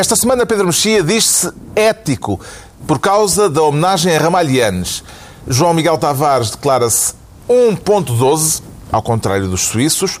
Esta 0.00 0.16
semana 0.16 0.46
Pedro 0.46 0.64
Mexia 0.64 1.02
diz-se 1.02 1.52
ético 1.76 2.40
por 2.86 2.98
causa 2.98 3.50
da 3.50 3.60
homenagem 3.60 4.16
a 4.16 4.18
Ramalhianes. 4.18 5.04
João 5.46 5.74
Miguel 5.74 5.98
Tavares 5.98 6.52
declara-se 6.52 7.12
1.12, 7.46 8.62
ao 8.90 9.02
contrário 9.02 9.46
dos 9.46 9.60
suíços, 9.60 10.18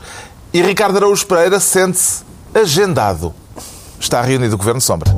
e 0.52 0.60
Ricardo 0.60 0.98
Araújo 0.98 1.26
Pereira 1.26 1.58
sente-se 1.58 2.22
agendado. 2.54 3.34
Está 3.98 4.20
reunido 4.20 4.54
o 4.54 4.58
Governo 4.58 4.82
Sombra. 4.82 5.10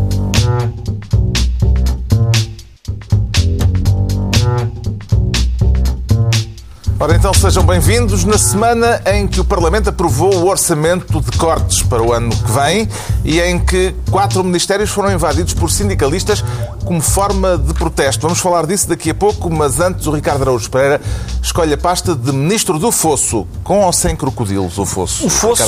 Ora, 7.03 7.17
então 7.17 7.35
sejam 7.35 7.67
bem-vindos 7.67 8.23
na 8.23 8.39
semana 8.39 9.03
em 9.07 9.27
que 9.27 9.41
o 9.41 9.45
Parlamento 9.45 9.91
aprovou 9.91 10.33
o 10.37 10.47
orçamento 10.47 11.21
de 11.21 11.37
cortes 11.37 11.83
para 11.83 12.01
o 12.01 12.13
ano 12.13 12.31
que 12.31 12.53
vem 12.53 12.89
e 13.25 13.41
em 13.41 13.59
que 13.59 13.93
quatro 14.09 14.45
ministérios 14.45 14.89
foram 14.89 15.11
invadidos 15.11 15.53
por 15.53 15.69
sindicalistas 15.69 16.45
como 16.85 17.01
forma 17.01 17.57
de 17.59 17.73
protesto. 17.75 18.23
Vamos 18.23 18.39
falar 18.41 18.67
disso 18.67 18.89
daqui 18.89 19.11
a 19.11 19.15
pouco, 19.15 19.51
mas 19.51 19.81
antes 19.81 20.07
o 20.07 20.11
Ricardo 20.13 20.43
Araújo 20.43 20.71
Pereira 20.71 21.01
escolhe 21.43 21.73
a 21.75 21.79
pasta 21.79 22.15
de 22.15 22.33
Ministro 22.33 22.79
do 22.79 22.91
Fosso, 22.93 23.47
com 23.65 23.81
ou 23.85 23.93
sem 23.93 24.15
crocodilos 24.17 24.79
o 24.79 24.85
Fosso? 24.85 25.27
O 25.27 25.31
fosso, 25.31 25.63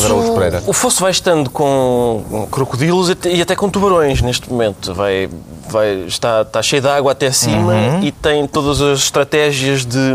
o 0.66 0.73
fosso 0.73 1.00
vai 1.00 1.10
estando 1.10 1.50
com 1.50 2.46
crocodilos 2.50 3.10
e 3.24 3.40
até 3.42 3.54
com 3.56 3.68
tubarões 3.70 4.20
neste 4.23 4.50
momento. 4.50 4.92
Vai, 4.95 5.28
vai, 5.68 6.04
está, 6.06 6.42
está 6.42 6.62
cheio 6.62 6.82
de 6.82 6.88
água 6.88 7.12
até 7.12 7.30
cima 7.32 7.54
Uhum. 7.74 8.02
e 8.02 8.12
tem 8.12 8.46
todas 8.46 8.80
as 8.80 8.98
estratégias 9.01 9.84
de, 9.84 10.15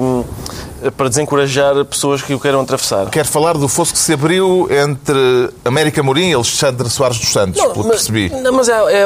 para 0.95 1.09
desencorajar 1.09 1.83
pessoas 1.85 2.21
que 2.21 2.33
o 2.33 2.39
queiram 2.39 2.61
atravessar. 2.61 3.09
Quero 3.09 3.27
falar 3.27 3.57
do 3.57 3.67
fosso 3.67 3.91
que 3.93 3.99
se 3.99 4.13
abriu 4.13 4.67
entre 4.71 5.49
América 5.65 6.01
Morim 6.03 6.29
e 6.29 6.33
Alexandre 6.33 6.89
Soares 6.89 7.17
dos 7.17 7.29
Santos, 7.29 7.59
pelo 7.61 7.73
que 7.73 7.79
mas, 7.79 7.87
percebi. 7.87 8.29
não, 8.41 8.53
mas 8.53 8.69
é, 8.69 8.73
é, 8.73 9.01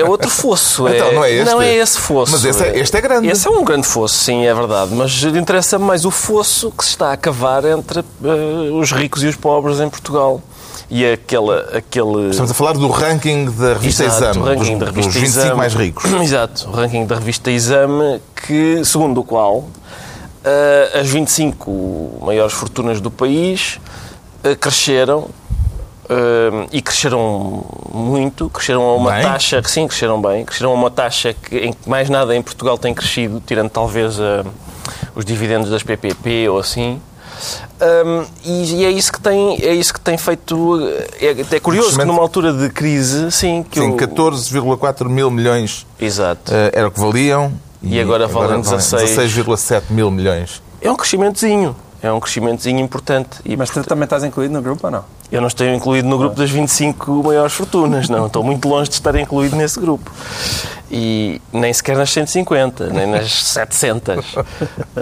é 0.00 0.04
outro 0.04 0.30
fosso. 0.30 0.86
Então, 0.96 1.12
não 1.12 1.24
é 1.26 1.32
este? 1.32 1.50
Não 1.50 1.60
é 1.60 1.74
esse 1.74 1.98
fosso. 1.98 2.32
Mas 2.32 2.44
esse 2.44 2.62
é- 2.64 2.78
este 2.78 2.96
é 2.96 3.00
grande. 3.00 3.28
Esse 3.28 3.46
é 3.46 3.50
um 3.50 3.64
grande 3.64 3.86
fosso, 3.86 4.14
sim, 4.14 4.46
é 4.46 4.54
verdade. 4.54 4.94
Mas 4.94 5.22
interessa-me 5.22 5.84
mais 5.84 6.04
o 6.04 6.10
fosso 6.10 6.70
que 6.70 6.84
se 6.84 6.90
está 6.90 7.12
a 7.12 7.16
cavar 7.16 7.64
entre 7.64 8.00
eh, 8.00 8.70
os 8.72 8.92
ricos 8.92 9.22
e 9.22 9.26
os 9.26 9.36
pobres 9.36 9.80
em 9.80 9.88
Portugal. 9.90 10.40
E 10.88 11.04
aquela, 11.04 11.76
aquele... 11.76 12.30
Estamos 12.30 12.50
a 12.52 12.54
falar 12.54 12.74
do 12.74 12.88
ranking 12.88 13.46
da 13.50 13.72
revista 13.72 14.04
Exato, 14.04 14.38
Exame, 14.38 14.38
o 14.38 14.44
ranking 14.44 14.78
dos, 14.78 14.78
da 14.78 14.86
revista 14.86 15.10
dos 15.12 15.20
25 15.20 15.40
Exame. 15.40 15.56
mais 15.56 15.74
ricos. 15.74 16.12
Exato, 16.22 16.68
o 16.68 16.72
ranking 16.72 17.06
da 17.06 17.14
revista 17.16 17.50
Exame, 17.50 18.20
que, 18.46 18.84
segundo 18.84 19.20
o 19.20 19.24
qual 19.24 19.64
eh, 20.44 21.00
as 21.00 21.08
25 21.08 22.20
maiores 22.22 22.52
fortunas 22.52 23.00
do 23.00 23.10
país 23.10 23.80
eh, 24.44 24.54
cresceram 24.54 25.28
eh, 26.08 26.66
e 26.72 26.82
cresceram 26.82 27.64
muito, 27.92 28.48
cresceram 28.50 28.82
a 28.82 28.94
uma 28.94 29.12
Bem? 29.12 29.22
taxa, 29.22 29.60
que 29.62 29.70
sim, 29.70 29.86
cresceram 29.86 30.20
bem, 30.20 30.44
cresceram 30.44 30.70
a 30.70 30.74
uma 30.74 30.90
taxa 30.90 31.34
que, 31.34 31.56
em 31.58 31.72
que 31.72 31.88
mais 31.88 32.08
nada 32.10 32.34
em 32.34 32.42
Portugal 32.42 32.76
tem 32.78 32.92
crescido, 32.94 33.42
tirando 33.44 33.70
talvez 33.70 34.18
eh, 34.18 34.44
os 35.14 35.24
dividendos 35.24 35.70
das 35.70 35.82
PPP 35.82 36.48
ou 36.48 36.58
assim. 36.58 37.00
Um, 37.80 38.24
e, 38.44 38.76
e 38.76 38.84
é 38.86 38.90
isso 38.90 39.12
que 39.12 39.20
tem 39.20 39.62
é 39.62 39.74
isso 39.74 39.92
que 39.92 40.00
tem 40.00 40.16
feito 40.16 40.80
é, 41.20 41.54
é 41.56 41.60
curioso 41.60 41.98
que 41.98 42.04
numa 42.06 42.22
altura 42.22 42.50
de 42.50 42.70
crise 42.70 43.30
sim 43.30 43.62
que 43.62 43.78
Sim, 43.78 43.90
o- 43.90 43.96
14,4 43.98 45.06
mil 45.06 45.30
milhões 45.30 45.86
exato 46.00 46.50
eh, 46.54 46.70
era 46.72 46.88
o 46.88 46.90
que 46.90 46.98
valiam. 46.98 47.52
E 47.82 48.00
agora 48.00 48.26
valem 48.26 48.60
16. 48.62 49.10
16,7 49.34 49.82
mil 49.90 50.10
milhões. 50.10 50.62
É 50.80 50.90
um 50.90 50.96
crescimentozinho. 50.96 51.76
É 52.06 52.12
um 52.12 52.20
crescimentozinho 52.20 52.78
importante. 52.78 53.40
E 53.44 53.56
Mas 53.56 53.70
tu 53.70 53.82
também 53.82 54.04
estás 54.04 54.22
incluído 54.22 54.54
no 54.54 54.62
grupo 54.62 54.86
ou 54.86 54.90
não? 54.90 55.04
eu 55.30 55.40
não 55.40 55.48
estou 55.48 55.66
incluído 55.66 56.08
no 56.08 56.16
grupo 56.16 56.36
das 56.36 56.48
25 56.50 57.22
maiores 57.24 57.52
fortunas, 57.52 58.08
não. 58.08 58.26
Estou 58.26 58.44
muito 58.44 58.68
longe 58.68 58.88
de 58.88 58.94
estar 58.94 59.14
incluído 59.16 59.56
nesse 59.56 59.80
grupo. 59.80 60.10
E 60.90 61.40
nem 61.52 61.72
sequer 61.72 61.96
nas 61.96 62.10
150, 62.10 62.88
nem 62.90 63.06
nas 63.06 63.32
700. 63.52 64.24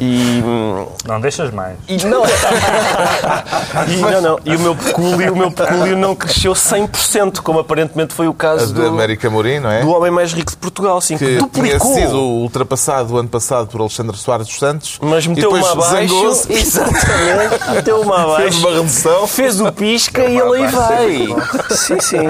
E, 0.00 0.42
hum, 0.44 0.86
Não 1.04 1.20
deixas 1.20 1.50
mais. 1.50 1.76
e 1.86 1.98
não, 2.06 2.22
e, 3.88 3.96
não, 3.96 4.20
não. 4.20 4.38
E 4.44 4.56
o 4.56 4.60
meu 4.60 4.74
pecúlio, 4.74 5.32
o 5.32 5.36
meu 5.36 5.50
pecúlio 5.50 5.96
não 5.96 6.14
cresceu 6.16 6.52
100%, 6.52 7.40
como 7.40 7.58
aparentemente 7.58 8.14
foi 8.14 8.26
o 8.28 8.30
A 8.30 8.34
caso 8.34 8.72
do, 8.72 8.86
América 8.86 9.28
Morim, 9.28 9.58
não 9.60 9.70
é? 9.70 9.82
do 9.82 9.90
homem 9.90 10.10
mais 10.10 10.32
rico 10.32 10.50
de 10.52 10.56
Portugal, 10.56 11.00
sim, 11.00 11.18
que, 11.18 11.24
que 11.24 11.30
tinha 11.32 11.40
duplicou. 11.78 11.94
sido 11.94 12.18
ultrapassado 12.18 13.14
o 13.14 13.18
ano 13.18 13.28
passado 13.28 13.68
por 13.68 13.80
Alexandre 13.80 14.16
Soares 14.16 14.46
dos 14.46 14.58
Santos. 14.58 14.98
Mas 15.02 15.26
meteu-me 15.26 15.64
abaixo. 15.66 16.46
Exatamente. 16.48 17.70
Meteu-me 17.74 18.10
abaixo. 18.12 18.36
Fez 18.42 18.56
uma 18.56 18.70
redução. 18.70 19.26
Fez 19.26 19.60
o 19.60 19.72
pisca 19.72 20.24
e 20.24 20.36
ele 20.38 20.62
aí 20.62 20.66
vai. 20.68 21.28
Sim, 21.70 22.00
sim. 22.00 22.26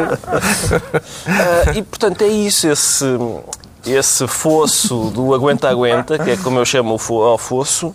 Ah, 1.27 1.73
e 1.75 1.83
portanto 1.83 2.23
é 2.23 2.27
isso, 2.29 2.67
esse, 2.69 3.05
esse 3.87 4.27
fosso 4.27 5.11
do 5.11 5.35
aguenta-aguenta, 5.35 6.19
que 6.19 6.31
é 6.31 6.37
como 6.37 6.59
eu 6.59 6.65
chamo 6.65 6.95
o 6.95 7.39
fosso, 7.39 7.95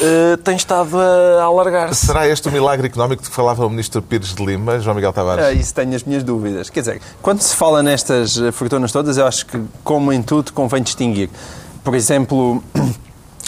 eh, 0.00 0.36
tem 0.42 0.56
estado 0.56 0.98
a 0.98 1.42
alargar-se. 1.42 2.06
Será 2.06 2.26
este 2.28 2.48
o 2.48 2.52
milagre 2.52 2.86
económico 2.86 3.22
de 3.22 3.28
que 3.28 3.34
falava 3.34 3.64
o 3.66 3.70
Ministro 3.70 4.00
Pires 4.00 4.34
de 4.34 4.44
Lima, 4.44 4.80
João 4.80 4.94
Miguel 4.94 5.12
Tavares? 5.12 5.44
É, 5.44 5.52
isso 5.52 5.74
tenho 5.74 5.94
as 5.94 6.02
minhas 6.02 6.22
dúvidas. 6.22 6.70
Quer 6.70 6.80
dizer, 6.80 7.00
quando 7.20 7.40
se 7.40 7.54
fala 7.54 7.82
nestas 7.82 8.40
eh, 8.40 8.50
fortunas 8.52 8.90
todas, 8.90 9.18
eu 9.18 9.26
acho 9.26 9.46
que, 9.46 9.60
como 9.84 10.12
em 10.12 10.22
tudo, 10.22 10.52
convém 10.52 10.82
distinguir. 10.82 11.28
Por 11.84 11.94
exemplo, 11.94 12.62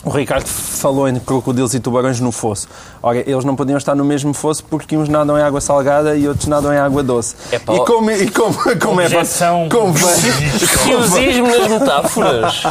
o 0.03 0.09
Ricardo 0.11 0.47
falou 0.47 1.07
em 1.09 1.19
crocodilos 1.21 1.75
e 1.75 1.81
tubarões 1.81 2.21
no 2.21 2.33
fosso. 2.33 2.67
Ora, 3.03 3.19
eles 3.19 3.45
não 3.45 3.55
podiam 3.55 3.77
estar 3.77 3.95
no 3.95 4.05
mesmo 4.05 4.33
fosso 4.33 4.65
porque 4.65 4.97
uns 4.97 5.09
nadam 5.11 5.39
em 5.39 5.43
água 5.43 5.61
salgada 5.61 6.17
e 6.17 6.27
outros 6.27 6.47
nadam 6.47 6.73
em 6.73 6.79
água 6.79 7.03
doce. 7.03 7.35
Epá, 7.53 7.75
e 7.75 7.85
como, 7.85 8.11
e 8.11 8.31
como, 8.31 8.55
como 8.81 9.01
é 9.01 9.07
Objeção. 9.07 9.69
convém, 9.71 10.03
Preciosismo 10.59 11.49
nas 11.49 11.69
metáforas. 11.69 12.63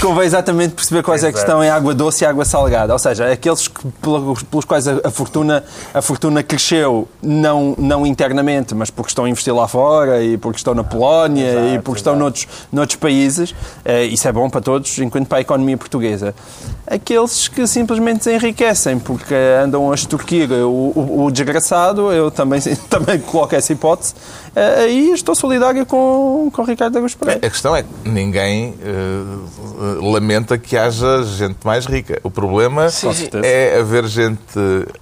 convém 0.00 0.24
exatamente 0.24 0.74
perceber 0.74 1.02
quais 1.04 1.22
é 1.22 1.30
que 1.30 1.38
Exato. 1.38 1.50
estão 1.50 1.64
em 1.64 1.70
água 1.70 1.94
doce 1.94 2.24
e 2.24 2.26
água 2.26 2.44
salgada. 2.44 2.92
Ou 2.92 2.98
seja, 2.98 3.30
aqueles 3.30 3.68
que, 3.68 3.86
pelos, 4.00 4.42
pelos 4.42 4.64
quais 4.64 4.88
a, 4.88 5.00
a 5.04 5.10
fortuna, 5.12 5.62
a 5.94 6.02
fortuna 6.02 6.42
cresceu 6.42 7.06
não, 7.22 7.74
não 7.78 8.04
internamente, 8.04 8.74
mas 8.74 8.90
porque 8.90 9.10
estão 9.10 9.26
a 9.26 9.30
investir 9.30 9.54
lá 9.54 9.68
fora 9.68 10.22
e 10.22 10.36
porque 10.36 10.56
estão 10.58 10.74
na 10.74 10.82
Polónia 10.82 11.44
e 11.52 11.66
Exato, 11.68 11.82
porque 11.84 11.98
estão 12.00 12.16
noutros, 12.16 12.48
noutros 12.72 12.96
países. 12.96 13.54
Eh, 13.84 14.04
isso 14.06 14.26
é 14.26 14.32
bom 14.32 14.50
para 14.50 14.60
todos, 14.60 14.98
enquanto 14.98 15.28
para 15.28 15.38
a 15.38 15.40
economia 15.40 15.76
portuguesa. 15.76 16.31
Aqueles 16.86 17.48
que 17.48 17.66
simplesmente 17.66 18.24
se 18.24 18.34
enriquecem 18.34 18.98
porque 18.98 19.34
andam 19.34 19.90
a 19.90 19.94
extorquir 19.94 20.50
o, 20.50 20.92
o, 20.94 21.24
o 21.24 21.30
desgraçado, 21.30 22.12
eu 22.12 22.30
também, 22.30 22.60
também 22.90 23.18
coloco 23.20 23.54
essa 23.54 23.72
hipótese, 23.72 24.14
aí 24.54 25.10
estou 25.12 25.34
solidário 25.34 25.84
com, 25.86 26.50
com 26.52 26.62
o 26.62 26.64
Ricardo 26.64 26.98
Agus 26.98 27.14
Pereira. 27.14 27.46
A 27.46 27.50
questão 27.50 27.74
é 27.74 27.82
que 27.82 27.88
ninguém 28.08 28.74
eh, 28.82 29.22
lamenta 30.00 30.58
que 30.58 30.76
haja 30.76 31.22
gente 31.24 31.58
mais 31.64 31.86
rica. 31.86 32.20
O 32.22 32.30
problema 32.30 32.88
Sim, 32.90 33.12
sim. 33.14 33.28
é 33.42 33.78
haver 33.80 34.04
gente 34.06 34.38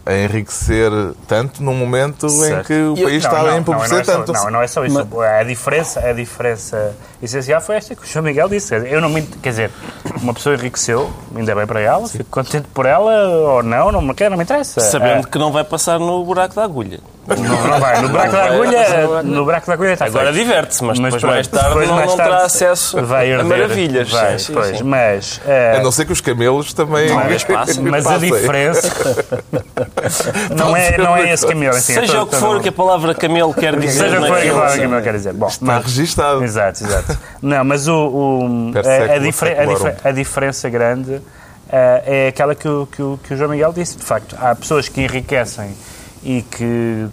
a 0.06 0.14
enriquecer 0.16 0.90
tanto 1.26 1.62
num 1.62 1.74
momento 1.74 2.26
em 2.26 2.30
Certo. 2.30 2.66
que 2.66 2.72
o 2.74 2.94
E 2.96 3.02
país 3.02 3.24
Não, 3.24 3.30
está 3.30 3.38
a 3.40 3.42
não, 3.42 3.50
não, 3.50 3.58
empobrecer 3.58 3.90
não 3.92 4.00
é 4.00 4.04
só- 4.04 4.12
tanto. 4.18 4.32
Não, 4.32 4.50
não 4.50 4.62
é 4.62 4.66
só 4.66 4.84
isso. 4.84 5.06
A 5.22 5.42
diferença, 5.42 6.00
a 6.00 6.12
diferença 6.12 6.96
essencial 7.22 7.60
foi 7.60 7.76
esta 7.76 7.94
que 7.94 8.02
o 8.02 8.06
João 8.06 8.24
Miguel 8.24 8.48
disse. 8.48 8.68
Quer 8.70 8.80
dizer, 8.82 8.92
Eu 8.92 9.00
não 9.00 9.08
me, 9.08 9.22
quer 9.22 9.50
dizer, 9.50 9.70
uma 10.22 10.32
pessoa 10.34 10.54
enriqueceu, 10.54 11.10
ainda 11.34 11.54
bem 11.54 11.66
para 11.66 11.80
ela, 11.80 12.06
fico 12.08 12.24
contente 12.30 12.66
por 12.72 12.86
ela 12.86 13.28
ou 13.28 13.62
não, 13.62 13.90
não 13.92 14.00
me 14.02 14.14
quer, 14.14 14.30
não 14.30 14.36
me 14.36 14.44
interessa. 14.44 14.80
Sabendo 14.80 15.26
que 15.26 15.38
não 15.38 15.50
vai 15.52 15.64
passar 15.64 15.98
no 15.98 16.24
buraco 16.24 16.54
da 16.54 16.64
agulha. 16.64 17.00
Não, 17.38 17.66
não 17.68 17.80
vai. 17.80 18.00
No 18.02 18.08
buraco 18.08 18.32
da 18.32 18.44
agulha, 18.44 18.78
passar 18.84 19.22
no 19.24 19.44
buraco 19.44 19.66
da 19.66 19.72
agulha 19.74 19.92
está 19.92 20.04
Agora 20.06 20.32
diverte-se, 20.32 20.84
mas, 20.84 20.98
depois 20.98 21.20
pronto, 21.20 21.32
mais 21.34 21.46
tarde 21.46 21.68
depois 21.68 21.88
não, 21.88 21.94
mais 21.96 22.08
não 22.10 22.16
tarde 22.16 22.32
terá 22.32 22.44
acesso 22.44 23.02
vai 23.04 23.32
a 23.32 23.44
maravilhas. 23.44 24.10
Vai, 24.10 24.38
Sim, 24.38 24.52
pois, 24.52 24.78
sim. 24.78 24.84
mas... 24.84 25.40
eh, 25.46 25.76
A 25.78 25.82
não 25.82 25.92
ser 25.92 26.04
que 26.06 26.12
os 26.12 26.20
camelos 26.20 26.72
também. 26.72 27.08
Passem. 27.52 27.82
mas 27.84 28.06
a 28.06 28.18
diferença 28.18 28.90
não 30.56 30.76
é, 30.76 30.96
não 30.98 31.16
é 31.16 31.32
esse 31.32 31.46
caminho. 31.46 31.70
Assim, 31.70 31.94
Seja 31.94 32.14
tô- 32.14 32.22
o 32.22 32.26
que 32.26 32.36
for 32.36 32.60
que 32.60 32.68
a 32.68 32.72
palavra 32.72 33.14
camelo 33.14 33.52
quer 33.54 33.78
dizer 33.78 34.04
Seja 34.04 34.18
o 34.18 34.22
que 34.22 34.28
for 34.28 34.38
a 34.38 34.52
palavra 34.52 34.78
camelo 34.78 35.02
quer 35.02 35.12
dizer. 35.14 35.32
Bom, 35.32 35.46
Está 35.46 35.64
mas- 35.66 35.84
registado. 35.84 36.42
Exato, 36.44 36.84
exato. 36.84 37.18
Não, 37.42 37.64
mas 37.64 37.88
o, 37.88 37.94
o- 37.94 38.72
a, 38.74 38.80
a, 38.80 38.82
século, 38.82 39.20
difer- 39.20 39.48
a 39.52 39.56
secularum. 39.60 39.74
difer- 39.74 39.96
a 40.04 40.12
diferença 40.12 40.68
grande 40.70 41.20
eh, 41.72 42.02
é 42.06 42.28
aquela 42.28 42.54
que 42.54 42.68
o, 42.68 42.86
que, 42.86 43.02
o, 43.02 43.18
que 43.22 43.34
o 43.34 43.36
João 43.36 43.50
Miguel 43.50 43.72
disse. 43.72 43.96
De 43.96 44.04
facto, 44.04 44.36
há 44.40 44.54
pessoas 44.54 44.88
que 44.88 45.00
enriquecem 45.00 45.74
e 46.22 46.42
que 46.42 47.06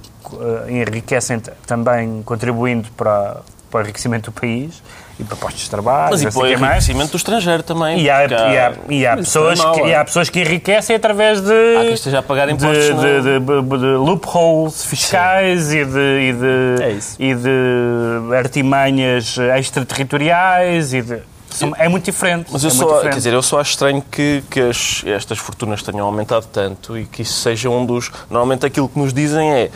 eh, 0.67 0.71
enriquecem 0.71 1.41
também 1.65 2.21
contribuindo 2.23 2.89
para, 2.97 3.37
para 3.71 3.79
o 3.79 3.83
enriquecimento 3.83 4.31
do 4.31 4.39
país 4.39 4.81
e 5.19 5.23
para 5.23 5.35
postos 5.37 5.63
de 5.63 5.69
trabalho, 5.69 6.11
Mas 6.11 6.21
e 6.21 6.29
para 6.29 6.37
o 6.39 6.43
o 6.43 6.47
que 6.47 6.57
mais. 6.57 6.71
enriquecimento 6.73 7.11
do 7.11 7.17
estrangeiro 7.17 7.63
também. 7.63 7.99
E 8.01 8.09
há, 8.09 8.19
porque 8.19 8.33
e 8.35 8.37
há, 8.57 8.73
e 8.89 9.07
há 9.07 9.15
Mas 9.15 9.25
pessoas 9.25 9.59
é 9.59 9.63
que, 9.63 9.67
mau, 9.79 9.87
e 9.87 9.91
é? 9.91 9.95
há 9.97 10.05
pessoas 10.05 10.29
que 10.29 10.39
enriquecem 10.41 10.95
através 10.95 11.41
de, 11.41 11.75
Há 11.77 11.81
quem 11.85 11.93
esteja 11.93 12.19
a 12.19 12.23
pagar 12.23 12.45
de, 12.47 12.53
impostos. 12.53 12.85
de, 12.85 12.91
não- 12.93 13.01
de- 13.01 13.39
de- 13.39 13.77
de 13.79 13.85
loopholes 13.95 14.85
fiscais 14.85 15.73
e 15.73 15.85
de, 15.85 15.99
e, 15.99 16.33
de, 16.33 16.83
É 16.83 16.99
e 17.19 17.33
de 17.35 18.35
artimanhas 18.37 19.37
extraterritoriais 19.57 20.93
e 20.93 21.01
de, 21.01 21.19
são- 21.57 21.73
é 21.77 21.87
muito 21.89 22.05
diferente. 22.05 22.49
Mas 22.51 22.63
eu 22.63 22.69
é 22.69 22.71
só, 22.73 22.85
diferente. 22.85 23.09
quer 23.11 23.17
dizer, 23.17 23.33
eu 23.33 23.41
só 23.41 23.59
acho 23.59 23.71
estranho 23.71 24.01
que, 24.11 24.43
que 24.49 24.59
as- 24.59 25.03
estas 25.05 25.37
fortunas 25.37 25.81
tenham 25.83 26.05
aumentado 26.05 26.45
tanto 26.51 26.97
e 26.97 27.05
que 27.05 27.21
isso 27.21 27.33
seja 27.41 27.69
um 27.69 27.85
dos. 27.85 28.11
Normalmente 28.29 28.65
aquilo 28.65 28.87
que 28.89 28.97
nos 28.99 29.13
dizem 29.13 29.51
é. 29.51 29.71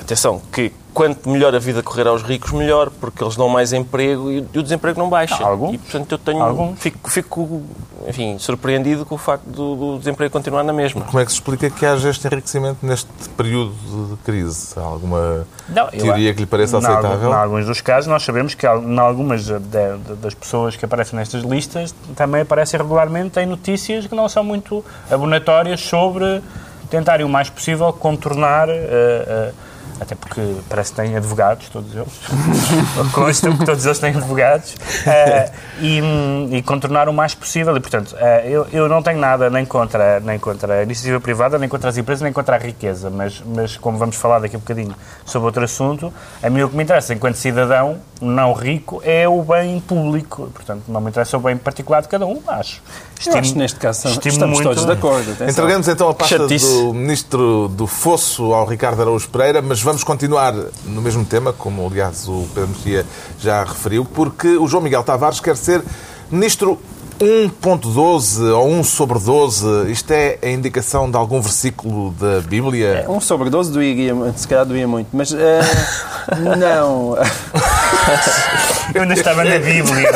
Atenção, 0.00 0.42
que 0.52 0.72
quanto 0.94 1.28
melhor 1.28 1.54
a 1.54 1.58
vida 1.58 1.82
correr 1.82 2.06
aos 2.06 2.22
ricos, 2.22 2.52
melhor, 2.52 2.90
porque 2.90 3.22
eles 3.24 3.34
dão 3.36 3.48
mais 3.48 3.72
emprego 3.72 4.30
e 4.30 4.38
o 4.40 4.62
desemprego 4.62 4.98
não 4.98 5.08
baixa. 5.08 5.42
Algum? 5.42 5.72
E, 5.72 5.78
portanto, 5.78 6.12
eu 6.12 6.18
tenho, 6.18 6.42
Algum? 6.42 6.76
fico, 6.76 7.10
fico 7.10 7.62
enfim, 8.06 8.36
surpreendido 8.38 9.06
com 9.06 9.14
o 9.14 9.18
facto 9.18 9.44
do, 9.46 9.74
do 9.76 9.98
desemprego 9.98 10.30
continuar 10.32 10.62
na 10.64 10.72
mesma. 10.72 11.02
Como 11.02 11.18
é 11.20 11.24
que 11.24 11.30
se 11.30 11.36
explica 11.38 11.70
que 11.70 11.86
haja 11.86 12.10
este 12.10 12.26
enriquecimento 12.26 12.78
neste 12.84 13.08
período 13.36 13.72
de 14.10 14.16
crise? 14.24 14.74
Há 14.76 14.82
alguma 14.82 15.46
Não, 15.68 15.84
eu 15.84 15.90
teoria 16.02 16.26
acho- 16.28 16.34
que 16.34 16.40
lhe 16.40 16.46
pareça 16.46 16.78
aceitável? 16.78 17.30
Em 17.30 17.34
alguns 17.34 17.66
dos 17.66 17.80
casos, 17.80 18.08
nós 18.08 18.22
sabemos 18.22 18.54
que 18.54 18.66
em 18.66 18.98
algumas 18.98 19.44
de- 19.44 19.58
de- 19.58 20.14
das 20.20 20.34
pessoas 20.34 20.76
que 20.76 20.84
aparecem 20.84 21.18
nestas 21.18 21.42
listas 21.42 21.94
também 22.16 22.42
aparecem 22.42 22.78
regularmente 22.78 23.38
em 23.40 23.46
notícias 23.46 24.06
que 24.06 24.14
não 24.14 24.28
são 24.28 24.44
muito 24.44 24.84
abonatórias 25.10 25.80
sobre 25.80 26.42
tentarem 26.90 27.24
o 27.24 27.28
mais 27.28 27.48
possível 27.48 27.90
contornar. 27.92 28.68
eh, 28.68 28.72
eh, 29.26 29.52
até 30.02 30.14
porque 30.14 30.56
parece 30.68 30.90
que 30.90 30.96
têm 30.96 31.16
advogados, 31.16 31.68
todos 31.68 31.94
eles. 31.94 32.20
Constam 33.12 33.56
que 33.56 33.64
todos 33.64 33.84
eles 33.84 33.98
têm 33.98 34.14
advogados. 34.14 34.74
eh, 35.06 35.50
e, 35.80 36.00
e 36.56 36.62
contornar 36.62 37.08
o 37.08 37.12
mais 37.12 37.34
possível. 37.34 37.76
E, 37.76 37.80
portanto, 37.80 38.14
eh, 38.18 38.48
eu, 38.48 38.66
eu 38.72 38.88
não 38.88 39.02
tenho 39.02 39.18
nada 39.18 39.48
nem 39.48 39.64
contra, 39.64 40.20
nem 40.20 40.38
contra 40.38 40.80
a 40.80 40.82
iniciativa 40.82 41.20
privada, 41.20 41.58
nem 41.58 41.68
contra 41.68 41.88
as 41.88 41.96
empresas, 41.96 42.22
nem 42.22 42.32
contra 42.32 42.56
a 42.56 42.58
riqueza. 42.58 43.10
Mas, 43.10 43.42
mas 43.44 43.76
como 43.76 43.98
vamos 43.98 44.16
falar 44.16 44.40
daqui 44.40 44.56
a 44.56 44.58
bocadinho 44.58 44.94
sobre 45.24 45.46
outro 45.46 45.64
assunto, 45.64 46.12
a 46.42 46.50
mim 46.50 46.62
o 46.62 46.68
que 46.68 46.76
me 46.76 46.82
interessa, 46.82 47.14
enquanto 47.14 47.36
cidadão 47.36 47.98
não 48.20 48.52
rico, 48.52 49.00
é 49.04 49.28
o 49.28 49.42
bem 49.42 49.80
público. 49.80 50.50
Portanto, 50.52 50.84
não 50.88 51.00
me 51.00 51.10
interessa 51.10 51.36
o 51.36 51.40
bem 51.40 51.56
particular 51.56 52.02
de 52.02 52.08
cada 52.08 52.26
um, 52.26 52.40
acho. 52.48 52.82
Eu 53.26 53.36
acho 53.38 53.52
que 53.52 53.58
neste 53.58 53.78
caso 53.78 54.08
estimo 54.08 54.32
estamos 54.32 54.54
muito- 54.58 54.68
todos 54.68 54.84
de 54.84 54.92
acordo. 54.92 55.30
atenção. 55.32 55.48
Entregamos 55.48 55.88
então 55.88 56.08
a 56.08 56.14
pasta 56.14 56.38
Chatice. 56.38 56.66
do 56.66 56.94
Ministro 56.94 57.68
do 57.68 57.86
Fosso 57.86 58.52
ao 58.52 58.66
Ricardo 58.66 59.00
Araújo 59.02 59.28
Pereira, 59.28 59.60
mas 59.62 59.80
vamos 59.82 60.02
continuar 60.04 60.52
no 60.84 61.00
mesmo 61.02 61.24
tema, 61.24 61.52
como 61.52 61.86
aliás 61.86 62.26
o 62.28 62.46
Pedro 62.54 62.70
Mexia 62.70 63.06
já 63.38 63.62
referiu, 63.64 64.04
porque 64.04 64.56
o 64.56 64.66
João 64.66 64.82
Miguel 64.82 65.02
Tavares 65.02 65.40
quer 65.40 65.56
ser 65.56 65.82
Ministro 66.30 66.78
1.12 67.22 68.52
ou 68.52 68.68
1 68.68 68.84
sobre 68.84 69.18
12. 69.18 69.90
Isto 69.90 70.10
é 70.10 70.38
a 70.42 70.48
indicação 70.48 71.10
de 71.10 71.16
algum 71.16 71.40
versículo 71.40 72.10
da 72.12 72.40
Bíblia? 72.40 73.04
Um 73.08 73.20
sobre 73.20 73.48
12 73.48 73.70
doía, 73.70 74.14
se 74.36 74.48
calhar 74.48 74.66
doía 74.66 74.88
muito, 74.88 75.08
mas 75.12 75.32
eh, 75.32 75.60
não. 76.58 77.16
Eu 78.94 79.02
ainda 79.02 79.14
estava 79.14 79.44
na 79.44 79.58
Bíblia. 79.58 80.10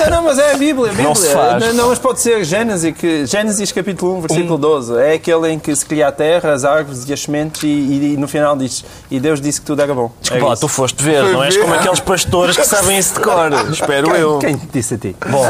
não. 0.00 0.10
Não, 0.10 0.22
mas 0.24 0.38
é 0.38 0.52
a 0.52 0.56
Bíblia. 0.58 0.86
a 0.86 0.94
Bíblia. 0.94 1.08
Não 1.08 1.14
se 1.14 1.28
faz. 1.32 1.62
Não, 1.64 1.72
não, 1.74 1.88
mas 1.88 1.98
pode 1.98 2.20
ser 2.20 2.44
Gênesis, 2.44 2.94
que, 2.96 3.24
Gênesis 3.26 3.72
capítulo 3.72 4.18
1, 4.18 4.20
versículo 4.22 4.58
12. 4.58 4.98
É 4.98 5.12
aquele 5.14 5.52
em 5.52 5.58
que 5.58 5.74
se 5.74 5.86
cria 5.86 6.08
a 6.08 6.12
terra, 6.12 6.52
as 6.52 6.64
árvores 6.64 7.08
e 7.08 7.12
as 7.12 7.20
sementes 7.22 7.62
e, 7.62 7.66
e- 7.66 8.14
e 8.14 8.16
no 8.16 8.26
final 8.28 8.56
diz 8.56 8.84
e 9.10 9.18
Deus 9.20 9.40
disse 9.40 9.60
que 9.60 9.66
tudo 9.66 9.80
era 9.80 9.94
bom. 9.94 10.10
Desculpa 10.20 10.44
É 10.44 10.48
lá, 10.48 10.56
tu 10.56 10.68
foste 10.68 11.02
ver, 11.02 11.22
Foi 11.22 11.32
não 11.32 11.42
és 11.44 11.56
como 11.56 11.72
aqueles 11.74 12.00
pastores 12.00 12.56
que 12.56 12.64
sabem 12.66 12.98
isso 12.98 13.14
de 13.14 13.20
cor. 13.20 13.50
Espero 13.72 14.10
Quem, 14.10 14.20
eu. 14.20 14.38
quem 14.38 14.60
disse 14.72 14.94
a 14.94 14.98
ti? 14.98 15.16
Bom. 15.28 15.44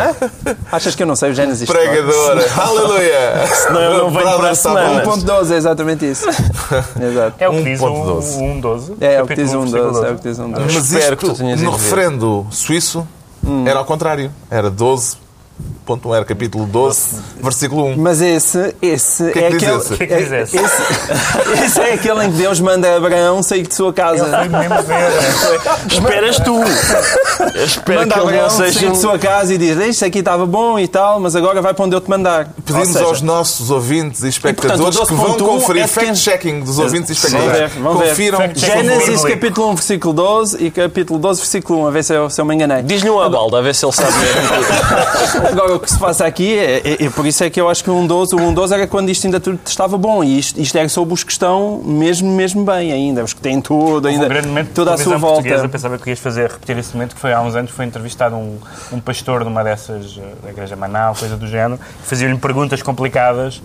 Achas 0.71 0.95
que 0.99 1.03
eu 1.05 1.07
não 1.07 1.17
sei 1.17 1.31
o 1.31 1.35
Gênesis? 1.35 1.67
cor? 1.67 1.77
Pregadora! 1.79 2.45
Aleluia! 2.61 3.47
Senão 3.47 3.81
eu 3.81 3.99
não 3.99 4.11
venho 4.11 4.23
Brother, 4.23 4.41
para 4.41 4.51
a 4.51 4.55
semana. 4.55 5.03
bom. 5.05 5.17
1.12 5.17 5.53
é 5.53 5.57
exatamente 5.57 6.11
isso. 6.11 6.29
Exato. 7.01 7.35
É 7.39 7.49
o 7.49 7.53
que 7.53 7.63
diz 7.63 7.81
o 7.81 7.87
1.12. 7.87 8.61
1.12. 8.61 8.95
É 9.01 9.23
o 9.23 9.27
que 9.27 9.35
diz 9.35 9.51
capítulo 9.53 9.63
um 9.63 9.71
12, 9.71 9.79
12. 9.79 10.07
É 10.07 10.11
o 10.11 10.17
que 10.17 10.29
diz 10.29 10.39
um 10.39 10.51
12. 10.51 10.75
Mas 10.75 10.93
Espero 10.93 11.17
que 11.17 11.25
isto, 11.25 11.35
tu 11.37 11.39
tenhas 11.39 11.63
no 11.63 11.71
referendo 11.71 12.47
suíço, 12.51 13.07
era 13.65 13.79
ao 13.79 13.85
contrário. 13.85 14.33
Era 14.51 14.69
12.1, 15.87 16.15
era 16.17 16.25
capítulo 16.25 16.67
12, 16.67 17.01
versículo 17.43 17.85
1. 17.87 17.97
Mas 17.97 18.21
esse, 18.21 18.75
esse 18.83 19.31
que 19.33 19.39
é 19.39 19.45
é 19.47 19.51
que 19.53 19.57
diz 19.57 19.69
aquele. 19.69 19.79
esse? 19.81 19.95
O 19.95 19.97
que 19.97 20.03
é 20.03 20.07
que 20.07 20.17
diz 20.17 20.33
esse? 20.33 20.57
esse- 20.59 21.65
esse 21.65 21.81
é 21.81 21.93
aquele 21.95 22.25
em 22.27 22.31
que 22.31 22.37
Deus 22.37 22.61
manda 22.61 22.95
Abraão 22.97 23.43
sair 23.43 23.67
de 23.67 23.75
sua 23.75 23.91
casa. 23.91 24.25
Eu 24.27 24.39
fui 24.39 24.49
mesmo 24.51 24.83
ver. 24.83 25.91
Esperas 25.91 26.37
tu. 26.41 26.59
Eu 27.55 27.65
espero 27.65 28.01
Manda 28.01 28.15
que 28.15 28.21
ele 28.21 28.27
não 28.33 28.35
Abraão 28.45 28.51
seja 28.51 28.79
sair 28.81 28.89
um... 28.89 28.93
de 28.93 28.99
sua 28.99 29.19
casa 29.19 29.55
e 29.55 29.59
diz: 29.59 29.77
Isto 29.79 30.05
aqui 30.05 30.19
estava 30.19 30.45
bom 30.45 30.79
e 30.79 30.87
tal, 30.87 31.21
mas 31.21 31.35
agora 31.35 31.63
vai 31.63 31.73
para 31.73 31.85
onde 31.87 31.97
eu 31.97 32.01
te 32.03 32.11
mandar. 32.11 32.49
Pedimos 32.67 32.89
seja, 32.89 33.05
aos 33.07 33.23
nossos 33.23 33.71
ouvintes 33.71 34.23
e 34.25 34.29
espectadores 34.29 34.95
portanto, 34.95 35.03
o 35.05 35.07
que 35.07 35.15
vão 35.15 35.37
12.1 35.39 35.61
conferir 35.61 35.83
é 35.85 35.87
fact-checking 35.87 36.61
dos 36.61 36.79
ouvintes 36.79 37.11
e 37.25 37.29
Vão 37.31 37.41
ver, 37.41 37.47
espectadores. 37.65 37.73
vão 37.83 37.97
ver. 37.99 38.09
Confiram. 38.11 38.39
Fact-check. 38.39 38.73
Gênesis 38.75 39.25
capítulo 39.25 39.71
1, 39.71 39.75
versículo 39.75 40.13
12 40.15 40.65
e 40.65 40.71
capítulo 40.71 41.19
12, 41.19 41.41
versículo 41.41 41.81
1, 41.85 41.87
a 41.87 41.91
ver 41.91 42.05
se 42.05 42.15
eu, 42.15 42.29
se 42.29 42.39
eu 42.41 42.45
me 42.45 42.55
enganei. 42.55 42.83
Diz-lhe 42.83 43.09
um 43.09 43.19
abalda, 43.21 43.59
a 43.59 43.63
ver 43.63 43.75
se 43.75 43.87
ele 43.87 43.93
sabe 43.93 44.13
mesmo. 44.19 45.48
Agora, 45.53 45.75
o 45.77 45.81
que 45.81 45.91
se 45.91 45.99
passa 45.99 46.27
aqui 46.27 46.59
é, 46.59 46.83
é- 46.85 47.05
é 47.07 47.11
por 47.11 47.27
isso 47.27 47.43
é 47.43 47.51
que 47.51 47.61
eu 47.61 47.69
acho 47.69 47.83
que 47.83 47.91
o 47.91 47.95
1.12, 47.95 48.35
o 48.35 48.37
1.12 48.37 48.73
era 48.73 48.87
quando 48.87 49.09
isto 49.09 49.27
ainda 49.27 49.41
tudo 49.41 49.59
estava 49.65 49.97
bom 49.97 50.23
e 50.23 50.39
isto, 50.39 50.61
isto 50.61 50.77
era 50.77 50.89
sobre 50.89 51.15
os 51.15 51.25
que 51.25 51.33
estão 51.33 51.81
mesmo, 51.85 52.31
mesmo 52.31 52.65
bem 52.65 52.93
ainda, 52.93 53.25
os 53.25 53.33
que 53.33 53.41
têm 53.41 53.61
tudo, 53.61 54.09
ainda, 54.09 54.27
um 54.27 54.29
grande 54.29 54.49
momento 54.49 54.71
toda 54.75 54.95
a 54.95 54.99
sua 54.99 55.17
volta. 55.17 55.43
portuguesa, 55.43 55.69
pensava 55.69 55.99
que 55.99 56.11
ias 56.11 56.19
fazer 56.19 56.51
repetir 56.51 56.77
esse 56.79 56.95
momento, 56.95 57.15
que 57.15 57.21
foi 57.21 57.33
há 57.33 57.41
uns 57.41 57.55
anos, 57.57 57.71
foi 57.71 57.85
entrevistado 57.87 58.37
um, 58.37 58.59
um 58.93 59.01
pastor 59.01 59.43
de 59.43 59.49
uma 59.49 59.65
dessas, 59.65 60.19
eh, 60.19 60.35
da 60.43 60.51
Igreja 60.51 60.77
Manal, 60.77 61.15
coisa 61.15 61.37
do 61.37 61.47
género, 61.47 61.81
fazia-lhe 62.03 62.37
perguntas 62.37 62.83
complicadas 62.83 63.63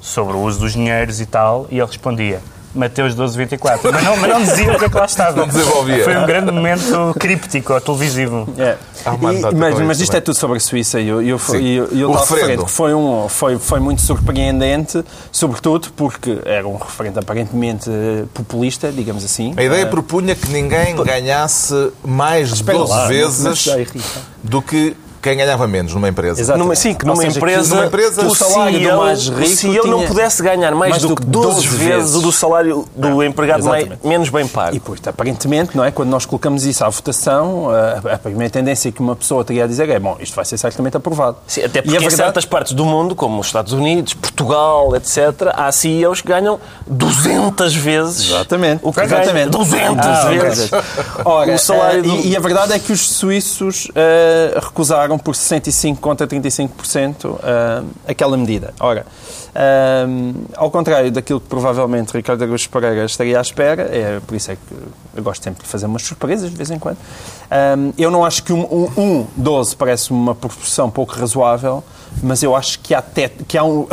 sobre 0.00 0.34
o 0.36 0.40
uso 0.40 0.60
dos 0.60 0.72
dinheiros 0.72 1.20
e 1.20 1.26
tal, 1.26 1.66
e 1.70 1.78
ele 1.78 1.86
respondia 1.86 2.40
Mateus 2.76 3.14
12, 3.14 3.36
24. 3.36 3.92
Mas 3.92 4.04
não, 4.04 4.16
mas 4.16 4.30
não 4.30 4.42
dizia 4.42 4.72
o 4.72 4.78
que 4.78 4.84
é 4.84 4.88
que 4.88 4.96
lá 4.96 5.04
estava. 5.06 5.36
Não 5.36 5.48
desenvolvia. 5.48 6.04
Foi 6.04 6.16
um 6.16 6.26
grande 6.26 6.50
momento 6.52 7.14
críptico, 7.18 7.72
ou 7.72 7.80
televisivo. 7.80 8.48
É. 8.58 8.76
E- 9.06 9.54
mas, 9.56 9.78
mas 9.80 10.00
isto 10.00 10.16
é 10.16 10.20
tudo 10.20 10.36
sobre 10.36 10.56
a 10.56 10.60
Suíça 10.60 11.00
e 11.00 11.08
eu, 11.08 11.22
eu, 11.22 11.40
eu, 11.54 11.86
eu 11.92 12.10
O 12.10 12.14
estava 12.14 12.34
referendo. 12.36 12.66
foi, 12.66 12.92
um, 12.94 13.28
foi, 13.28 13.58
foi 13.58 13.78
muito 13.80 14.02
surpreendente, 14.02 15.02
sobretudo 15.32 15.88
porque 15.96 16.38
era 16.44 16.66
um 16.66 16.76
referente 16.76 17.18
aparentemente 17.18 17.88
eh, 17.88 18.24
populista, 18.34 18.90
digamos 18.90 19.24
assim. 19.24 19.54
A 19.56 19.62
ideia 19.62 19.82
Eh, 19.82 19.86
propunha 19.86 20.34
que 20.34 20.48
ninguém 20.48 20.94
ganhasse 20.96 21.92
mais 22.04 22.48
de 22.48 22.54
Espera 22.56 22.78
12 22.78 22.90
lá, 22.92 23.06
vezes 23.06 23.64
dá 23.66 23.78
irrita. 23.78 24.00
do 24.42 24.60
que 24.60 24.96
quem 25.26 25.36
ganhava 25.36 25.66
menos 25.66 25.92
numa 25.94 26.08
empresa. 26.08 26.40
Exato. 26.40 26.58
Numa, 26.58 26.74
sim, 26.76 26.94
que 26.94 27.04
numa 27.04 27.16
seja, 27.16 27.32
que 27.32 27.38
empresa, 27.38 27.74
numa 27.74 27.86
empresa, 27.86 28.24
o 28.26 28.34
salário 28.34 28.78
do 28.78 28.84
CEO, 28.84 28.98
mais 28.98 29.28
rico 29.28 29.42
o 29.42 29.46
CEO 29.46 29.86
não 29.86 30.06
pudesse 30.06 30.42
ganhar 30.42 30.72
mais, 30.74 30.90
mais 30.90 31.02
do, 31.02 31.14
que 31.16 31.24
12, 31.24 31.66
vezes, 31.66 32.14
o 32.14 32.20
do 32.20 32.30
salário 32.32 32.84
do 32.94 33.22
empregado 33.22 33.64
mais, 33.64 33.88
menos 34.04 34.28
bem 34.28 34.46
pago. 34.46 34.76
E, 34.76 34.80
pois, 34.80 35.00
aparentemente, 35.06 35.76
não 35.76 35.84
é? 35.84 35.90
Quando 35.90 36.10
nós 36.10 36.24
colocamos 36.24 36.64
isso 36.64 36.84
à 36.84 36.88
votação, 36.88 37.68
a, 37.70 38.14
a 38.14 38.18
primeira 38.18 38.50
tendência 38.50 38.90
que 38.92 39.00
uma 39.00 39.16
pessoa 39.16 39.44
teria 39.44 39.64
a 39.64 39.66
dizer 39.66 39.88
é: 39.88 39.98
bom, 39.98 40.16
isto 40.20 40.34
vai 40.36 40.44
ser 40.44 40.56
certamente 40.58 40.96
aprovado. 40.96 41.36
Sim, 41.46 41.62
até 41.64 41.80
E 41.80 41.82
porque 41.82 41.96
em 41.96 42.00
verdade- 42.00 42.16
certas 42.16 42.44
partes 42.44 42.72
do 42.72 42.84
mundo, 42.84 43.14
como 43.14 43.40
os 43.40 43.46
Estados 43.46 43.72
Unidos, 43.72 44.14
Portugal, 44.14 44.94
etc., 44.94 45.52
há 45.54 45.70
CEOs 45.72 46.20
que 46.20 46.28
ganham 46.28 46.58
200 46.86 47.74
vezes 47.74 48.28
Exatamente. 48.30 48.80
o 48.82 48.92
que 48.92 49.00
Exatamente. 49.00 49.32
ganha 49.34 49.46
200 49.48 50.06
Ah, 50.06 50.24
vezes 50.28 50.70
Ora, 51.24 51.54
o 51.54 51.58
salário 51.58 51.98
eh, 52.00 52.02
do... 52.02 52.08
e, 52.16 52.28
e 52.30 52.36
a 52.36 52.40
verdade 52.40 52.72
é 52.72 52.78
que 52.78 52.92
os 52.92 53.08
suíços 53.08 53.88
eh, 53.94 54.58
recusaram 54.62 55.15
por 55.18 55.34
65 55.36 56.00
contra 56.00 56.26
35% 56.26 57.38
eh, 57.42 57.82
aquela 58.08 58.36
medida. 58.36 58.72
Ora, 58.80 59.06
eh, 59.54 60.06
ao 60.56 60.70
contrário 60.70 61.10
daquilo 61.10 61.40
que 61.40 61.48
provavelmente 61.48 62.12
Ricardo 62.12 62.42
Araújo 62.42 62.68
Pereira 62.70 63.04
estaria 63.04 63.38
à 63.38 63.42
espera, 63.42 63.82
é 63.82 64.20
por 64.26 64.34
isso 64.34 64.50
é 64.50 64.56
que 64.56 64.60
eu 65.16 65.22
gosto 65.22 65.42
sempre 65.42 65.62
de 65.62 65.68
fazer 65.68 65.86
umas 65.86 66.02
surpresas 66.02 66.50
de 66.50 66.56
vez 66.56 66.70
em 66.70 66.78
quando, 66.78 66.98
eh, 67.50 67.74
eu 67.98 68.10
não 68.10 68.24
acho 68.24 68.42
que 68.42 68.52
um, 68.52 68.60
um, 68.62 68.90
um 69.00 69.26
12 69.36 69.76
parece 69.76 70.10
uma 70.10 70.34
proporção 70.34 70.90
pouco 70.90 71.14
razoável, 71.14 71.82
mas 72.22 72.42
eu 72.42 72.54
acho 72.56 72.78
que 72.80 72.94
há, 72.94 73.02
teto, 73.02 73.44
que 73.44 73.58
há 73.58 73.64
um, 73.64 73.86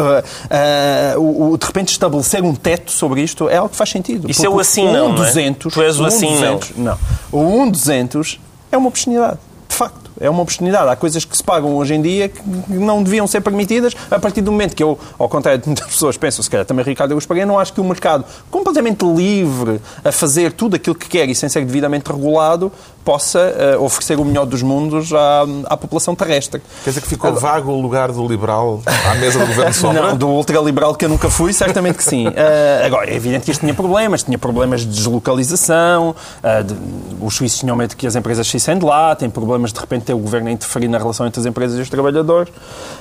o, 1.17 1.51
o- 1.51 1.57
de 1.57 1.65
repente 1.65 1.89
estabelecer 1.91 2.43
um 2.43 2.53
teto 2.55 2.91
sobre 2.91 3.21
isto 3.21 3.49
é 3.49 3.57
algo 3.57 3.69
que 3.69 3.75
faz 3.75 3.89
sentido. 3.89 4.29
Isso 4.29 4.45
é 4.45 4.49
o 4.49 4.53
Porque 4.53 4.61
assim 4.61 4.87
um 4.87 4.93
não, 4.93 5.09
não 5.13 5.23
é? 5.23 5.27
200, 5.27 5.73
Tu 5.73 5.81
és 5.81 5.99
o 5.99 6.03
um 6.03 6.05
assim 6.05 6.27
não. 6.39 6.55
200, 6.57 6.77
não. 6.77 6.97
O 7.31 7.65
1,200 7.65 8.39
é 8.71 8.77
uma 8.77 8.87
obscenidade. 8.87 9.37
De 9.67 9.75
facto, 9.75 10.02
é 10.19 10.29
uma 10.29 10.41
obscenidade. 10.41 10.89
Há 10.89 10.95
coisas 10.95 11.25
que 11.25 11.35
se 11.35 11.43
pagam 11.43 11.75
hoje 11.75 11.93
em 11.93 12.01
dia 12.01 12.29
que 12.29 12.41
não 12.69 13.03
deviam 13.03 13.27
ser 13.27 13.41
permitidas 13.41 13.95
a 14.09 14.19
partir 14.19 14.41
do 14.41 14.51
momento 14.51 14.75
que 14.75 14.83
eu, 14.83 14.97
ao 15.17 15.29
contrário 15.29 15.59
de 15.59 15.67
muitas 15.67 15.87
pessoas 15.91 16.17
pensam, 16.17 16.43
se 16.43 16.49
calhar 16.49 16.65
também 16.65 16.83
Ricardo 16.85 17.11
Augusto 17.11 17.27
Pereira, 17.27 17.47
não 17.47 17.59
acho 17.59 17.73
que 17.73 17.81
o 17.81 17.83
mercado 17.83 18.25
completamente 18.49 19.05
livre 19.05 19.79
a 20.03 20.11
fazer 20.11 20.51
tudo 20.53 20.75
aquilo 20.75 20.95
que 20.95 21.07
quer 21.07 21.29
e 21.29 21.35
sem 21.35 21.49
ser 21.49 21.65
devidamente 21.65 22.11
regulado 22.11 22.71
possa 23.03 23.39
eh, 23.39 23.77
oferecer 23.77 24.19
o 24.19 24.25
melhor 24.25 24.45
dos 24.45 24.61
mundos 24.61 25.11
à, 25.13 25.45
à 25.65 25.75
população 25.77 26.15
terrestre. 26.15 26.61
Quer 26.83 26.89
dizer 26.91 27.01
que 27.01 27.07
ficou 27.07 27.33
vago 27.33 27.71
o 27.71 27.81
lugar 27.81 28.11
do 28.11 28.25
liberal 28.27 28.81
à 28.85 29.15
mesa 29.15 29.39
do 29.39 29.47
governo 29.47 29.73
Sombra? 29.75 30.01
Não, 30.09 30.17
do 30.17 30.27
ultraliberal 30.29 30.95
que 30.95 31.05
eu 31.05 31.09
nunca 31.09 31.29
fui, 31.29 31.51
certamente 31.53 31.97
que 31.97 32.03
sim. 32.03 32.27
Ah, 32.27 32.85
agora, 32.85 33.09
é 33.11 33.15
evidente 33.15 33.45
que 33.45 33.51
isto 33.51 33.61
tinha 33.61 33.73
problemas, 33.73 34.23
tinha 34.23 34.37
problemas 34.37 34.81
de 34.81 34.87
deslocalização, 34.87 36.15
ah, 36.41 36.61
de- 36.61 36.75
os 37.21 37.35
suíços 37.35 37.59
tinham 37.59 37.75
medo 37.75 37.95
que 37.95 38.07
as 38.07 38.15
empresas 38.15 38.47
saíssem 38.47 38.77
de 38.77 38.85
lá, 38.85 39.15
tem 39.15 39.29
problemas 39.29 39.73
de 39.73 39.79
repente 39.79 40.05
ter 40.05 40.13
o 40.13 40.17
governo 40.19 40.47
a 40.49 40.51
interferir 40.51 40.87
na 40.87 40.97
relação 40.97 41.25
entre 41.27 41.39
as 41.39 41.45
empresas 41.45 41.77
e 41.77 41.81
os 41.81 41.89
trabalhadores. 41.89 42.51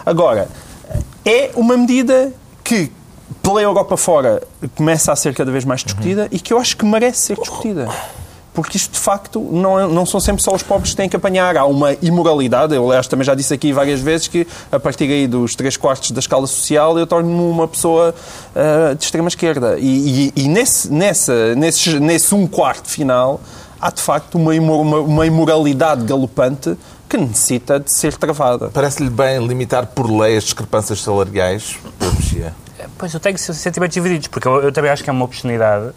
Agora, 0.05 0.49
é 1.25 1.51
uma 1.55 1.77
medida 1.77 2.33
que 2.65 2.91
pela 3.43 3.63
Europa 3.63 3.97
fora 3.97 4.43
começa 4.77 5.13
a 5.13 5.17
ser 5.17 5.35
cada 5.35 5.51
vez 5.51 5.65
mais 5.65 5.83
discutida 5.83 6.29
e 6.31 6.39
que 6.39 6.53
eu 6.53 6.59
acho 6.59 6.77
que 6.77 6.85
merece 6.85 7.19
ser 7.21 7.37
discutida. 7.39 7.89
Porque 8.55 8.77
isto, 8.77 8.93
de 8.93 8.99
facto, 8.99 9.41
não, 9.51 9.81
é- 9.81 9.87
não 9.87 10.05
são 10.05 10.21
sempre 10.21 10.43
só 10.43 10.55
os 10.55 10.63
pobres 10.63 10.91
que 10.91 10.97
têm 10.97 11.09
que 11.09 11.17
apanhar. 11.17 11.57
Há 11.57 11.65
uma 11.65 11.95
imoralidade. 12.03 12.75
Eu, 12.75 12.85
aliás, 12.87 13.07
também 13.07 13.25
já 13.25 13.35
disse 13.35 13.55
aqui 13.55 13.73
várias 13.73 14.01
vezes 14.01 14.29
que, 14.29 14.47
a 14.71 14.79
partir 14.79 15.05
aí 15.05 15.27
dos 15.27 15.55
três 15.55 15.77
quartos 15.79 16.11
da 16.11 16.21
escala 16.21 16.47
social, 16.47 16.99
eu 16.99 17.07
torno-me 17.07 17.35
uma 17.51 17.67
pessoa 17.67 18.15
ah, 18.55 18.93
de 18.95 19.03
extrema 19.05 19.29
esquerda. 19.29 19.79
E, 19.79 20.27
e- 20.37 20.43
e 20.45 20.49
nesse, 20.49 20.93
nessa, 20.93 21.55
nesse, 21.55 21.99
nesse 21.99 22.35
um 22.35 22.47
quarto 22.47 22.89
final, 22.91 23.41
há 23.81 23.91
de 23.91 24.03
facto 24.03 24.35
uma, 24.35 24.53
uma, 24.53 24.99
uma 25.01 25.27
imoralidade 25.27 26.05
galopante 26.05 26.77
que 27.09 27.17
necessita 27.17 27.81
de 27.81 27.91
ser 27.91 28.15
travada. 28.17 28.71
Parece-lhe 28.73 29.09
bem 29.11 29.47
limitar 29.47 29.87
por 29.87 30.11
lei 30.11 30.37
as 30.37 30.45
discrepâncias 30.45 31.01
salariais? 31.03 31.77
Pois 32.99 33.15
eu 33.15 33.21
tenho 33.21 33.39
sentimentos 33.39 33.95
divididos, 33.95 34.29
porque 34.29 34.47
eu, 34.47 34.63
eu 34.63 34.73
também 34.73 34.91
acho 34.91 35.03
que 35.05 35.09
é 35.11 35.13
uma 35.13 35.25
oportunidade 35.25 35.91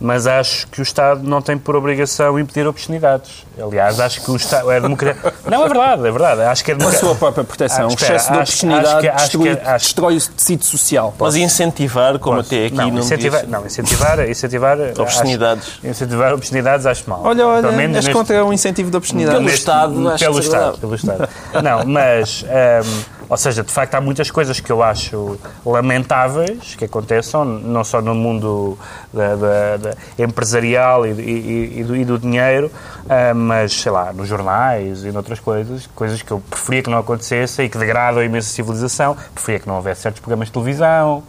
mas 0.00 0.26
acho 0.26 0.66
que 0.68 0.80
o 0.80 0.82
Estado 0.82 1.22
não 1.22 1.42
tem 1.42 1.58
por 1.58 1.76
obrigação 1.76 2.38
impedir 2.38 2.66
oportunidades. 2.66 3.44
Aliás, 3.60 4.00
acho 4.00 4.22
que 4.22 4.30
o 4.30 4.36
Estado 4.36 4.70
é 4.70 4.80
democracia. 4.80 5.20
Não, 5.44 5.64
é 5.64 5.68
verdade, 5.68 6.06
é 6.06 6.10
verdade. 6.10 6.40
Acho 6.42 6.64
que 6.64 6.70
é 6.70 6.74
democracia. 6.74 7.06
A 7.06 7.10
sua 7.10 7.18
própria 7.18 7.44
proteção. 7.44 7.84
Ah, 7.84 7.88
o 7.88 7.94
excesso 7.94 8.32
de 8.32 8.38
oportunidade 8.38 9.08
destrói, 9.10 9.56
destrói 9.56 10.16
o 10.16 10.20
tecido 10.20 10.64
social. 10.64 11.14
Mas 11.18 11.36
incentivar, 11.36 12.18
como 12.18 12.38
Posso. 12.38 12.54
até 12.54 12.66
aqui 12.66 12.76
não, 12.76 12.90
não 12.90 12.98
incentivar, 13.00 13.46
não, 13.46 13.66
incentivar, 13.66 14.28
incentivar 14.28 14.78
obscenidades. 14.98 15.68
Acho, 15.68 15.86
incentivar 15.86 16.32
obscenidades 16.32 16.86
acho 16.86 17.10
mal. 17.10 17.20
Olha, 17.24 17.46
olha, 17.46 17.68
és 17.68 17.90
neste, 17.90 18.10
contra 18.12 18.44
o 18.44 18.52
incentivo 18.52 18.90
de 18.90 18.96
obscenidade. 18.96 19.36
Pelo 19.36 19.46
neste, 19.46 19.60
Estado, 19.60 20.08
acho 20.08 20.24
pelo 20.24 20.38
Estado, 20.38 20.78
pelo 20.78 20.94
Estado. 20.94 21.28
Não, 21.62 21.84
mas 21.84 22.44
um, 22.44 23.19
ou 23.30 23.36
seja, 23.36 23.62
de 23.62 23.70
facto, 23.70 23.94
há 23.94 24.00
muitas 24.00 24.28
coisas 24.28 24.58
que 24.58 24.72
eu 24.72 24.82
acho 24.82 25.38
lamentáveis 25.64 26.74
que 26.74 26.84
aconteçam, 26.84 27.44
não 27.44 27.84
só 27.84 28.02
no 28.02 28.12
mundo 28.12 28.76
da, 29.14 29.36
da, 29.36 29.76
da 29.76 29.94
empresarial 30.18 31.06
e, 31.06 31.10
e, 31.10 31.78
e, 31.78 31.84
do, 31.84 31.96
e, 31.96 32.04
do, 32.04 32.18
dinheiro, 32.18 32.66
uh, 33.04 33.32
mas, 33.32 33.72
sei 33.72 33.92
lá, 33.92 34.12
nos 34.12 34.26
jornais 34.26 35.04
e 35.04 35.12
noutras 35.12 35.38
coisas, 35.38 35.86
coisas 35.94 36.20
que 36.22 36.32
eu 36.32 36.42
preferia 36.50 36.82
que 36.82 36.90
não 36.90 36.98
acontecessem 36.98 37.66
e 37.66 37.68
que 37.68 37.78
degradam 37.78 38.20
a 38.20 38.24
imensa 38.24 38.48
civilização. 38.48 39.16
Preferia 39.32 39.60
que 39.60 39.68
não 39.68 39.76
houvesse 39.76 40.00
certos 40.00 40.20
programas 40.20 40.48
de 40.48 40.52
televisão, 40.52 41.22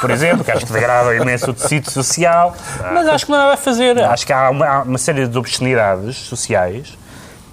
por 0.00 0.10
exemplo, 0.12 0.44
que 0.44 0.52
acho 0.52 0.64
que 0.64 0.72
degradam 0.72 1.12
imenso 1.12 1.50
o 1.50 1.54
tecido 1.54 1.90
social, 1.90 2.54
mas 2.94 3.08
acho 3.08 3.26
que 3.26 3.32
não 3.32 3.38
há 3.38 3.54
a 3.54 3.56
fazer. 3.56 3.98
Acho 3.98 4.24
que 4.24 4.32
há 4.32 4.48
uma, 4.48 4.66
há 4.66 4.82
uma 4.82 4.98
série 4.98 5.26
de 5.26 5.36
obscenidades 5.36 6.16
sociais 6.18 6.96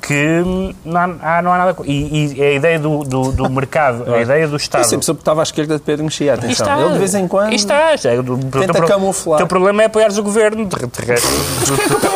que 0.06 0.76
não 0.86 1.00
há, 1.22 1.42
não 1.42 1.52
há 1.52 1.58
nada. 1.58 1.76
E, 1.84 2.36
e, 2.36 2.44
a 2.44 2.52
ideia 2.52 2.80
do, 2.80 3.04
do, 3.04 3.32
do 3.32 3.50
mercado, 3.50 4.14
a 4.14 4.22
idea 4.22 4.48
do 4.48 4.56
Estado. 4.56 4.84
Eu 4.84 4.90
sempre 4.90 5.06
soube 5.06 5.18
que 5.18 5.22
estava 5.24 5.42
à 5.42 5.44
esquerda 5.44 5.76
de 5.76 5.82
Pedro 5.82 6.06
Mexia, 6.06 6.36
atenção. 6.36 6.52
Está, 6.52 6.80
Ele 6.80 6.94
de 6.94 7.00
vez 7.00 7.16
em 7.16 7.28
quando. 7.28 7.54
Está, 7.54 7.94
é, 8.04 8.22
do, 8.22 8.38
tenta 8.38 8.74
teu, 8.74 8.86
camuflar. 8.86 9.36
O 9.36 9.38
teu 9.40 9.48
problema 9.48 9.82
é 9.82 9.86
apoiares 9.88 10.18
o 10.18 10.24
governo. 10.24 10.66
De, 10.66 10.76
de 10.76 11.06
resto. 11.06 11.28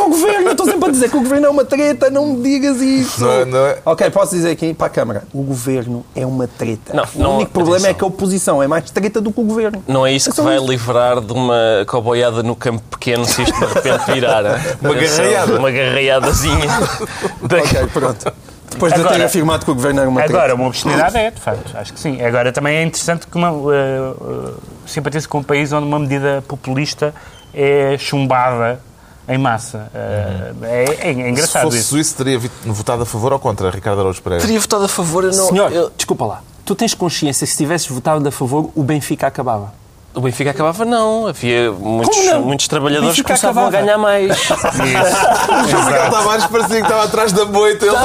o 0.06 0.10
governo, 0.10 0.48
eu 0.48 0.52
estou 0.52 0.66
sempre 0.68 0.90
a 0.90 0.92
dizer 0.92 1.10
que 1.10 1.18
o 1.18 1.22
governo 1.22 1.48
é 1.48 1.50
uma 1.50 1.66
treta, 1.66 2.10
não 2.12 2.28
me 2.28 2.44
digas 2.44 2.80
isso. 2.80 3.26
Não, 3.26 3.46
não 3.46 3.66
é. 3.66 3.78
Ok, 3.84 4.10
posso 4.12 4.36
dizer 4.36 4.52
aqui 4.52 4.74
para 4.74 4.88
a 4.88 4.90
Câmara: 4.90 5.24
o 5.34 5.42
governo 5.42 6.06
é 6.16 6.26
uma 6.26 6.48
treta. 6.48 6.94
Não, 7.16 7.32
o 7.32 7.36
único 7.38 7.52
problema 7.52 7.78
atenção. 7.78 7.92
é 7.92 7.94
que 7.96 8.04
a 8.04 8.08
oposição 8.08 8.64
é 8.64 8.68
mais 8.68 8.90
treta 8.92 9.20
do 9.20 9.32
que 9.32 9.42
o 9.42 9.44
governo. 9.44 9.84
Não 9.88 10.06
é 10.06 10.14
isso 10.14 10.30
é 10.30 10.34
que 10.34 10.42
vai 10.42 10.58
isso. 10.58 10.68
livrar 10.68 11.22
de 11.22 11.34
uma 11.34 11.84
coboiada 11.88 12.44
no 12.44 12.56
campo 12.56 12.84
pequeno 12.92 13.26
se 13.26 13.42
isto 13.42 13.58
de 13.58 13.74
repente 13.74 14.12
virar. 14.12 14.44
uma 14.80 14.94
garreiada. 14.94 15.58
Uma 15.58 15.72
garreiadazinha. 15.72 16.70
ok, 17.84 17.88
pronto. 17.94 18.34
Depois 18.70 18.94
agora, 18.94 19.10
de 19.10 19.18
ter 19.18 19.26
afirmado 19.26 19.66
que 19.66 19.72
o 19.72 19.76
governo 19.76 20.00
era 20.00 20.10
uma 20.10 20.22
Agora, 20.22 20.54
uma 20.54 20.68
oportunidade 20.68 21.18
é, 21.18 21.32
de 21.32 21.42
facto, 21.42 21.76
acho 21.76 21.94
que 21.94 22.00
sim. 22.00 22.22
Agora, 22.22 22.52
também 22.52 22.78
é 22.78 22.84
interessante 22.84 23.26
que 23.26 23.36
uma, 23.36 23.52
uh, 23.52 23.72
uh, 23.72 24.56
simpatize 24.86 25.28
com 25.28 25.40
um 25.40 25.44
país 25.44 25.74
onde 25.74 25.88
uma 25.88 26.00
medida 26.00 26.44
populista 26.48 27.14
é 27.54 27.98
chumbada 27.98 28.80
em 29.28 29.38
massa. 29.38 29.92
Uh, 29.94 30.66
é, 30.66 30.86
é, 30.86 31.08
é, 31.08 31.30
engraçado 31.30 31.62
Se 31.62 31.66
fosse 31.66 31.78
isso. 31.80 31.90
suíço, 31.90 32.16
teria 32.16 32.40
votado 32.66 33.04
a 33.04 33.06
favor 33.06 33.34
ou 33.34 33.40
contra 33.40 33.70
Ricardo 33.70 34.00
Araújo 34.02 34.22
Pereira? 34.22 34.44
Teria 34.44 34.60
votado 34.60 34.86
a 34.86 34.90
favor. 34.90 35.24
Eu 35.24 35.32
não, 35.32 35.48
Senhor, 35.48 35.72
eu... 35.72 35.92
desculpa 35.96 36.26
lá. 36.26 36.42
Tu 36.64 36.76
tens 36.76 36.94
consciência 36.94 37.46
que 37.48 37.52
se 37.52 37.58
tivesses 37.58 37.88
votado 37.88 38.28
a 38.28 38.32
favor, 38.32 38.72
o 38.76 38.84
Benfica 38.84 39.28
acabava? 39.28 39.74
O 40.14 40.22
Benfica 40.22 40.50
acabava 40.50 40.84
não. 40.86 41.28
Havia 41.28 41.72
muitos, 41.72 42.18
muitos 42.44 42.68
trabalhadores 42.68 43.16
que 43.16 43.24
começavam 43.24 43.68
a 43.68 43.70
ganhar 43.70 43.98
mais. 43.98 44.32
Isso. 44.32 44.54
Miguel 45.86 46.10
Tavares 46.12 46.46
parecia 46.48 46.78
que 46.78 46.82
estava 46.82 47.04
atrás 47.04 47.32
da 47.32 47.46
moita. 47.46 47.86
Ele, 47.86 47.96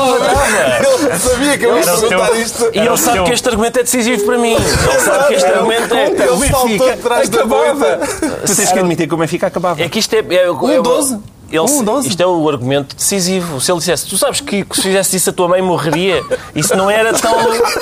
ele 1.08 1.18
sabia 1.18 1.58
que 1.58 1.64
eu 1.64 1.78
ia 1.78 1.84
perguntar 1.84 2.32
isto. 2.36 2.70
E 2.74 2.78
ele 2.78 2.96
sabe 2.98 3.24
que 3.24 3.32
este 3.32 3.48
argumento 3.48 3.78
é 3.78 3.82
decisivo 3.82 4.24
para 4.24 4.38
mim. 4.38 4.52
Ele 4.52 5.00
sabe 5.00 5.28
que 5.28 5.34
este 5.34 5.50
argumento 5.50 5.94
é... 5.94 6.06
Ele 6.08 6.50
saltou 6.50 6.90
atrás 6.90 7.28
da 7.30 7.46
moita. 7.46 8.00
Tu 8.46 8.54
tens 8.54 8.72
que 8.72 8.78
admitir 8.78 9.08
que 9.08 9.14
o 9.14 9.16
Benfica 9.16 9.46
acabava. 9.46 9.82
É 9.82 9.88
que 9.88 9.98
isto 9.98 10.14
é... 10.14 10.24
é 10.34 10.50
um 10.50 10.82
12? 10.82 11.18
Ele, 11.54 11.60
um, 11.60 12.00
isto 12.00 12.20
é 12.20 12.26
o 12.26 12.48
argumento 12.48 12.96
decisivo. 12.96 13.60
Se 13.60 13.70
ele 13.70 13.78
dissesse, 13.78 14.06
tu 14.06 14.18
sabes 14.18 14.40
que 14.40 14.66
se 14.72 14.82
fizesse 14.82 15.16
isso 15.16 15.30
a 15.30 15.32
tua 15.32 15.46
mãe 15.46 15.62
morreria, 15.62 16.20
isso 16.52 16.76
não 16.76 16.90
era 16.90 17.12
tão, 17.12 17.32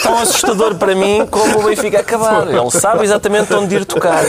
tão 0.02 0.18
assustador 0.18 0.74
para 0.74 0.94
mim 0.94 1.26
como 1.30 1.60
o 1.60 1.62
Benfica 1.64 2.00
acabar. 2.00 2.46
Ele 2.48 2.70
sabe 2.70 3.04
exatamente 3.04 3.52
onde 3.54 3.76
ir 3.76 3.86
tocar. 3.86 4.22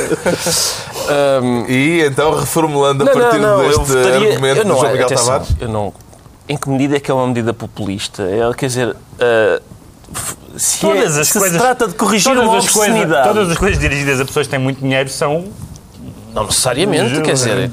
Um, 1.44 1.66
e 1.68 2.06
então, 2.06 2.40
reformulando 2.40 3.04
a 3.04 3.12
partir 3.12 3.40
não, 3.40 3.58
não, 3.58 3.68
deste 3.68 3.84
votaria, 3.84 4.30
argumento 4.30 4.60
eu 4.60 4.66
não, 4.66 4.76
do 4.76 4.80
João 4.80 4.92
Miguel 4.94 5.06
atenção, 5.06 5.26
Tavares? 5.26 5.48
Eu 5.60 5.68
não. 5.68 5.94
Em 6.48 6.56
que 6.56 6.70
medida 6.70 6.96
é 6.96 7.00
que 7.02 7.12
é 7.12 7.14
uma 7.14 7.28
medida 7.28 7.54
populista? 7.54 8.24
É, 8.24 8.54
quer 8.54 8.68
dizer. 8.68 8.90
Uh, 8.90 9.62
se, 10.56 10.80
todas 10.80 11.18
é, 11.18 11.22
as 11.22 11.28
se 11.28 11.40
coisas, 11.40 11.58
se 11.58 11.64
trata 11.64 11.88
de 11.88 11.96
corrigir 11.96 12.32
uma 12.32 12.58
as 12.58 12.70
coisas, 12.70 13.24
Todas 13.24 13.50
as 13.50 13.58
coisas 13.58 13.80
dirigidas 13.80 14.22
a 14.22 14.26
pessoas 14.26 14.48
que 14.48 14.52
têm 14.52 14.60
muito 14.60 14.80
dinheiro 14.80 15.10
são 15.10 15.52
não 16.34 16.46
necessariamente, 16.46 17.22
quer 17.22 17.34
dizer, 17.34 17.70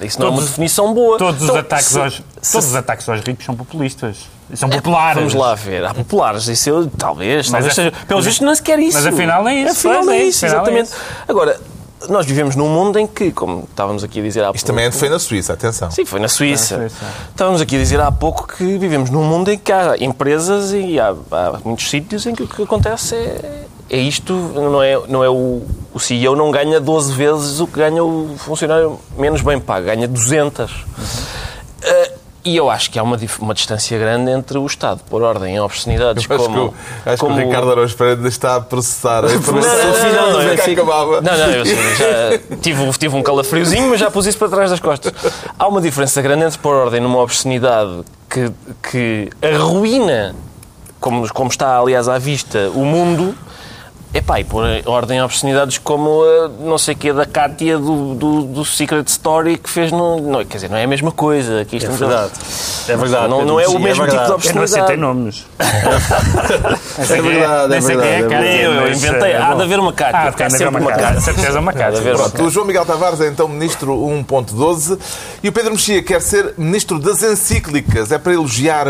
isso 0.00 0.20
não 0.20 0.28
é 0.28 0.30
uma 0.30 0.42
definição 0.42 0.94
boa. 0.94 1.18
Todos, 1.18 1.42
os, 1.42 1.48
então, 1.48 1.60
ataques 1.60 1.86
se, 1.86 1.98
aos, 1.98 2.22
se, 2.40 2.52
todos 2.52 2.68
os 2.68 2.74
ataques 2.76 3.08
aos 3.08 3.20
ricos 3.20 3.44
são 3.44 3.56
populistas. 3.56 4.18
São 4.54 4.68
é, 4.68 4.76
populares. 4.76 5.16
Vamos 5.16 5.34
lá 5.34 5.54
ver. 5.54 5.84
Há 5.84 5.94
populares, 5.94 6.46
isso 6.46 6.68
eu, 6.68 6.86
talvez, 6.86 7.50
talvez 7.50 7.72
é, 7.72 7.74
seja. 7.74 7.92
Pelos 8.06 8.24
vistos, 8.24 8.46
não 8.46 8.54
sequer 8.54 8.78
isso. 8.78 8.96
Mas 8.96 9.06
afinal 9.06 9.42
nem 9.42 9.58
é 9.58 9.70
isso. 9.70 9.88
Afinal 9.88 10.04
nem 10.04 10.20
é 10.20 10.24
isso, 10.24 10.46
exatamente. 10.46 10.80
É 10.80 10.82
isso. 10.82 10.96
Agora, 11.26 11.60
nós 12.08 12.26
vivemos 12.26 12.54
num 12.54 12.68
mundo 12.68 12.98
em 12.98 13.06
que, 13.06 13.32
como 13.32 13.66
estávamos 13.68 14.04
aqui 14.04 14.20
a 14.20 14.22
dizer 14.22 14.40
há 14.40 14.44
pouco... 14.44 14.56
Isto 14.58 14.66
também 14.66 14.90
foi 14.92 15.08
na 15.08 15.18
Suíça, 15.18 15.54
atenção. 15.54 15.90
Sim, 15.90 16.04
foi 16.04 16.20
na 16.20 16.28
Suíça. 16.28 16.76
Na 16.76 16.88
Suíça. 16.88 17.06
Estávamos 17.30 17.60
aqui 17.60 17.76
a 17.76 17.78
dizer 17.78 18.00
há 18.00 18.12
pouco 18.12 18.46
que 18.46 18.78
vivemos 18.78 19.10
num 19.10 19.24
mundo 19.24 19.50
em 19.50 19.58
que 19.58 19.72
há 19.72 19.96
empresas 19.98 20.72
e 20.72 21.00
há, 21.00 21.14
há 21.30 21.58
muitos 21.64 21.88
sítios 21.88 22.26
em 22.26 22.34
que 22.34 22.42
o 22.42 22.48
que 22.48 22.62
acontece 22.62 23.14
é, 23.14 23.64
é 23.94 23.98
isto, 23.98 24.32
não 24.32 24.82
é, 24.82 25.00
não 25.06 25.22
é 25.22 25.30
o, 25.30 25.62
o 25.92 26.00
CEO 26.00 26.34
não 26.34 26.50
ganha 26.50 26.80
12 26.80 27.12
vezes 27.12 27.60
o 27.60 27.66
que 27.66 27.78
ganha 27.78 28.02
o 28.02 28.34
funcionário 28.38 28.98
menos 29.16 29.40
bem 29.40 29.60
pago, 29.60 29.86
ganha 29.86 30.08
200. 30.08 30.72
Uhum. 30.72 30.76
Uh, 31.84 32.24
e 32.44 32.56
eu 32.56 32.68
acho 32.68 32.90
que 32.90 32.98
há 32.98 33.02
uma, 33.04 33.16
uma 33.38 33.54
distância 33.54 33.96
grande 33.96 34.32
entre 34.32 34.58
o 34.58 34.66
Estado 34.66 35.00
pôr 35.08 35.22
ordem 35.22 35.54
em 35.54 35.60
obscenidades 35.60 36.28
eu 36.28 36.36
acho 36.36 36.44
como... 36.44 36.72
Que, 36.72 37.08
acho 37.08 37.20
como... 37.20 37.36
que 37.36 37.42
o 37.42 37.46
Ricardo 37.46 37.70
Araújo 37.70 37.96
Pereira 37.96 38.28
está 38.28 38.56
a 38.56 38.60
processar 38.60 39.24
a 39.24 39.32
informação 39.32 39.78
não, 39.78 39.92
não, 39.92 40.32
não, 40.32 40.54
não, 40.56 40.72
acabava. 40.72 41.20
Não, 41.20 41.38
não, 41.38 41.50
eu 41.50 41.64
já 41.64 42.56
tive, 42.60 42.90
tive 42.98 43.16
um 43.16 43.22
calafriozinho, 43.22 43.88
mas 43.88 44.00
já 44.00 44.10
pus 44.10 44.26
isso 44.26 44.36
para 44.36 44.48
trás 44.48 44.70
das 44.70 44.80
costas. 44.80 45.12
Há 45.56 45.68
uma 45.68 45.80
diferença 45.80 46.20
grande 46.20 46.44
entre 46.44 46.58
pôr 46.58 46.74
ordem 46.74 47.00
numa 47.00 47.20
obscenidade 47.20 48.02
que, 48.28 48.50
que 48.90 49.30
arruína, 49.40 50.34
como, 50.98 51.32
como 51.32 51.48
está 51.48 51.78
aliás 51.78 52.08
à 52.08 52.18
vista, 52.18 52.70
o 52.74 52.84
mundo 52.84 53.34
Epá, 54.14 54.38
e 54.38 54.44
pôr 54.44 54.64
ordem 54.86 55.18
a 55.18 55.24
obscenidades 55.24 55.76
como 55.76 56.22
a 56.22 56.48
não 56.48 56.78
sei 56.78 56.94
o 56.94 56.96
que 56.96 57.12
da 57.12 57.26
Kátia 57.26 57.76
do, 57.76 58.14
do, 58.14 58.42
do, 58.42 58.64
Secret 58.64 59.08
Story 59.08 59.58
que 59.58 59.68
fez 59.68 59.90
no. 59.90 60.20
Não, 60.20 60.44
quer 60.44 60.58
dizer, 60.58 60.70
não 60.70 60.76
é 60.76 60.84
a 60.84 60.86
mesma 60.86 61.10
coisa. 61.10 61.62
Aqui 61.62 61.78
é 61.78 61.88
verdade. 61.88 62.30
A... 62.88 62.92
É 62.92 62.96
verdade. 62.96 63.28
Não, 63.28 63.44
não 63.44 63.58
é 63.58 63.66
o 63.66 63.76
mesmo 63.76 64.04
é 64.04 64.08
tipo 64.08 64.24
de 64.24 64.30
obscenidade. 64.30 64.48
Eu 64.48 64.54
não 64.54 64.62
aceitei 64.62 64.96
nomes. 64.96 65.46
é 65.58 67.22
verdade, 67.22 67.74
é 67.74 67.80
verdade. 67.80 68.08
É 68.08 68.22
Kátia, 68.22 68.62
eu 68.62 68.92
inventei. 68.92 69.34
Há 69.34 69.54
de 69.54 69.62
haver 69.62 69.80
uma 69.80 69.92
Kátia. 69.92 70.20
Ah, 70.20 70.46
há 70.46 70.50
sempre 70.50 70.68
uma 70.68 70.92
Kátia. 70.92 71.20
Certeza 71.20 71.58
uma 71.58 71.72
Kátia. 71.72 72.44
O 72.44 72.50
João 72.50 72.66
Miguel 72.66 72.86
Tavares 72.86 73.20
é 73.20 73.26
então 73.26 73.48
ministro 73.48 73.96
1.12 73.96 74.96
e 75.42 75.48
o 75.48 75.52
Pedro 75.52 75.72
Mexia 75.72 76.00
quer 76.04 76.22
ser 76.22 76.54
ministro 76.56 77.00
das 77.00 77.20
encíclicas. 77.20 78.12
É 78.12 78.18
para 78.18 78.32
elogiar 78.32 78.86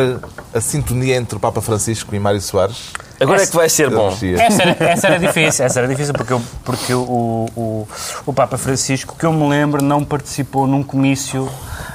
a 0.53 0.61
sintonia 0.61 1.17
entre 1.17 1.39
o 1.39 1.41
Papa 1.41 1.63
Francisco 1.63 2.15
e 2.15 2.19
Mário 2.19 2.43
Soares? 2.43 2.93
Agora 3.21 3.37
essa, 3.37 3.45
é 3.45 3.51
que 3.51 3.57
vai 3.57 3.69
ser 3.69 3.91
bom. 3.91 4.09
Essa 4.09 4.63
era, 4.63 4.77
essa 4.85 5.07
era 5.07 5.19
difícil, 5.19 5.65
essa 5.65 5.79
era 5.79 5.89
difícil 5.89 6.15
porque, 6.15 6.35
porque 6.65 6.95
o, 6.95 7.49
o, 7.57 7.89
o 8.27 8.33
Papa 8.33 8.59
Francisco, 8.59 9.17
que 9.17 9.25
eu 9.25 9.33
me 9.33 9.49
lembro, 9.49 9.83
não 9.83 10.05
participou 10.05 10.67
num 10.67 10.83
comício 10.83 11.49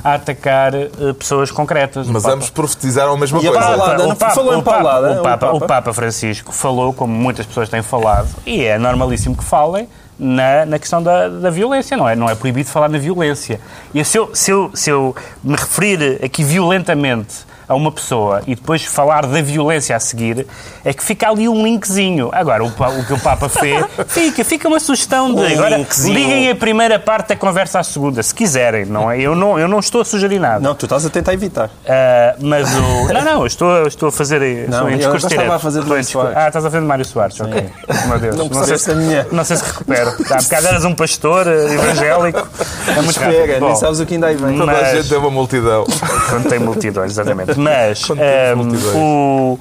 a 0.04 0.14
atacar 0.14 0.74
uh, 0.74 1.14
pessoas 1.14 1.52
concretas. 1.52 2.08
Mas 2.08 2.24
Papa... 2.24 2.36
ambos 2.36 2.50
profetizaram 2.50 3.14
a 3.14 3.18
mesma 3.18 3.40
e 3.40 3.46
coisa. 3.46 3.60
A 3.60 3.64
paulada, 3.64 4.08
o, 4.08 4.16
Papa, 4.16 4.36
falou 4.36 4.58
em 4.58 4.62
paulada, 4.62 5.12
o, 5.12 5.24
Papa, 5.24 5.52
o, 5.52 5.60
Papa, 5.60 5.94
Francisco 5.94 6.52
falou, 6.52 6.94
como 6.94 7.14
muitas 7.14 7.46
pessoas 7.46 7.70
têm 7.70 7.82
falado, 7.82 8.30
e 8.46 8.64
é 8.64 8.78
normalíssimo 8.78 9.36
que 9.36 9.44
falem, 9.44 9.90
na, 10.18 10.66
na 10.66 10.80
questão 10.80 11.02
da, 11.02 11.30
da 11.30 11.50
violência, 11.50 11.96
não 11.96 12.08
é? 12.08 12.16
Não 12.16 12.30
é 12.30 12.36
proibido 12.36 12.70
falar 12.70 12.90
na 12.90 12.98
violência. 12.98 13.60
E 13.94 14.04
se 14.04 14.18
eu, 14.18 14.30
se 14.34 14.52
eu, 14.52 14.70
se 14.74 14.90
eu 14.90 15.16
me 15.42 15.56
referir 15.56 16.20
aqui 16.24 16.44
violentamente 16.44 17.49
a 17.70 17.76
uma 17.76 17.92
pessoa 17.92 18.42
e 18.48 18.56
depois 18.56 18.84
falar 18.84 19.28
da 19.28 19.42
violência 19.44 19.96
a 19.96 20.00
seguir, 20.00 20.48
é 20.84 20.92
que 20.92 21.04
fica 21.04 21.30
ali 21.30 21.48
um 21.48 21.64
linkzinho. 21.64 22.30
Agora, 22.34 22.64
o, 22.64 22.68
o 22.68 23.06
que 23.06 23.14
o 23.14 23.20
Papa 23.20 23.48
fez, 23.48 23.86
fica, 24.10 24.44
fica 24.44 24.68
uma 24.68 24.80
sugestão 24.80 25.34
de. 25.34 25.40
Um 25.40 25.46
agora, 25.46 25.78
linkzinho. 25.78 26.14
liguem 26.16 26.50
a 26.50 26.56
primeira 26.56 26.98
parte 26.98 27.30
da 27.30 27.36
conversa 27.36 27.80
à 27.80 27.84
segunda, 27.84 28.24
se 28.24 28.34
quiserem, 28.34 28.86
não 28.86 29.12
é? 29.12 29.22
Eu 29.22 29.36
não, 29.36 29.60
eu 29.60 29.68
não 29.68 29.80
estou 29.80 30.02
a 30.02 30.06
sugerir 30.06 30.40
nada. 30.40 30.60
Não, 30.60 30.74
tu 30.74 30.88
estás 30.88 31.06
a 31.06 31.10
tentar 31.12 31.34
evitar. 31.34 31.70
Ah, 31.88 32.36
mas 32.42 32.68
o. 32.76 33.14
Não, 33.14 33.24
não, 33.24 33.42
eu 33.42 33.48
estou, 33.48 33.72
eu 33.72 33.88
estou 33.88 34.10
a 34.10 34.12
fazer. 34.12 34.40
Não, 34.68 34.90
estou 34.90 34.90
em 34.90 35.00
eu 35.00 35.16
estava 35.16 35.56
a 35.56 35.60
fazer 35.60 35.84
de 35.84 35.90
Mário 35.90 36.04
Soares. 36.04 36.38
Ah, 36.38 36.48
estás 36.48 36.66
a 36.66 36.70
fazer 36.70 36.82
de 36.82 36.88
Mário 36.88 37.06
Soares, 37.06 37.40
ok. 37.40 37.70
Meu 38.08 38.20
Deus. 38.20 38.36
Não 38.36 38.46
sei, 38.46 38.58
gostaste 38.58 38.80
se, 38.80 38.96
minha. 38.96 39.28
não 39.32 39.44
sei 39.44 39.58
se 39.58 39.66
recupero. 39.66 40.10
Há 40.10 40.42
bocado 40.42 40.68
eras 40.68 40.86
um 40.86 40.96
pastor 40.96 41.48
eh, 41.48 41.74
evangélico. 41.74 42.48
É 42.88 43.02
muito 43.02 43.20
rápido. 43.20 43.40
Espera, 43.40 43.48
nem 43.48 43.60
Bom, 43.60 43.76
sabes 43.76 44.00
o 44.00 44.06
que 44.06 44.14
ainda 44.16 44.28
aí 44.28 44.36
vem. 44.36 44.58
Toda 44.58 44.72
a 44.72 44.96
gente 44.96 45.14
é 45.14 45.18
uma 45.18 45.30
multidão. 45.30 45.86
Quando 46.30 46.50
tem 46.50 46.60
multidões, 46.60 47.12
exatamente. 47.12 47.59
Mas 47.60 48.02
temos 48.02 48.86
ehm, 48.86 48.96
o. 48.96 49.60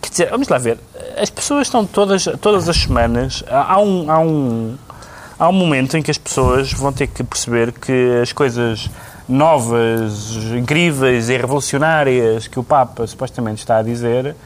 Quer 0.00 0.10
dizer, 0.10 0.30
vamos 0.30 0.48
lá 0.48 0.58
ver. 0.58 0.78
As 1.16 1.30
pessoas 1.30 1.66
estão 1.66 1.84
todas, 1.84 2.24
todas 2.40 2.68
as 2.68 2.76
semanas. 2.76 3.42
Há 3.48 3.80
um, 3.80 4.10
há, 4.10 4.18
um, 4.20 4.76
há 5.38 5.48
um 5.48 5.52
momento 5.52 5.96
em 5.96 6.02
que 6.02 6.10
as 6.10 6.18
pessoas 6.18 6.72
vão 6.72 6.92
ter 6.92 7.06
que 7.06 7.24
perceber 7.24 7.72
que 7.72 8.20
as 8.22 8.32
coisas 8.32 8.88
novas, 9.28 10.36
incríveis 10.56 11.28
e 11.30 11.36
revolucionárias 11.36 12.46
que 12.46 12.58
o 12.58 12.62
Papa 12.62 13.06
supostamente 13.06 13.60
está 13.60 13.78
a 13.78 13.82
dizer 13.82 14.36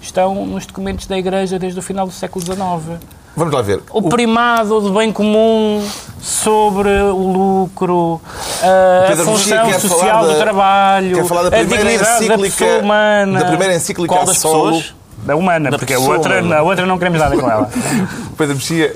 estão 0.00 0.46
nos 0.46 0.66
documentos 0.66 1.06
da 1.06 1.16
Igreja 1.16 1.58
desde 1.58 1.78
o 1.78 1.82
final 1.82 2.06
do 2.06 2.12
século 2.12 2.44
XIX. 2.44 3.00
Vamos 3.36 3.52
lá 3.52 3.62
ver. 3.62 3.82
O 3.90 4.08
primado 4.08 4.80
do 4.80 4.92
bem 4.92 5.12
comum 5.12 5.84
sobre 6.20 6.90
o 6.90 7.32
lucro, 7.32 8.20
a, 8.64 9.04
a 9.04 9.08
Pedro 9.08 9.24
função 9.24 9.80
social 9.80 10.22
do 10.26 10.32
da- 10.32 10.38
trabalho, 10.40 11.16
quer 11.16 11.24
falar 11.26 11.42
da 11.42 11.48
a 11.48 11.50
primeira 11.60 11.84
dignidade 11.84 12.08
da 12.28 12.34
encíclica- 12.34 12.56
pessoa 12.64 12.78
humana. 12.82 13.38
da 13.40 13.44
primeira 13.46 13.74
encíclica 13.74 14.14
Qual 14.14 14.26
das 14.26 14.38
solo. 14.38 14.72
pessoas? 14.72 14.94
Da 15.24 15.36
humana, 15.36 15.70
Da 15.70 15.78
porque 15.78 15.94
a 15.94 15.98
outra, 15.98 16.40
humana. 16.40 16.56
a 16.58 16.62
outra 16.62 16.84
não 16.84 16.98
queremos 16.98 17.18
nada 17.18 17.36
com 17.36 17.50
ela. 17.50 17.70
Pedro 18.36 18.54
Mexia 18.56 18.94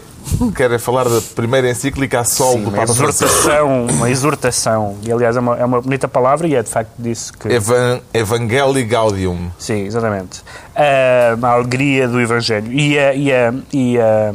quer 0.54 0.78
falar 0.78 1.04
da 1.04 1.22
primeira 1.34 1.70
encíclica 1.70 2.20
a 2.20 2.24
sol 2.24 2.52
Sim, 2.52 2.60
do 2.64 2.68
uma 2.68 2.76
Papa 2.80 2.92
exortação, 2.92 3.86
uma 3.86 4.10
exortação. 4.10 4.96
E 5.02 5.10
aliás 5.10 5.36
é 5.36 5.40
uma, 5.40 5.56
é 5.56 5.64
uma 5.64 5.80
bonita 5.80 6.06
palavra 6.06 6.46
e 6.46 6.54
é 6.54 6.62
de 6.62 6.68
facto 6.68 6.90
disso 6.98 7.32
que. 7.32 7.48
Evan, 7.48 8.00
Evangelii 8.12 8.84
Gaudium. 8.84 9.50
Sim, 9.58 9.86
exatamente. 9.86 10.42
Ah, 10.76 11.34
a 11.40 11.48
alegria 11.52 12.06
do 12.06 12.20
Evangelho. 12.20 12.70
E 12.70 12.98
a, 12.98 13.14
e 13.14 13.32
a, 13.32 13.54
e 13.72 13.98
a, 13.98 14.32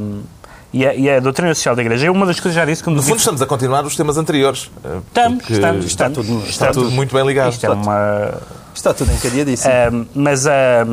e 0.74 0.86
a, 0.86 0.94
e 0.96 1.10
a 1.10 1.20
doutrina 1.20 1.54
social 1.54 1.76
da 1.76 1.82
Igreja 1.82 2.08
é 2.08 2.12
uma 2.12 2.26
das 2.26 2.40
coisas 2.40 2.54
que 2.58 2.60
já 2.60 2.66
disse 2.66 2.84
que 2.84 2.90
No 2.90 3.02
fundo, 3.02 3.18
estamos 3.18 3.42
a 3.42 3.46
continuar 3.46 3.86
os 3.86 3.96
temas 3.96 4.18
anteriores. 4.18 4.72
eh, 4.84 4.98
Estamos, 5.08 5.38
porque 5.38 5.54
estamos, 5.54 5.86
está, 5.86 6.08
estamos. 6.08 6.28
tudo, 6.28 6.40
está 6.40 6.50
Estamos. 6.50 6.76
tudo 6.78 6.92
muito 6.92 7.14
bem 7.16 7.26
ligado. 7.26 7.52
Isto 7.54 7.66
é 7.66 7.70
uma. 7.70 8.34
Está 8.74 8.94
tudo 8.94 9.12
encadeadíssimo. 9.12 9.72
ah, 9.72 10.06
mas 10.16 10.48
a. 10.48 10.86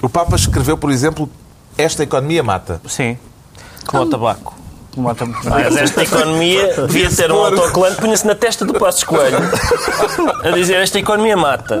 O 0.00 0.08
Papa 0.08 0.36
escreveu, 0.36 0.78
por 0.78 0.90
exemplo, 0.90 1.28
esta 1.76 2.02
economia 2.04 2.42
mata. 2.42 2.80
sim. 2.86 3.18
Como 3.86 4.04
o 4.04 4.06
tabaco. 4.06 4.54
Mas 4.96 5.76
esta 5.76 6.02
economia 6.02 6.74
devia 6.86 7.08
ter 7.10 7.30
um 7.32 7.44
autocolante, 7.44 7.96
punha-se 8.00 8.26
na 8.26 8.34
testa 8.34 8.64
do 8.64 8.74
Passos 8.74 9.04
Coelho 9.04 9.38
a 10.44 10.50
dizer 10.50 10.76
esta 10.76 10.98
economia 10.98 11.36
mata. 11.36 11.80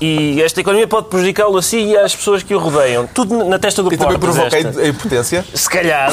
E 0.00 0.40
esta 0.42 0.60
economia 0.60 0.88
pode 0.88 1.08
prejudicá-lo 1.08 1.58
assim 1.58 1.90
e 1.90 1.96
às 1.96 2.16
pessoas 2.16 2.42
que 2.42 2.54
o 2.54 2.58
rodeiam. 2.58 3.06
Tudo 3.06 3.44
na 3.44 3.58
testa 3.58 3.82
do 3.82 3.92
E 3.92 3.98
também 3.98 4.18
Portas, 4.18 4.50
provoca 4.50 4.80
a 4.80 4.88
impotência. 4.88 5.44
Se 5.54 5.68
calhar 5.68 6.10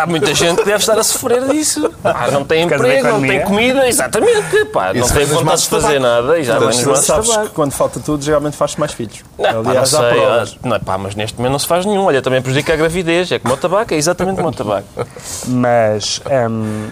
há 0.00 0.04
muita 0.06 0.34
gente 0.34 0.56
que 0.58 0.64
deve 0.64 0.78
estar 0.78 0.98
a 0.98 1.04
sofrer 1.04 1.46
disso. 1.48 1.90
Ah, 2.02 2.30
não 2.32 2.44
tem 2.44 2.64
emprego, 2.64 3.08
não 3.08 3.20
tem 3.20 3.44
comida, 3.44 3.86
exatamente. 3.88 4.64
Pá, 4.66 4.92
não 4.92 5.08
tem 5.08 5.24
vontade 5.26 5.62
de 5.62 5.68
fazer 5.68 6.00
nada 6.00 6.38
e 6.38 6.44
já 6.44 6.58
tu 6.58 6.64
nos 6.64 6.98
sabes 7.04 7.36
que 7.36 7.48
quando 7.50 7.72
falta 7.72 8.00
tudo, 8.00 8.24
geralmente 8.24 8.56
faz 8.56 8.74
mais 8.76 8.92
filhos. 8.92 9.22
Não, 9.38 9.44
pá, 9.44 9.52
não 9.52 9.70
Aliás, 9.70 9.94
há 9.94 10.00
sei, 10.00 10.10
provas. 10.10 10.58
ah, 10.62 10.68
não, 10.68 10.80
pá, 10.80 10.98
mas 10.98 11.14
neste 11.14 11.36
momento 11.38 11.52
não 11.52 11.58
se 11.58 11.66
faz 11.66 11.86
nenhum. 11.86 12.04
Olha, 12.04 12.20
também 12.22 12.42
prejudica 12.42 12.72
a 12.72 12.76
gravidez. 12.76 13.30
É 13.30 13.38
como 13.38 13.54
o 13.54 13.56
tabaco, 13.56 13.94
é 13.94 13.96
exatamente 13.96 14.36
como 14.36 14.48
o 14.48 14.52
tabaco. 14.52 14.88
Mas 15.46 16.20
hum, 16.50 16.88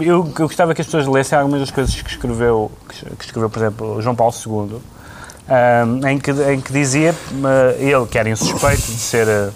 eu, 0.00 0.32
eu 0.38 0.46
gostava 0.46 0.74
que 0.74 0.80
as 0.80 0.86
pessoas 0.86 1.06
lessem 1.06 1.38
algumas 1.38 1.60
das 1.60 1.70
coisas 1.70 1.94
que 1.94 2.10
escreveu, 2.10 2.70
que 3.18 3.24
escreveu 3.24 3.48
por 3.48 3.58
exemplo, 3.58 4.02
João 4.02 4.14
Paulo 4.14 4.34
II, 4.34 4.80
em, 6.10 6.18
que, 6.18 6.30
em 6.30 6.60
que 6.60 6.72
dizia, 6.72 7.14
eh, 7.32 7.76
ele 7.78 8.06
que 8.06 8.18
era 8.18 8.28
insuspeito 8.28 8.82
de 8.82 8.98
ser, 8.98 9.26
eh, 9.28 9.48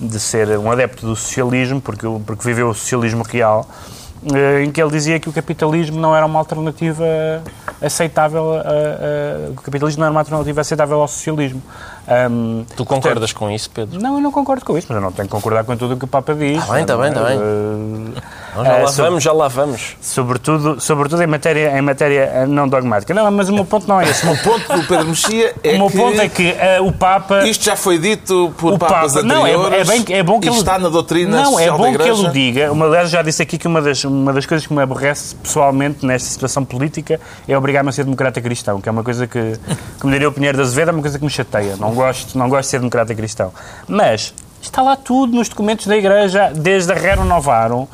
de 0.00 0.20
ser 0.20 0.58
um 0.58 0.70
adepto 0.70 1.06
do 1.06 1.16
socialismo, 1.16 1.80
porque, 1.80 2.06
porque 2.26 2.44
viveu 2.44 2.68
o 2.68 2.74
socialismo 2.74 3.22
real, 3.24 3.66
eh, 4.34 4.64
em 4.64 4.70
que 4.70 4.80
ele 4.82 4.90
dizia 4.90 5.18
que 5.20 5.28
o 5.28 5.32
capitalismo 5.32 5.98
não 6.00 6.14
era 6.16 6.24
uma 6.26 6.38
alternativa 6.38 7.04
aceitável, 7.82 8.54
a- 8.54 8.60
a- 8.60 9.50
o 9.50 9.54
capitalismo 9.54 10.00
não 10.00 10.06
era 10.06 10.12
uma 10.12 10.20
alternativa 10.20 10.60
aceitável 10.60 11.00
ao 11.00 11.08
socialismo. 11.08 11.62
Hum, 12.30 12.64
Tu 12.76 12.84
concordas 12.84 13.32
com 13.32 13.50
isso, 13.50 13.70
Pedro? 13.70 14.00
não, 14.00 14.14
eu 14.16 14.20
não 14.20 14.30
concordo 14.32 14.64
com 14.64 14.76
isso, 14.78 14.86
mas 14.88 14.96
eu 14.96 15.02
não 15.02 15.12
tenho 15.12 15.26
que 15.28 15.32
concordar 15.34 15.64
com 15.64 15.76
tudo 15.76 15.94
o 15.94 15.96
que 15.98 16.04
o 16.04 16.08
Papa 16.08 16.34
diz. 16.34 16.64
Tá 16.66 16.72
bem, 16.74 16.86
tá 16.86 16.96
bem, 16.96 17.12
tá 17.12 17.24
bem. 17.24 17.38
Nós 18.54 18.66
já 18.66 18.72
eh, 18.74 18.82
lá 18.82 18.88
sobre- 18.88 19.10
vamos, 19.10 19.24
já 19.24 19.32
lá 19.32 19.48
vamos. 19.48 19.96
Sobretudo, 20.00 20.80
sobretudo 20.80 21.22
em 21.22 21.26
matéria, 21.26 21.76
em 21.78 21.82
matéria 21.82 22.30
eh, 22.32 22.46
não 22.46 22.68
dogmática. 22.68 23.12
Não, 23.12 23.30
mas 23.30 23.48
o 23.48 23.52
meu 23.52 23.64
ponto 23.64 23.86
não 23.88 24.00
é 24.00 24.08
esse. 24.08 24.24
O 24.24 24.30
meu, 24.30 24.42
ponto 24.42 24.72
do 24.72 24.86
Pedro 24.86 25.08
Mexia 25.08 25.54
é 25.62 25.74
o 25.74 25.78
meu 25.78 25.90
que 25.90 25.96
ponto 25.96 26.20
é 26.20 26.28
que 26.28 26.48
eh, 26.58 26.80
o 26.80 26.92
Papa. 26.92 27.46
isto 27.46 27.64
já 27.64 27.76
foi 27.76 27.98
dito 27.98 28.52
por 28.56 28.74
o 28.74 28.78
papas 28.78 29.14
Papa, 29.14 29.26
não, 29.26 29.46
é, 29.46 29.54
anteriores 29.54 29.88
é, 29.88 29.92
bem, 29.92 30.16
é 30.16 30.22
bom 30.22 30.40
que 30.40 30.48
ele 30.48 30.56
está 30.56 30.78
na 30.78 30.88
doutrina 30.88 31.42
Não, 31.42 31.58
é 31.58 31.70
bom 31.70 31.92
da 31.92 31.98
que 31.98 32.08
ele 32.08 32.26
o 32.26 32.30
diga. 32.30 32.72
Uma, 32.72 32.86
aliás, 32.86 33.10
já 33.10 33.22
disse 33.22 33.42
aqui 33.42 33.58
que 33.58 33.66
uma 33.66 33.82
das, 33.82 34.04
uma 34.04 34.32
das 34.32 34.46
coisas 34.46 34.66
que 34.66 34.72
me 34.72 34.82
aborrece 34.82 35.34
pessoalmente 35.36 36.04
nesta 36.06 36.28
situação 36.28 36.64
política 36.64 37.20
é 37.48 37.56
obrigar-me 37.56 37.90
a 37.90 37.92
ser 37.92 38.04
democrata 38.04 38.40
cristão, 38.40 38.80
que 38.80 38.88
é 38.88 38.92
uma 38.92 39.02
coisa 39.04 39.26
que, 39.26 39.58
como 40.00 40.12
diria 40.12 40.28
o 40.28 40.32
Pinheiro 40.32 40.56
da 40.56 40.64
Azevedo, 40.64 40.88
é 40.88 40.92
uma 40.92 41.02
coisa 41.02 41.18
que 41.18 41.24
me 41.24 41.30
chateia. 41.30 41.76
Não 41.76 41.92
gosto, 41.94 42.36
não 42.38 42.48
gosto 42.48 42.62
de 42.64 42.70
ser 42.70 42.78
democrata 42.78 43.14
cristão. 43.14 43.52
Mas 43.88 44.32
está 44.62 44.82
lá 44.82 44.96
tudo 44.96 45.34
nos 45.36 45.48
documentos 45.48 45.86
da 45.86 45.96
Igreja, 45.96 46.50
desde 46.54 46.92
a 46.92 46.94
Rerum 46.94 47.24
Novarum, 47.24 47.86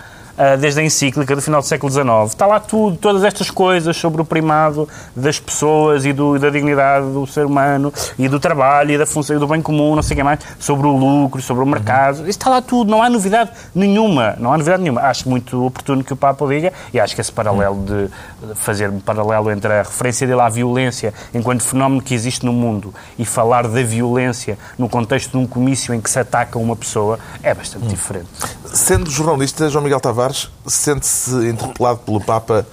desde 0.59 0.81
a 0.81 0.85
encíclica 0.85 1.35
do 1.37 1.43
final 1.43 1.61
do 1.61 1.67
século 1.67 1.91
XIX. 1.93 2.07
Está 2.29 2.47
lá 2.47 2.59
tudo, 2.61 2.97
todas 2.97 3.25
estas 3.25 3.51
coisas 3.51 3.97
sobre 3.97 4.23
o 4.23 4.25
primado 4.25 4.89
das 5.15 5.39
pessoas 5.39 6.05
e 6.05 6.13
do- 6.13 6.39
da 6.39 6.51
dignidade 6.51 7.07
do 7.13 7.27
ser 7.27 7.45
humano 7.47 7.93
e 8.19 8.29
do 8.29 8.41
trabalho 8.41 8.93
e 8.93 8.99
da 8.99 9.07
função 9.07 9.37
e 9.37 9.39
do 9.39 9.47
bem 9.47 9.61
comum, 9.63 9.95
não 9.95 10.03
sei 10.03 10.15
o 10.15 10.19
que 10.19 10.23
mais, 10.23 10.41
sobre 10.59 10.87
o 10.87 10.97
lucro, 10.97 11.41
sobre 11.43 11.63
o 11.63 11.67
mercado. 11.67 12.21
Isso 12.21 12.31
está 12.31 12.49
lá 12.51 12.63
tudo, 12.63 12.91
não 12.91 13.03
há 13.03 13.11
novidade 13.11 13.51
nenhuma. 13.75 14.35
Não 14.39 14.53
há 14.53 14.59
novidade 14.59 14.83
nenhuma. 14.83 15.03
Acho 15.03 15.29
muito 15.29 15.65
oportuno 15.67 16.03
que 16.05 16.13
o 16.13 16.17
Papa 16.17 16.47
diga 16.47 16.73
e 16.93 16.99
acho 17.01 17.15
que 17.15 17.21
esse 17.21 17.33
paralelo 17.33 17.83
de 17.85 18.01
de 18.41 18.55
fazer 18.55 18.89
um 18.89 18.99
paralelo 19.01 19.51
entre 19.51 19.71
a 19.71 19.83
referência 19.83 20.27
dele 20.27 20.41
à 20.41 20.49
violência 20.49 21.13
enquanto 21.35 21.63
fenómeno 21.63 22.01
que 22.01 22.15
existe 22.15 22.47
no 22.47 22.53
mundo 22.55 22.95
e 23.19 23.25
falar 23.27 23.69
da 23.69 23.83
violência 23.83 24.59
no 24.79 24.89
contexto 24.89 25.33
de 25.33 25.37
um 25.37 25.47
comício 25.47 25.93
em 25.93 26.01
que 26.01 26.09
se 26.09 26.19
ataca 26.19 26.59
uma 26.59 26.75
pessoa 26.75 27.19
é 27.43 27.53
bastante 27.55 27.87
diferente. 27.87 28.27
Sendo 28.73 29.11
jornalista, 29.11 29.69
João 29.69 29.85
Miguel 29.85 30.01
Tavares 30.01 30.30
sente-se 30.67 31.31
interpelado 31.49 32.01
pelo 32.01 32.21
Papa 32.21 32.67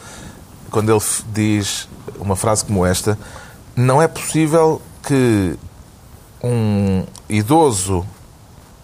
quando 0.71 0.91
ele 0.91 1.01
diz 1.33 1.87
uma 2.19 2.35
frase 2.35 2.65
como 2.65 2.85
esta: 2.85 3.17
Não 3.75 4.01
é 4.01 4.07
possível 4.07 4.81
que 5.03 5.57
um 6.43 7.05
idoso 7.29 8.05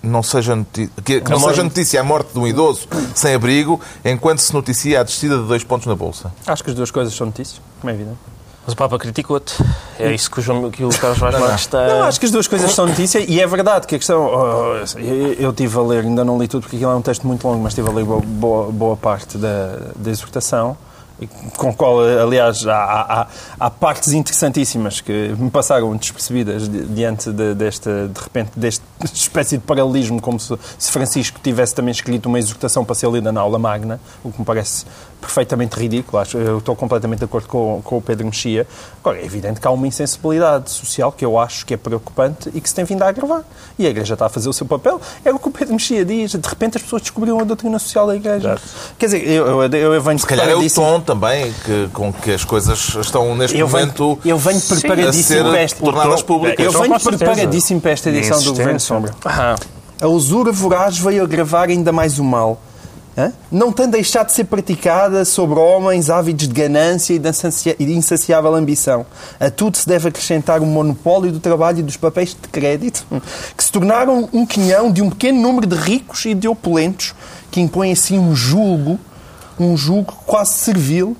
não 0.01 0.21
seja, 0.21 0.55
noti- 0.55 0.89
que, 1.05 1.21
que 1.21 1.29
não 1.31 1.39
morte- 1.39 1.51
seja 1.55 1.63
notícia 1.63 2.01
a 2.01 2.03
morte 2.03 2.33
de 2.33 2.39
um 2.39 2.45
idoso 2.47 2.87
sem 3.15 3.33
abrigo, 3.33 3.79
enquanto 4.03 4.39
se 4.39 4.53
noticia 4.53 4.99
a 4.99 5.03
descida 5.03 5.37
de 5.37 5.47
dois 5.47 5.63
pontos 5.63 5.87
na 5.87 5.95
Bolsa. 5.95 6.33
Acho 6.45 6.63
que 6.63 6.69
as 6.71 6.75
duas 6.75 6.91
coisas 6.91 7.13
são 7.13 7.27
notícias, 7.27 7.61
como 7.79 7.91
é 7.91 7.93
evidente. 7.93 8.17
Mas 8.65 8.73
o 8.73 8.77
Papa 8.77 8.97
criticou-te. 8.97 9.53
É 9.99 10.13
isso 10.13 10.31
que 10.31 10.39
o, 10.39 10.41
João, 10.41 10.71
que 10.71 10.85
o 10.85 10.89
Carlos 10.89 11.19
Vaz 11.19 11.37
Marques 11.37 11.59
está... 11.61 11.85
Não, 11.85 12.03
acho 12.03 12.17
que 12.19 12.25
as 12.25 12.31
duas 12.31 12.47
coisas 12.47 12.71
são 12.71 12.85
notícia 12.87 13.19
e 13.19 13.41
é 13.41 13.45
verdade 13.45 13.85
que 13.85 13.95
a 13.95 13.97
questão. 13.97 14.25
oh, 14.25 14.99
eu, 14.99 15.33
eu 15.33 15.49
estive 15.51 15.77
a 15.77 15.81
ler, 15.81 16.03
ainda 16.05 16.23
não 16.23 16.37
li 16.39 16.47
tudo 16.47 16.61
porque 16.61 16.77
aquilo 16.77 16.91
é 16.91 16.95
um 16.95 17.01
texto 17.01 17.27
muito 17.27 17.45
longo, 17.45 17.61
mas 17.61 17.73
estive 17.73 17.89
a 17.89 17.91
ler 17.91 18.05
boa, 18.05 18.21
boa, 18.21 18.71
boa 18.71 18.95
parte 18.97 19.37
da, 19.37 19.79
da 19.95 20.09
exortação. 20.09 20.77
Com 21.57 21.69
o 21.69 21.73
qual, 21.73 21.99
aliás, 22.01 22.65
há, 22.67 22.73
há, 22.75 23.27
há- 23.59 23.69
partes 23.69 24.11
interessantíssimas 24.13 24.99
que 24.99 25.33
me 25.37 25.49
passaram 25.49 25.95
despercebidas 25.95 26.67
di- 26.67 26.85
diante 26.85 27.31
de, 27.31 27.53
desta, 27.53 28.07
de 28.09 28.19
repente, 28.19 28.51
desta 28.55 28.83
espécie 29.13 29.57
de 29.57 29.63
paralelismo, 29.63 30.19
como 30.19 30.39
se, 30.39 30.57
se 30.77 30.91
Francisco 30.91 31.39
tivesse 31.41 31.75
também 31.75 31.91
escrito 31.91 32.25
uma 32.25 32.39
exortação 32.39 32.83
para 32.83 32.95
ser 32.95 33.09
lida 33.11 33.31
na 33.31 33.39
aula 33.41 33.59
magna, 33.59 34.01
o 34.23 34.31
que 34.31 34.39
me 34.39 34.45
parece 34.45 34.85
perfeitamente 35.23 35.79
ridículo. 35.79 36.21
Acho, 36.21 36.37
eu 36.37 36.57
estou 36.57 36.75
completamente 36.75 37.19
de 37.19 37.25
acordo 37.25 37.47
com, 37.47 37.81
com 37.83 37.97
o 37.97 38.01
Pedro 38.01 38.25
Mexia. 38.25 38.67
Agora, 38.99 39.17
é 39.19 39.25
evidente 39.25 39.59
que 39.59 39.67
há 39.67 39.71
uma 39.71 39.87
insensibilidade 39.87 40.69
social 40.69 41.11
que 41.11 41.23
eu 41.23 41.39
acho 41.39 41.65
que 41.65 41.73
é 41.73 41.77
preocupante 41.77 42.51
e 42.53 42.59
que 42.61 42.67
se 42.67 42.75
tem 42.75 42.83
vindo 42.85 43.01
a 43.03 43.07
agravar. 43.07 43.43
E 43.79 43.87
a 43.87 43.89
Igreja 43.89 44.13
está 44.13 44.25
a 44.25 44.29
fazer 44.29 44.49
o 44.49 44.53
seu 44.53 44.65
papel. 44.65 44.99
É 45.23 45.31
o 45.33 45.39
que 45.39 45.47
o 45.47 45.51
Pedro 45.51 45.73
Mexia 45.73 46.03
diz. 46.05 46.31
De 46.31 46.47
repente 46.47 46.77
as 46.77 46.83
pessoas 46.83 47.01
descobriram 47.01 47.39
a 47.39 47.43
doutrina 47.43 47.79
social 47.79 48.05
da 48.07 48.15
Igreja. 48.15 48.59
Quer 48.99 49.05
dizer, 49.05 49.27
eu, 49.27 49.63
eu, 49.63 49.93
eu 49.93 50.01
venho 50.01 50.19
Se 50.19 50.25
calhar 50.25 50.47
é 50.49 50.55
o 50.55 50.69
tom 50.69 50.99
também 50.99 51.53
que, 51.65 51.89
com 51.93 52.11
que 52.11 52.31
as 52.31 52.43
coisas 52.43 52.95
estão 52.99 53.35
neste 53.35 53.57
eu 53.57 53.67
venho, 53.67 53.87
momento 53.87 54.19
eu 54.25 54.37
venho 54.37 54.57
a 54.59 54.61
preparadíssimo 54.61 55.49
para 55.49 55.59
esta. 55.59 55.79
tornadas 55.79 56.21
públicas. 56.21 56.65
Eu 56.65 56.71
venho 56.81 56.99
preparadíssimo 56.99 57.81
para 57.81 57.91
esta 57.91 58.09
edição 58.09 58.41
do. 58.41 58.53
Governo 58.53 58.79
Sombra. 58.79 59.13
Ah, 59.25 59.55
A 60.01 60.07
usura 60.07 60.51
voraz 60.51 60.97
veio 60.97 61.23
agravar 61.23 61.69
ainda 61.69 61.91
mais 61.91 62.19
o 62.19 62.23
mal. 62.23 62.61
Não 63.51 63.71
tem 63.71 63.87
deixado 63.87 64.27
de 64.27 64.33
ser 64.33 64.45
praticada 64.45 65.23
sobre 65.23 65.59
homens 65.59 66.09
ávidos 66.09 66.47
de 66.47 66.53
ganância 66.53 67.13
e 67.13 67.21
e 67.79 67.85
de 67.85 67.93
insaciável 67.93 68.55
ambição. 68.55 69.05
A 69.39 69.49
tudo 69.51 69.77
se 69.77 69.87
deve 69.87 70.09
acrescentar 70.09 70.61
o 70.61 70.65
monopólio 70.65 71.31
do 71.31 71.39
trabalho 71.39 71.79
e 71.79 71.83
dos 71.83 71.97
papéis 71.97 72.29
de 72.29 72.47
crédito, 72.47 73.05
que 73.55 73.63
se 73.63 73.71
tornaram 73.71 74.27
um 74.33 74.45
quinhão 74.45 74.91
de 74.91 75.01
um 75.01 75.09
pequeno 75.09 75.39
número 75.41 75.67
de 75.67 75.75
ricos 75.75 76.25
e 76.25 76.33
de 76.33 76.47
opulentos, 76.47 77.13
que 77.51 77.61
impõem 77.61 77.91
assim 77.91 78.17
um 78.17 78.35
julgo, 78.35 78.99
um 79.59 79.77
julgo 79.77 80.13
quase 80.25 80.53
servil 80.55 81.15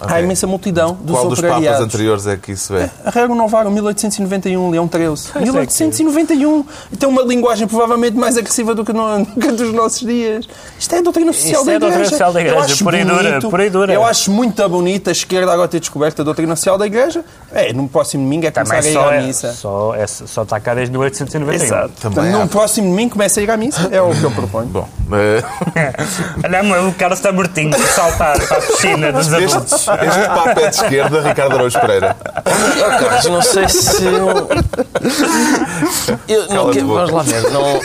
à 0.00 0.04
Ok. 0.06 0.22
imensa 0.24 0.46
multidão 0.46 0.96
dos 1.00 1.16
Qual 1.16 1.28
dos 1.28 1.40
papas 1.40 1.80
anteriores 1.80 2.26
é 2.26 2.36
que 2.36 2.52
isso 2.52 2.74
é? 2.76 2.88
A 3.04 3.10
regra 3.10 3.34
Novarum, 3.34 3.70
1891, 3.70 4.70
Leão 4.70 4.88
XIII. 4.88 5.30
é 5.34 5.38
que- 5.38 5.44
1891. 5.44 6.64
E 6.92 6.96
tem 6.96 7.08
uma 7.08 7.22
linguagem 7.22 7.66
provavelmente 7.66 8.16
mais 8.16 8.36
agressiva 8.36 8.74
do 8.74 8.84
que, 8.84 8.92
no, 8.92 9.26
que 9.40 9.50
dos 9.52 9.72
nossos 9.72 10.00
dias. 10.06 10.46
Isto 10.78 10.94
é 10.94 10.98
a 10.98 11.02
doutrina 11.02 11.32
social 11.32 11.62
Isso 11.62 11.64
da 11.66 11.72
é 11.72 11.74
a 11.74 11.76
Igreja. 11.78 11.94
doutrina 11.94 12.10
social 12.10 12.32
da 12.32 12.40
Igreja, 12.40 12.56
Eu 12.56 12.62
acho 12.62 12.84
pura 12.84 12.98
e 13.00 13.04
dura, 13.04 13.22
bonito, 13.30 13.50
pura 13.50 13.66
e 13.66 13.70
dura. 13.70 13.92
Eu 13.92 14.04
acho 14.04 14.30
muito 14.30 14.68
bonita 14.68 15.10
a 15.10 15.12
esquerda 15.12 15.52
agora 15.52 15.68
ter 15.68 15.80
descoberto 15.80 16.20
a 16.20 16.24
doutrina 16.24 16.54
social 16.54 16.78
da 16.78 16.86
Igreja. 16.86 17.24
É, 17.52 17.72
no 17.72 17.88
próximo 17.88 18.22
domingo 18.22 18.46
é 18.46 18.50
começar 18.50 18.76
Também 18.76 18.88
a 18.88 18.92
ir 18.92 18.94
só, 18.94 19.08
à 19.10 19.14
é, 19.14 19.22
missa. 19.26 19.52
só, 19.52 19.94
é, 19.94 20.06
só 20.06 20.42
está 20.42 20.60
cá 20.60 20.74
desde 20.74 20.92
1891. 20.92 21.64
Exato. 21.64 21.92
Também 22.00 22.32
há. 22.32 22.38
no 22.38 22.48
próximo 22.48 22.88
domingo 22.88 23.12
começa 23.12 23.40
a 23.40 23.42
ir 23.42 23.50
à 23.50 23.56
missa. 23.56 23.88
É 23.90 24.00
o 24.00 24.10
que 24.14 24.22
eu 24.22 24.30
proponho. 24.30 24.66
Bom, 24.68 24.88
eh, 25.12 25.42
Olha, 26.44 26.88
o 26.88 26.92
Carlos 26.94 27.18
está 27.18 27.32
mortinho 27.32 27.70
de 27.70 27.82
saltar 27.88 28.38
para 28.46 28.58
a 28.58 28.60
piscina 28.60 29.12
dos 29.12 29.32
adultos. 29.32 29.87
Este 29.94 30.26
papa 30.28 30.60
é 30.60 30.68
de 30.68 30.74
esquerda, 30.76 31.20
Ricardo 31.22 31.54
Araújo 31.54 31.80
Pereira. 31.80 32.16
Mas 33.10 33.24
não 33.26 33.42
sei 33.42 33.68
se. 33.68 34.04
Eu, 36.28 36.40
não, 36.48 36.56
Cala-te 36.56 36.78
que- 36.78 36.84
vamos 36.84 37.10
lá 37.10 37.22
ver. 37.22 37.42
Não, 37.50 37.80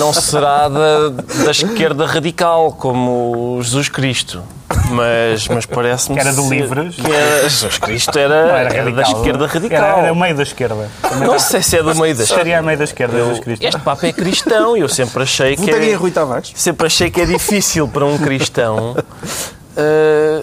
não 0.00 0.12
será 0.12 0.68
da, 0.68 1.08
da 1.44 1.50
esquerda 1.50 2.06
radical, 2.06 2.72
como 2.72 3.58
Jesus 3.62 3.88
Cristo. 3.88 4.42
Mas, 4.90 5.46
mas 5.48 5.64
parece-me. 5.66 6.16
Que 6.16 6.20
era 6.20 6.32
do 6.32 6.42
ser- 6.42 6.48
Livres. 6.60 6.94
Que 6.96 7.12
era, 7.12 7.42
Jesus 7.48 7.78
Cristo 7.78 8.18
era, 8.18 8.46
Não 8.46 8.56
era, 8.56 8.90
da 8.92 9.02
esquerda 9.02 9.46
radical. 9.46 9.78
Era, 9.84 9.98
era 10.02 10.12
o 10.12 10.16
meio 10.16 10.34
da 10.36 10.42
esquerda. 10.42 10.88
Também 11.02 11.28
Não 11.28 11.38
sei 11.38 11.62
se 11.62 11.76
é 11.76 11.82
do 11.82 11.94
meio 11.94 12.14
da 12.14 12.22
esquerda. 12.22 12.22
Estaria 12.42 12.58
a 12.58 12.62
meio 12.62 12.78
da 12.78 12.84
esquerda, 12.84 13.16
Jesus 13.18 13.40
Cristo. 13.40 13.64
Este 13.64 13.80
Papa 13.80 14.06
é 14.06 14.12
cristão 14.12 14.76
e 14.76 14.80
eu 14.80 14.88
sempre 14.88 15.22
achei 15.22 15.56
que. 15.56 15.62
Votaria 15.62 15.90
em 15.90 15.92
É, 15.92 15.96
Rui 15.96 16.10
Tavares. 16.10 16.52
sempre 16.54 16.86
achei 16.86 17.10
que 17.10 17.20
é 17.20 17.26
difícil 17.26 17.86
para 17.88 18.04
um 18.04 18.18
cristão 18.18 18.96
eh, 19.76 20.42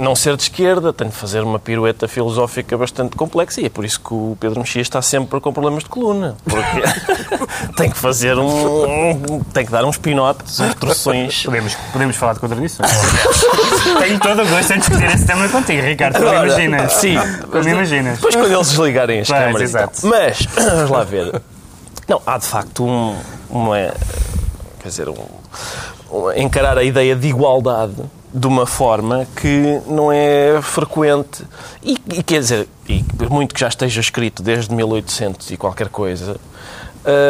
não 0.00 0.16
ser 0.16 0.36
de 0.36 0.42
esquerda, 0.44 0.92
tem 0.92 1.08
de 1.08 1.14
fazer 1.14 1.42
uma 1.42 1.58
pirueta 1.58 2.08
filosófica 2.08 2.76
bastante 2.76 3.16
complexa 3.16 3.60
e 3.60 3.66
é 3.66 3.68
por 3.68 3.84
isso 3.84 4.00
que 4.00 4.12
o 4.12 4.36
Pedro 4.40 4.60
Mexia 4.60 4.82
está 4.82 5.00
sempre 5.02 5.38
com 5.40 5.52
problemas 5.52 5.82
de 5.84 5.88
coluna. 5.90 6.36
Porque 6.44 6.82
tem 7.76 7.90
que 7.90 7.96
fazer 7.96 8.38
um. 8.38 9.40
tem 9.52 9.64
que 9.66 9.70
dar 9.72 9.84
uns 9.84 9.96
pinotes, 9.98 10.58
uns 10.60 10.74
troções. 10.74 11.42
Podemos, 11.44 11.74
podemos 11.92 12.16
falar 12.16 12.32
de 12.34 12.40
contradições. 12.40 12.90
Tenho 14.00 14.18
todo 14.20 14.42
o 14.42 14.46
gosto 14.48 14.72
em 14.72 14.78
discutir 14.78 15.04
esse 15.14 15.26
tema 15.26 15.48
contigo, 15.48 15.82
Ricardo. 15.82 16.16
Como 16.18 16.28
imaginas. 16.34 16.92
Sim. 16.94 17.16
Como 17.50 17.68
imaginas. 17.68 18.16
Depois 18.16 18.34
quando 18.36 18.52
eles 18.52 18.68
desligarem 18.68 19.20
as 19.20 19.28
Pois, 19.28 19.40
câmaras. 19.40 19.62
exato. 19.62 20.06
Mas, 20.06 20.38
vamos 20.54 20.90
lá 20.90 21.04
ver. 21.04 21.42
Não, 22.08 22.20
há 22.26 22.38
de 22.38 22.46
facto 22.46 22.84
um, 22.84 23.16
uma. 23.48 23.76
Quer 24.80 24.88
dizer, 24.88 25.08
um, 25.08 25.14
um- 26.10 26.32
encarar 26.32 26.76
a 26.78 26.82
ideia 26.82 27.14
de 27.14 27.28
igualdade 27.28 27.94
de 28.32 28.46
uma 28.46 28.66
forma 28.66 29.26
que 29.36 29.80
não 29.86 30.10
é 30.12 30.60
frequente. 30.62 31.44
E, 31.82 31.96
e 32.12 32.22
quer 32.22 32.40
dizer, 32.40 32.68
e 32.88 33.04
muito 33.28 33.54
que 33.54 33.60
já 33.60 33.68
esteja 33.68 34.00
escrito 34.00 34.42
desde 34.42 34.74
1800 34.74 35.50
e 35.50 35.56
qualquer 35.56 35.88
coisa, 35.88 36.36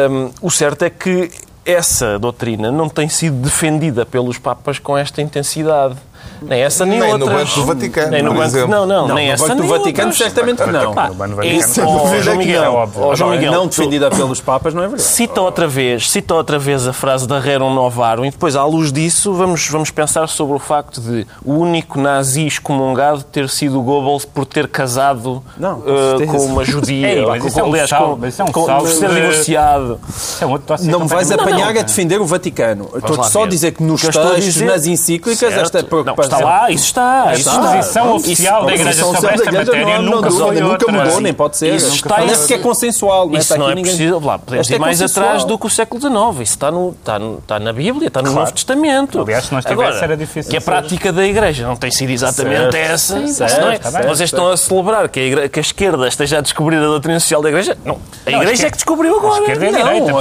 hum, 0.09 0.31
o 0.41 0.49
certo 0.51 0.83
é 0.83 0.89
que 0.89 1.31
essa 1.65 2.17
doutrina 2.17 2.71
não 2.71 2.89
tem 2.89 3.07
sido 3.07 3.37
defendida 3.37 4.05
pelos 4.05 4.37
Papas 4.37 4.79
com 4.79 4.97
esta 4.97 5.21
intensidade. 5.21 5.95
Nem 6.41 6.61
essa 6.61 6.85
nem, 6.87 6.99
Nem 6.99 7.09
no 7.09 7.25
outras. 7.25 7.49
Banco 7.49 7.59
do 7.59 7.65
Vaticano, 7.67 8.09
Nem 8.11 8.23
no 8.23 8.31
banco, 8.31 8.43
exemplo. 8.45 8.69
não, 8.71 8.85
não, 8.87 9.07
Não, 9.07 9.15
nem 9.15 9.27
no 9.27 9.33
essa 9.33 9.43
Banco 9.47 9.55
do 9.57 9.61
nem 9.63 9.71
Vaticano, 9.77 10.07
outras. 10.09 10.17
certamente 10.17 10.63
que 10.63 10.71
não. 10.71 10.93
Pá, 10.93 11.09
no 11.09 11.43
Isso, 11.43 11.81
Dúvida 11.81 12.21
João 12.23 12.37
que 12.39 12.45
Miguel, 12.45 12.63
não. 12.63 12.91
ó, 13.03 13.15
João 13.15 13.29
Miguel, 13.31 13.51
não 13.51 13.67
tu- 13.67 13.77
defendida 13.77 14.09
pelos 14.09 14.41
Papas 14.41 14.73
não 14.73 14.81
é 14.81 14.87
verdade. 14.87 15.03
Cita 15.07 15.39
outra 15.39 15.67
vez, 15.67 16.09
cita 16.09 16.33
outra 16.33 16.57
vez 16.57 16.87
a 16.87 16.93
frase 16.93 17.27
da 17.27 17.39
Rerum 17.39 17.71
Novarum 17.73 18.25
e 18.25 18.31
depois, 18.31 18.55
à 18.55 18.65
luz 18.65 18.91
disso, 18.91 19.33
vamos, 19.35 19.67
vamos 19.67 19.91
pensar 19.91 20.27
sobre 20.27 20.55
o 20.55 20.59
facto 20.59 20.99
de 20.99 21.27
o 21.45 21.53
único 21.53 21.99
nazi 22.01 22.47
excomungado 22.47 23.21
ter 23.23 23.47
sido 23.47 23.79
o 23.79 23.83
Goebbels 23.83 24.25
por 24.25 24.45
ter 24.45 24.67
casado 24.67 25.43
Não, 25.57 25.79
com 25.81 25.95
certeza. 26.17 26.31
com 26.31 26.45
uma 26.45 26.65
judia, 26.65 27.07
Ei, 27.07 27.21
mas 27.27 27.41
com, 27.41 27.47
isso 27.49 27.59
é 27.59 27.63
um 27.63 27.67
aliás, 27.69 27.89
salve, 27.89 28.31
com, 28.31 28.41
é 28.41 28.43
um 28.43 28.51
com- 28.51 28.87
ser 28.87 29.09
divorciado. 29.13 29.99
É 30.41 30.45
um 30.45 30.51
outro 30.53 30.75
Não 30.85 31.01
me 31.01 31.07
vais 31.07 31.31
apanhar 31.31 31.69
a 31.69 31.81
defender 31.83 32.19
o 32.19 32.25
Vaticano. 32.25 32.89
Estou 32.95 33.23
só 33.23 33.43
a 33.43 33.47
dizer 33.47 33.71
que 33.73 33.83
nos 33.83 34.01
textos, 34.01 34.61
nas 34.61 34.85
encíclicas, 34.87 35.41
esta 35.53 35.83
Não, 36.15 36.23
está 36.23 36.37
lá, 36.39 36.71
isso 36.71 36.85
está. 36.85 37.23
A 37.23 37.77
posição 37.77 38.15
oficial 38.15 38.65
da 38.65 38.73
Igreja 38.73 39.03
sobre 39.03 39.33
esta 39.33 39.51
matéria 39.51 40.01
nunca 40.01 40.31
foi 40.31 40.39
dúvida, 40.39 40.61
nunca 40.61 40.85
outra. 40.85 40.91
mudou, 40.91 41.21
nem 41.21 41.33
pode 41.33 41.57
ser. 41.57 41.75
Isso 41.75 41.95
está 41.95 42.15
que 42.47 42.53
é 42.53 42.57
consensual. 42.57 43.27
não 43.27 43.35
é? 43.35 43.39
Isso 43.39 43.57
não 43.57 43.69
é 43.69 43.75
preciso. 43.75 44.19
Lá, 44.19 44.37
podemos 44.37 44.69
ir 44.69 44.75
é 44.75 44.79
mais 44.79 44.99
consensual. 44.99 45.25
atrás 45.25 45.45
do 45.45 45.57
que 45.57 45.65
o 45.65 45.69
século 45.69 46.01
XIX. 46.01 46.15
Isso 46.41 46.53
está, 46.53 46.71
no, 46.71 46.89
está, 46.89 47.19
no- 47.19 47.37
está 47.39 47.59
na 47.59 47.73
Bíblia, 47.73 48.07
está 48.07 48.21
no 48.21 48.31
Novo 48.31 48.51
Testamento. 48.51 49.21
Aliás, 49.21 49.45
se 49.45 49.51
não 49.51 49.59
estivesse, 49.59 49.89
Agora, 49.89 50.03
era 50.03 50.17
difícil 50.17 50.51
Que 50.51 50.57
a 50.57 50.61
prática 50.61 51.11
da 51.13 51.25
Igreja 51.25 51.65
não 51.65 51.75
tem 51.75 51.91
sido 51.91 52.09
exatamente 52.09 52.77
essa. 52.77 53.17
É? 53.17 54.07
Vocês 54.07 54.21
estão 54.29 54.49
a 54.49 54.57
celebrar 54.57 55.09
que 55.09 55.49
a, 55.55 55.59
esquerda 55.59 56.07
esteja 56.07 56.39
a 56.39 56.41
descobrir 56.41 56.77
a 56.77 56.81
doutrina 56.81 57.19
social 57.19 57.41
da 57.41 57.49
Igreja? 57.49 57.77
Não. 57.85 57.97
A 58.25 58.31
Igreja 58.31 58.67
é 58.67 58.69
que 58.69 58.77
descobriu 58.77 59.17
agora. 59.17 59.35
a 59.35 59.39
esquerda 59.41 59.65
é 59.65 59.71
direita. 59.71 60.13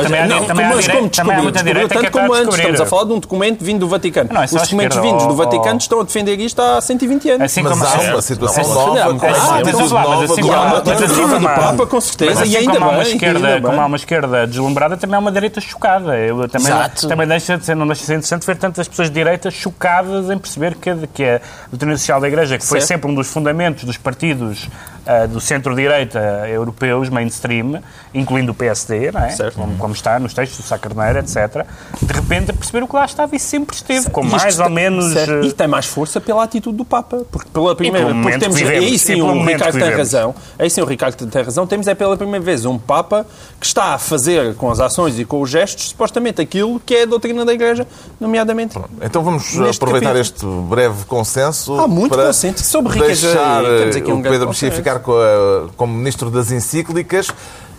Mas 0.55 0.89
como 0.89 1.09
descobriu, 1.09 1.51
descobriu 1.51 1.89
tanto 1.89 2.07
é 2.07 2.11
como 2.11 2.35
antes. 2.35 2.55
Estamos 2.57 2.81
a 2.81 2.87
falar 2.87 3.05
de 3.05 3.13
um 3.13 3.19
documento 3.19 3.65
vindo 3.65 3.81
do 3.81 3.89
Vaticano. 3.89 4.31
É 4.33 4.45
Os 4.45 4.51
documentos 4.51 4.99
vindos 4.99 5.27
do 5.27 5.35
Vaticano 5.35 5.80
ó. 5.81 5.85
estão 5.85 6.01
a 6.01 6.05
defender 6.05 6.39
isto 6.41 6.61
há 6.61 6.81
120 6.81 7.31
anos. 7.31 7.45
Assim 7.45 7.63
Mas 7.63 7.73
como 7.73 7.85
há 7.85 8.11
uma 8.13 8.23
situação 8.23 8.63
Assim, 8.63 8.75
nova. 8.75 8.91
uma 8.91 10.25
assim 10.25 10.41
do 10.43 10.49
como 10.49 10.55
há 10.57 10.71
Papa. 10.75 11.39
do 11.39 11.45
Papa, 11.45 11.87
com 11.87 12.01
certeza, 12.01 12.41
Mas 12.41 12.41
e 12.53 12.57
assim 12.57 12.69
ainda 12.69 12.73
bem, 12.73 13.63
como 13.63 13.81
há 13.81 13.87
uma 13.87 13.97
esquerda 13.97 14.47
deslumbrada, 14.47 14.97
também 14.97 15.17
há 15.17 15.19
uma 15.19 15.33
direita 15.33 15.61
chocada. 15.61 16.17
Eu 16.19 16.49
também, 16.49 16.67
Exato. 16.69 17.09
também 17.09 17.27
deixa 17.27 17.59
de 17.59 17.65
ser, 17.65 17.75
não 17.75 17.87
deixa 17.87 18.01
de 18.01 18.07
ser 18.07 18.15
interessante 18.15 18.47
ver 18.47 18.57
tantas 18.57 18.89
pessoas 18.89 19.09
de 19.09 19.15
direita 19.15 19.51
chocadas 19.51 20.31
em 20.31 20.39
perceber 20.39 20.75
que, 20.77 20.95
que 21.15 21.25
a 21.25 21.41
doutrina 21.71 21.97
social 21.97 22.21
da 22.21 22.29
Igreja, 22.29 22.59
que 22.59 22.67
foi 22.67 22.81
sempre 22.81 23.11
um 23.11 23.15
dos 23.15 23.29
fundamentos 23.29 23.85
dos 23.85 23.97
partidos 23.97 24.69
ah, 25.07 25.27
do 25.27 25.41
centro-direita 25.41 26.19
europeus, 26.49 27.09
mainstream, 27.09 27.81
incluindo 28.15 28.53
o 28.53 28.55
PSD, 28.55 29.11
não 29.13 29.21
é? 29.23 29.31
Certo. 29.31 29.55
Como, 29.57 29.77
como 29.77 29.95
está 29.95 30.19
nos 30.19 30.35
textos 30.35 30.59
do 30.59 30.65
Sá 30.67 30.79
Carneiro, 30.79 31.19
etc. 31.19 31.65
De 32.03 32.13
repente, 32.13 32.51
a 32.51 32.55
perceber 32.55 32.83
o 32.85 32.89
que 32.89 32.95
lá 32.97 33.05
estava 33.05 33.35
e 33.35 33.39
sempre 33.39 33.75
esteve, 33.77 34.11
com 34.11 34.23
Isto 34.23 34.31
mais 34.37 34.55
está- 34.55 34.65
ou 34.65 34.71
menos... 34.71 35.13
certo. 35.13 35.33
eh, 35.45 35.47
E 35.47 35.53
tem 35.53 35.67
mais 35.69 35.87
força 35.87 36.21
pela 36.21 36.43
atitude 36.45 36.77
do 36.77 36.85
Papa. 36.85 37.23
Porque 37.31 37.49
pela 37.51 37.75
primeira 37.75 38.07
pelo 38.09 38.23
porque 38.23 38.39
temos, 38.39 38.57
vivemos. 38.59 38.85
Aí 38.85 38.99
sim 38.99 39.21
o 39.23 39.45
Ricardo 39.45 39.79
tem 39.79 39.91
razão. 39.91 40.35
Aí 40.59 40.71
sim 40.71 40.81
o 40.81 40.85
Ricardo 40.85 41.27
tem 41.27 41.43
razão. 41.43 41.67
Temos 41.67 41.87
é 41.89 41.95
pela 41.95 42.17
primeira 42.17 42.45
vez 42.45 42.65
um 42.65 42.79
Papa 42.79 43.27
que 43.59 43.67
está 43.67 43.95
a 43.95 43.99
fazer 43.99 44.55
com 44.55 44.71
as 44.71 44.81
ações 44.81 45.19
e 45.19 45.25
com 45.25 45.41
os 45.41 45.51
gestos 45.51 45.89
supostamente 45.89 46.41
aquilo 46.41 46.81
que 46.85 46.95
é 46.95 47.03
a 47.03 47.07
doutrina 47.07 47.45
da 47.45 47.53
Igreja, 47.53 47.87
nomeadamente. 48.21 48.79
Então 49.03 49.23
vamos 49.23 49.55
Neste 49.55 49.83
aproveitar 49.83 50.15
capítulo. 50.15 50.63
este 50.63 50.69
breve 50.71 51.05
consenso 51.07 51.79
Há 51.79 51.87
muito 51.89 52.15
para 52.15 52.27
consenso 52.27 52.65
sobre 52.65 52.93
riqueza 52.99 53.29
deixar 53.29 53.63
temos 53.65 53.97
aqui 53.97 54.11
um 54.13 54.19
o 54.19 54.23
grande 54.23 54.31
Pedro 54.31 54.49
Mexia 54.49 54.69
consenso. 54.69 54.83
Ficar 54.91 54.99
com 55.01 55.13
a- 55.13 55.69
como 55.77 55.93
Ministro 55.95 56.31
das 56.31 56.51
Encíclicas 56.51 57.29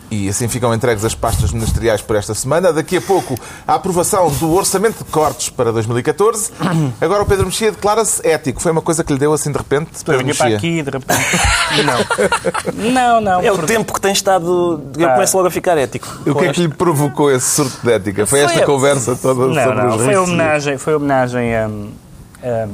e 0.10 0.28
assim 0.28 0.46
ficam 0.50 0.74
entregues 0.74 1.06
as 1.06 1.16
pastas 1.16 1.52
ministeriais 1.54 2.02
por 2.02 2.18
esta 2.18 2.34
semana. 2.34 2.74
Daqui 2.74 2.98
a 2.98 3.02
pouco 3.02 3.38
a 3.66 3.76
aprovação 3.76 4.30
do 4.30 4.52
Orçamento 4.54 5.06
de 5.06 5.10
Cortes 5.10 5.50
para 5.50 5.72
2014. 5.72 6.52
Agora 7.00 7.24
o 7.24 7.26
Pedro 7.26 7.46
Mexia 7.46 7.72
declara-se 7.72 8.26
ético. 8.28 8.62
Foi 8.62 8.72
uma 8.74 8.82
coisa 8.82 9.04
que 9.06 9.14
lhe 9.14 9.20
deu 9.20 9.32
assim 9.34 9.52
de 9.52 9.58
repente? 9.58 9.90
Eu 10.00 10.04
Pedro 10.06 10.22
vinha 10.24 10.36
para 10.36 10.48
aqui 10.56 10.82
de 10.84 10.90
repente... 10.90 11.22
Não. 12.74 12.92
Não, 12.92 13.22
não. 13.22 13.42
É 13.42 13.52
o 13.52 13.56
porque- 13.56 13.74
tempo 13.74 13.94
que 13.94 14.02
tem 14.02 14.12
estado. 14.12 14.84
Eu 14.98 15.08
Ah. 15.10 15.14
começo 15.14 15.36
logo 15.38 15.48
a 15.48 15.52
ficar 15.52 15.78
ético. 15.78 16.08
O 16.26 16.36
que 16.36 16.46
é 16.46 16.52
que 16.54 16.62
lhe 16.62 16.68
provocou 16.68 17.32
esse 17.32 17.50
surto 17.50 17.78
de 17.86 17.92
ética? 17.94 18.26
Foi 18.26 18.40
esta 18.42 18.58
Foi- 18.58 18.66
conversa 18.66 19.16
toda 19.16 19.48
Não, 19.48 19.54
sobre 19.64 19.82
não, 19.82 19.96
os 19.96 20.04
foi 20.04 20.18
homenagem, 20.18 20.78
foi 20.78 20.96
homenagem 20.96 21.56
a, 21.56 21.70
a, 22.44 22.64
a 22.66 22.68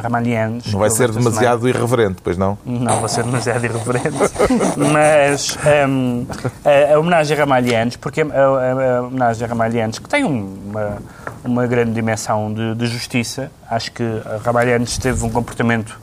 Ramalhianos. 0.00 0.72
Não 0.72 0.78
vai 0.80 0.90
ser 0.90 1.10
demasiado 1.10 1.68
irreverente, 1.68 2.16
pois 2.22 2.36
não? 2.38 2.56
semana. 2.64 2.84
Não, 2.92 3.00
vai 3.00 3.08
ser 3.08 3.24
demasiado 3.24 3.64
irreverente. 3.64 4.16
Mas 4.92 5.56
hum, 5.88 6.26
a, 6.64 6.94
a 6.94 6.98
homenagem 6.98 7.36
a 7.36 7.40
Ramalhianos, 7.40 7.96
porque 7.96 8.22
a, 8.22 8.24
a- 8.26 8.98
a 8.98 9.02
homenagem 9.02 9.44
a 9.44 9.48
Ramalhianos, 9.48 9.98
que 9.98 10.08
tem 10.08 10.24
uma, 10.24 10.98
uma 11.44 11.66
grande 11.66 11.92
dimensão 11.92 12.52
de, 12.52 12.74
de 12.74 12.86
justiça, 12.86 13.50
acho 13.70 13.92
que 13.92 14.04
Ramalhianos 14.44 14.96
teve 14.98 15.24
um 15.24 15.30
comportamento 15.30 15.98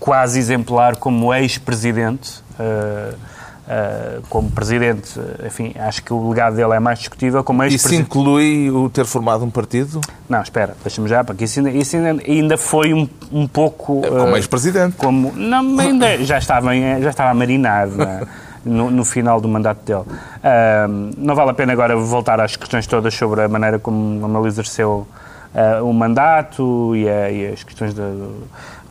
quase 0.00 0.38
exemplar 0.38 0.96
como 0.96 1.32
ex-presidente. 1.34 2.42
uh, 2.58 3.33
uh, 3.66 4.22
como 4.28 4.50
presidente, 4.50 5.18
enfim, 5.44 5.74
acho 5.78 6.02
que 6.02 6.12
o 6.12 6.28
legado 6.28 6.56
dele 6.56 6.72
é 6.74 6.80
mais 6.80 6.98
discutível. 6.98 7.42
Como 7.42 7.64
Isso 7.64 7.94
inclui 7.94 8.70
o 8.70 8.88
ter 8.88 9.04
formado 9.04 9.44
um 9.44 9.50
partido? 9.50 10.00
Não, 10.28 10.40
espera, 10.40 10.76
deixa-me 10.82 11.08
já, 11.08 11.24
porque 11.24 11.44
isso 11.44 11.60
ainda, 11.60 11.70
isso 11.70 11.96
ainda, 11.96 12.22
ainda 12.26 12.56
foi 12.56 12.94
um, 12.94 13.08
um 13.32 13.46
pouco... 13.46 14.02
Como 14.02 14.34
eh, 14.34 14.38
ex-presidente. 14.38 14.96
como 14.96 15.32
Não, 15.34 15.78
ainda 15.78 16.22
já 16.24 16.38
estava, 16.38 16.74
já 16.74 17.10
estava 17.10 17.30
a 17.30 17.34
marinar 17.34 17.88
na- 17.88 18.26
no, 18.64 18.90
no 18.90 19.04
final 19.04 19.40
do 19.40 19.48
mandato 19.48 19.84
dele. 19.84 20.04
Ahm, 20.42 21.10
não 21.18 21.34
vale 21.34 21.50
a 21.50 21.54
pena 21.54 21.72
agora 21.72 21.96
voltar 21.96 22.40
às 22.40 22.56
questões 22.56 22.86
todas 22.86 23.14
sobre 23.14 23.42
a 23.42 23.48
maneira 23.48 23.78
como, 23.78 24.38
ele 24.38 24.48
exerceu 24.48 25.06
uh, 25.54 25.84
o 25.84 25.92
mandato 25.92 26.96
e, 26.96 27.08
a, 27.08 27.30
e, 27.30 27.52
as 27.52 27.62
questões 27.62 27.92
da 27.92 28.10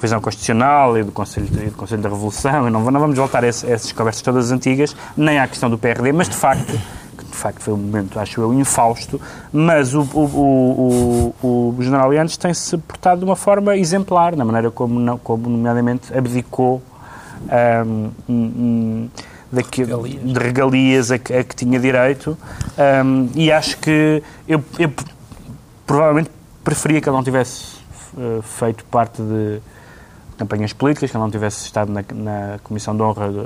revisão 0.03 0.19
constitucional 0.19 0.97
e 0.97 1.03
do 1.03 1.11
Conselho, 1.11 1.47
e 1.47 1.69
do 1.69 1.77
Conselho 1.77 2.01
da 2.01 2.09
Revolução. 2.09 2.69
Não, 2.69 2.91
não 2.91 2.99
vamos 2.99 3.17
voltar 3.17 3.43
a, 3.43 3.47
esse, 3.47 3.65
a 3.65 3.71
essas 3.71 3.91
conversas 3.91 4.21
todas 4.21 4.51
antigas, 4.51 4.95
nem 5.15 5.39
à 5.39 5.47
questão 5.47 5.69
do 5.69 5.77
PRD, 5.77 6.11
mas 6.11 6.29
de 6.29 6.35
facto 6.35 6.77
de 7.15 7.39
facto 7.39 7.61
foi 7.61 7.73
um 7.73 7.77
momento, 7.77 8.19
acho 8.19 8.39
eu, 8.41 8.53
infausto, 8.53 9.19
mas 9.51 9.95
o, 9.95 10.01
o, 10.01 11.33
o, 11.41 11.75
o 11.77 11.81
general 11.81 12.13
Yantes 12.13 12.37
tem-se 12.37 12.77
portado 12.77 13.19
de 13.19 13.25
uma 13.25 13.35
forma 13.35 13.75
exemplar, 13.75 14.35
na 14.35 14.45
maneira 14.45 14.69
como, 14.69 15.17
como 15.19 15.49
nomeadamente, 15.49 16.15
abdicou 16.15 16.81
um, 17.87 18.09
um, 18.29 19.09
daqui, 19.51 19.83
de 19.83 20.39
regalias 20.39 21.11
a 21.11 21.17
que, 21.17 21.33
a 21.33 21.43
que 21.43 21.55
tinha 21.55 21.79
direito 21.79 22.37
um, 23.05 23.29
e 23.35 23.51
acho 23.51 23.77
que 23.79 24.21
eu, 24.47 24.63
eu, 24.77 24.91
provavelmente 25.85 26.29
preferia 26.63 27.01
que 27.01 27.09
ele 27.09 27.15
não 27.15 27.23
tivesse 27.23 27.77
uh, 28.15 28.41
feito 28.41 28.85
parte 28.85 29.21
de 29.21 29.59
campanhas 30.37 30.73
políticas, 30.73 31.11
que 31.11 31.17
ele 31.17 31.23
não 31.23 31.31
tivesse 31.31 31.65
estado 31.65 31.91
na, 31.91 32.03
na 32.13 32.59
Comissão 32.63 32.95
de 32.95 33.01
Honra 33.01 33.31
de, 33.31 33.45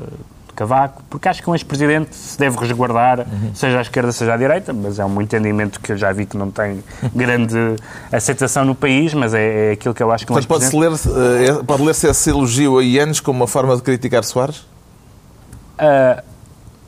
Cavaco, 0.58 1.04
porque 1.08 1.30
acho 1.30 1.44
que 1.44 1.48
um 1.48 1.54
ex-presidente 1.54 2.16
se 2.16 2.36
deve 2.36 2.58
resguardar, 2.58 3.20
uhum. 3.20 3.52
seja 3.54 3.78
à 3.78 3.82
esquerda, 3.82 4.12
seja 4.12 4.34
à 4.34 4.38
direita, 4.38 4.74
mas 4.74 4.98
é 4.98 5.06
um 5.06 5.22
entendimento 5.22 5.80
que 5.80 5.92
eu 5.92 5.98
já 5.98 6.12
vi 6.12 6.26
que 6.26 6.36
não 6.36 6.50
tem 6.50 6.84
grande 7.14 7.76
aceitação 8.12 8.66
no 8.66 8.74
país, 8.74 9.14
mas 9.14 9.36
é, 9.36 9.70
é 9.70 9.72
aquilo 9.74 9.94
que 9.94 10.02
eu 10.02 10.12
acho 10.12 10.26
que 10.26 10.34
um 10.34 10.42
pode-se 10.42 10.76
ler, 10.76 10.92
uh, 10.92 11.64
pode 11.64 11.84
ler-se 11.84 12.08
esse 12.08 12.32
elogio 12.32 12.80
a 12.80 12.84
Ianes 12.84 13.20
como 13.20 13.42
uma 13.42 13.48
forma 13.48 13.76
de 13.76 13.84
criticar 13.84 14.24
Soares? 14.24 14.66
Uh, 15.78 16.24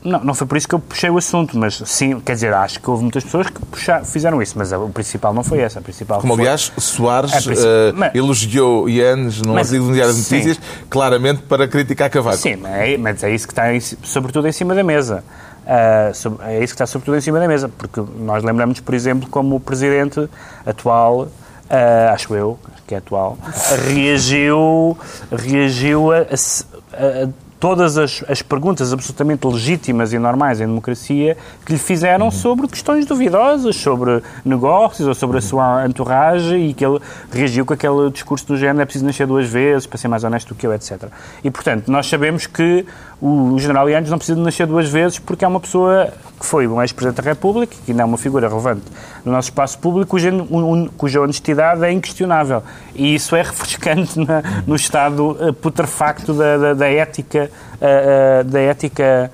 não, 0.02 0.24
não 0.24 0.34
foi 0.34 0.46
por 0.46 0.56
isso 0.56 0.66
que 0.66 0.74
eu 0.74 0.78
puxei 0.78 1.10
o 1.10 1.18
assunto, 1.18 1.58
mas 1.58 1.82
sim, 1.84 2.18
quer 2.20 2.34
dizer, 2.34 2.54
acho 2.54 2.80
que 2.80 2.88
houve 2.88 3.02
muitas 3.02 3.22
pessoas 3.22 3.48
que 3.48 3.60
puxaram, 3.66 4.04
fizeram 4.04 4.42
isso, 4.42 4.54
mas 4.56 4.72
o 4.72 4.88
principal 4.88 5.34
não 5.34 5.44
foi 5.44 5.60
essa. 5.60 5.78
A 5.78 5.82
principal 5.82 6.20
Como, 6.20 6.34
foi... 6.34 6.42
aliás, 6.42 6.72
Soares 6.78 7.46
uh, 7.46 7.50
mas... 7.94 8.14
elogiou 8.14 8.88
Ianes 8.88 9.42
num 9.42 9.56
artigo 9.56 9.86
do 9.86 9.92
Diário 9.92 10.14
de 10.14 10.20
Notícias, 10.20 10.60
claramente 10.88 11.42
para 11.42 11.68
criticar 11.68 12.08
Cavaco. 12.08 12.38
Sim, 12.38 12.56
mas 12.56 12.72
é, 12.72 12.96
mas 12.96 13.22
é 13.22 13.34
isso 13.34 13.46
que 13.46 13.52
está, 13.52 13.64
sobretudo, 14.02 14.48
em 14.48 14.52
cima 14.52 14.74
da 14.74 14.82
mesa. 14.82 15.22
Uh, 15.66 16.42
é 16.44 16.64
isso 16.64 16.72
que 16.72 16.82
está, 16.82 16.86
sobretudo, 16.86 17.18
em 17.18 17.20
cima 17.20 17.38
da 17.38 17.46
mesa, 17.46 17.68
porque 17.68 18.02
nós 18.18 18.42
lembramos, 18.42 18.80
por 18.80 18.94
exemplo, 18.94 19.28
como 19.28 19.56
o 19.56 19.60
presidente 19.60 20.28
atual, 20.64 21.22
uh, 21.24 22.12
acho 22.12 22.34
eu, 22.34 22.58
que 22.86 22.94
é 22.94 22.98
atual, 22.98 23.38
reagiu, 23.86 24.96
reagiu 25.30 26.10
a, 26.10 26.16
a, 26.16 27.24
a 27.24 27.28
todas 27.60 27.98
as, 27.98 28.24
as, 28.26 28.40
perguntas 28.40 28.92
absolutamente 28.92 29.46
legítimas 29.46 30.14
e 30.14 30.18
normais 30.18 30.60
em 30.60 30.66
democracia 30.66 31.36
que 31.64 31.72
lhe 31.72 31.78
fizeram 31.78 32.26
uhum. 32.26 32.30
sobre 32.32 32.66
questões 32.66 33.04
duvidosas, 33.04 33.76
sobre 33.76 34.22
negócios 34.44 35.06
ou 35.06 35.14
sobre 35.14 35.38
a 35.38 35.40
sua 35.42 35.86
entourage 35.86 36.56
e 36.56 36.72
que 36.72 36.84
ele 36.84 36.98
reagiu 37.30 37.66
com 37.66 37.74
aquele 37.74 38.10
discurso 38.10 38.46
do 38.46 38.56
género 38.56 38.80
é 38.80 38.84
preciso 38.86 39.04
nascer 39.04 39.26
duas 39.26 39.46
vezes 39.46 39.86
para 39.86 39.98
ser 39.98 40.08
mais 40.08 40.24
honesto 40.24 40.48
do 40.48 40.54
que 40.54 40.66
eu, 40.66 40.72
etc. 40.72 41.04
E, 41.44 41.50
portanto, 41.50 41.88
nós 41.88 42.08
sabemos 42.08 42.46
que 42.46 42.86
o, 43.20 43.58
general 43.58 43.88
Yanes 43.88 44.10
não 44.10 44.16
precisa 44.16 44.36
de 44.36 44.42
nascer 44.42 44.66
duas 44.66 44.88
vezes 44.88 45.18
porque 45.18 45.44
é 45.44 45.48
uma 45.48 45.60
pessoa 45.60 46.10
que 46.38 46.46
foi 46.46 46.66
um 46.66 46.80
ex-presidente 46.80 47.22
da 47.22 47.30
República, 47.30 47.76
que 47.84 47.92
ainda 47.92 48.02
é 48.02 48.04
uma 48.04 48.16
figura 48.16 48.48
relevante 48.48 48.84
no 49.24 49.32
nosso 49.32 49.48
espaço 49.48 49.78
público, 49.78 50.10
cuja, 50.10 50.30
un, 50.32 50.88
cuja 50.96 51.20
honestidade 51.20 51.84
é 51.84 51.92
inquestionável. 51.92 52.62
E 52.94 53.14
isso 53.14 53.36
é 53.36 53.42
refrescante 53.44 54.18
na, 54.18 54.42
no 54.66 54.74
estado 54.74 55.32
uh, 55.32 55.52
putrefacto 55.52 56.32
da, 56.32 56.56
da, 56.56 56.74
da 56.74 56.88
ética, 56.88 57.50
uh, 57.74 58.40
uh, 58.40 58.44
da 58.44 58.60
ética 58.60 59.30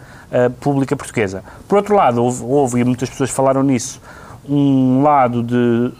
pública 0.61 0.94
portuguesa. 0.96 1.42
Por 1.68 1.77
outro 1.79 1.94
lado, 1.94 2.22
houve, 2.22 2.42
houve, 2.42 2.81
e 2.81 2.85
muitas 2.85 3.09
pessoas 3.09 3.31
falaram 3.31 3.62
nisso, 3.62 4.03
um 4.46 5.01
lado 5.03 5.42
de 5.42 5.92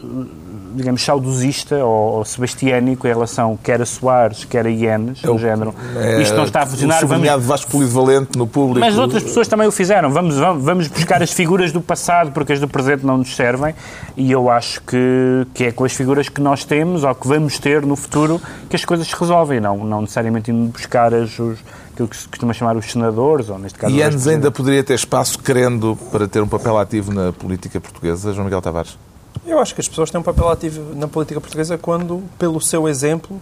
digamos, 0.77 1.03
saudosista 1.03 1.83
ou, 1.83 2.17
ou 2.17 2.25
sebastiânico 2.25 3.07
em 3.07 3.09
relação 3.09 3.57
quer 3.61 3.81
a 3.81 3.85
Soares, 3.85 4.45
quer 4.45 4.65
a 4.65 4.69
Ienes, 4.69 5.21
do 5.21 5.37
género. 5.37 5.73
É, 5.95 6.21
Isto 6.21 6.35
não 6.35 6.43
está 6.43 6.61
a 6.61 6.65
funcionar. 6.65 7.03
O 7.03 7.07
vamos... 7.07 7.45
Vasco 7.45 7.71
polivalente 7.71 8.37
no 8.37 8.47
público. 8.47 8.79
Mas 8.79 8.97
outras 8.97 9.23
pessoas 9.23 9.47
também 9.47 9.67
o 9.67 9.71
fizeram. 9.71 10.09
Vamos, 10.09 10.35
vamos, 10.35 10.63
vamos 10.63 10.87
buscar 10.87 11.21
as 11.21 11.31
figuras 11.31 11.71
do 11.71 11.81
passado 11.81 12.31
porque 12.31 12.53
as 12.53 12.59
do 12.59 12.67
presente 12.67 13.05
não 13.05 13.17
nos 13.17 13.35
servem 13.35 13.73
e 14.15 14.31
eu 14.31 14.49
acho 14.49 14.81
que, 14.81 15.47
que 15.53 15.65
é 15.65 15.71
com 15.71 15.83
as 15.83 15.93
figuras 15.93 16.29
que 16.29 16.41
nós 16.41 16.63
temos 16.63 17.03
ou 17.03 17.15
que 17.15 17.27
vamos 17.27 17.57
ter 17.59 17.85
no 17.85 17.95
futuro 17.95 18.41
que 18.69 18.75
as 18.75 18.85
coisas 18.85 19.07
se 19.07 19.15
resolvem, 19.15 19.59
não, 19.59 19.77
não 19.77 20.01
necessariamente 20.01 20.51
indo 20.51 20.71
buscar 20.71 21.13
as, 21.13 21.37
os, 21.39 21.59
aquilo 21.93 22.07
que 22.07 22.17
se 22.17 22.27
costuma 22.27 22.53
chamar 22.53 22.77
os 22.77 22.91
senadores, 22.91 23.49
ou 23.49 23.57
neste 23.57 23.79
caso... 23.79 23.93
E 23.93 24.01
antes 24.01 24.27
ainda 24.27 24.51
poderia 24.51 24.83
ter 24.83 24.93
espaço 24.93 25.39
querendo 25.39 25.97
para 26.11 26.27
ter 26.27 26.41
um 26.41 26.47
papel 26.47 26.77
ativo 26.77 27.13
na 27.13 27.33
política 27.33 27.79
portuguesa, 27.79 28.33
João 28.33 28.45
Miguel 28.45 28.61
Tavares? 28.61 28.97
Eu 29.45 29.59
acho 29.59 29.73
que 29.73 29.81
as 29.81 29.87
pessoas 29.87 30.11
têm 30.11 30.19
um 30.19 30.23
papel 30.23 30.49
ativo 30.49 30.95
na 30.95 31.07
política 31.07 31.39
portuguesa 31.39 31.77
quando, 31.77 32.23
pelo 32.37 32.59
seu 32.61 32.87
exemplo, 32.87 33.41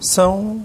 são 0.00 0.60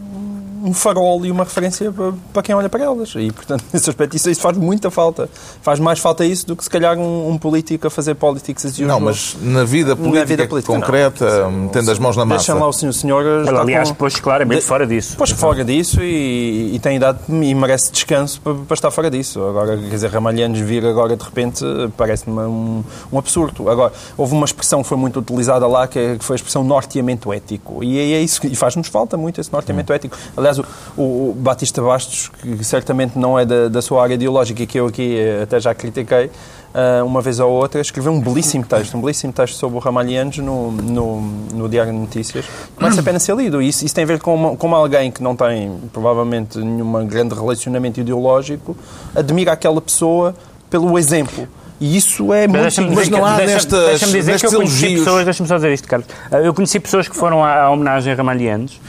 um 0.63 0.73
farol 0.73 1.25
e 1.25 1.31
uma 1.31 1.43
referência 1.43 1.91
para, 1.91 2.13
para 2.31 2.41
quem 2.41 2.55
olha 2.55 2.69
para 2.69 2.83
elas. 2.83 3.13
E, 3.15 3.31
portanto, 3.31 3.65
nesse 3.73 3.89
aspecto, 3.89 4.15
isso, 4.15 4.29
isso, 4.29 4.41
faz 4.41 4.57
muita 4.57 4.89
falta. 4.89 5.29
Faz 5.61 5.79
mais 5.79 5.99
falta 5.99 6.25
isso 6.25 6.47
do 6.47 6.55
que, 6.55 6.63
se 6.63 6.69
calhar, 6.69 6.97
um, 6.97 7.29
um 7.29 7.37
político 7.37 7.87
a 7.87 7.89
fazer 7.89 8.15
politics 8.15 8.65
as 8.65 8.79
Não, 8.79 8.99
mas 8.99 9.35
na 9.41 9.65
vida 9.65 9.95
política, 9.95 10.19
na 10.19 10.25
vida 10.25 10.47
política 10.47 10.73
concreta, 10.73 11.43
não, 11.43 11.51
metendo 11.51 11.91
as 11.91 11.99
mãos 11.99 12.15
na 12.15 12.23
massa. 12.23 12.37
Deixa 12.37 12.53
lá 12.53 12.67
o 12.67 12.73
senhor, 12.73 12.93
senhor 12.93 13.49
aliás, 13.49 13.89
com... 13.89 13.95
pôs 13.95 14.15
claramente 14.19 14.61
de, 14.61 14.65
fora 14.65 14.87
disso. 14.87 15.17
Pôs 15.17 15.31
fora 15.31 15.65
disso 15.65 16.01
e, 16.01 16.75
e, 16.75 16.79
tem 16.79 16.95
idade 16.95 17.19
e 17.27 17.53
merece 17.53 17.91
descanso 17.91 18.39
para, 18.39 18.53
para, 18.53 18.73
estar 18.73 18.91
fora 18.91 19.11
disso. 19.11 19.43
Agora, 19.43 19.77
quer 19.77 19.89
dizer, 19.89 20.09
Ramalhanos 20.09 20.59
vir 20.59 20.85
agora, 20.85 21.17
de 21.17 21.23
repente, 21.23 21.65
parece-me 21.97 22.39
um, 22.39 22.83
um, 23.11 23.17
absurdo. 23.17 23.69
Agora, 23.69 23.91
houve 24.17 24.33
uma 24.33 24.45
expressão 24.45 24.81
que 24.81 24.87
foi 24.87 24.97
muito 24.97 25.19
utilizada 25.19 25.67
lá, 25.67 25.87
que, 25.87 25.99
é, 25.99 26.17
foi 26.19 26.35
a 26.35 26.37
expressão 26.37 26.63
norteamento 26.63 27.33
ético. 27.33 27.83
E 27.83 27.97
é, 27.97 28.13
é 28.13 28.21
isso, 28.21 28.45
e 28.45 28.55
faz-nos 28.55 28.87
falta 28.87 29.17
muito 29.17 29.41
esse 29.41 29.51
norteamento 29.51 29.91
hum. 29.91 29.95
ético. 29.95 30.17
Aliás, 30.37 30.52
o, 30.59 31.01
o 31.01 31.35
Batista 31.37 31.81
Bastos, 31.81 32.29
que 32.29 32.63
certamente 32.63 33.17
não 33.17 33.37
é 33.37 33.45
da, 33.45 33.67
da 33.67 33.81
sua 33.81 34.03
área 34.03 34.13
ideológica 34.13 34.63
e 34.63 34.67
que 34.67 34.79
eu 34.79 34.87
aqui 34.87 35.17
eh, 35.17 35.43
até 35.43 35.59
já 35.59 35.73
critiquei, 35.73 36.29
uh, 36.73 37.05
uma 37.05 37.21
vez 37.21 37.39
ou 37.39 37.51
outra, 37.51 37.79
escreveu 37.79 38.11
um 38.11 38.19
belíssimo 38.19 38.65
texto, 38.65 38.97
um 38.97 39.01
belíssimo 39.01 39.31
texto 39.31 39.55
sobre 39.55 39.77
o 39.77 39.79
Ramalhianos 39.79 40.37
no, 40.39 40.71
no, 40.71 41.21
no, 41.53 41.69
Diário 41.69 41.91
de 41.91 41.97
Notícias. 41.97 42.45
Merece 42.79 42.99
a 42.99 43.03
pena 43.03 43.19
ser 43.19 43.35
lido. 43.35 43.61
Isso, 43.61 43.85
isso 43.85 43.93
tem 43.93 44.03
a 44.03 44.07
ver 44.07 44.19
com, 44.19 44.35
uma, 44.35 44.55
com 44.55 44.75
alguém 44.75 45.11
que 45.11 45.21
não 45.21 45.35
tem, 45.35 45.77
provavelmente, 45.91 46.57
nenhum 46.57 47.05
grande 47.05 47.35
relacionamento 47.35 47.99
ideológico, 47.99 48.75
admira 49.15 49.53
aquela 49.53 49.81
pessoa 49.81 50.35
pelo 50.69 50.97
exemplo. 50.97 51.47
E 51.79 51.97
isso 51.97 52.33
é 52.33 52.47
mas 52.47 52.77
muito... 52.77 52.95
Mas 52.95 53.09
não 53.09 53.25
há 53.25 53.35
deixa, 53.35 53.53
nestas 53.53 53.85
Deixa-me 53.85 54.13
dizer 54.13 54.39
que 54.39 54.45
eu 54.45 54.51
conheci 54.51 54.85
elogios. 54.85 55.03
pessoas... 55.03 55.25
Deixa-me 55.25 55.49
só 55.49 55.55
dizer 55.55 55.73
isto, 55.73 55.87
Carlos. 55.87 56.07
Eu 56.31 56.53
conheci 56.53 56.79
pessoas 56.79 57.07
que 57.07 57.15
foram 57.15 57.43
à, 57.43 57.63
à 57.63 57.69
homenagem 57.69 58.13
a 58.13 58.15
Ramalhianos 58.15 58.79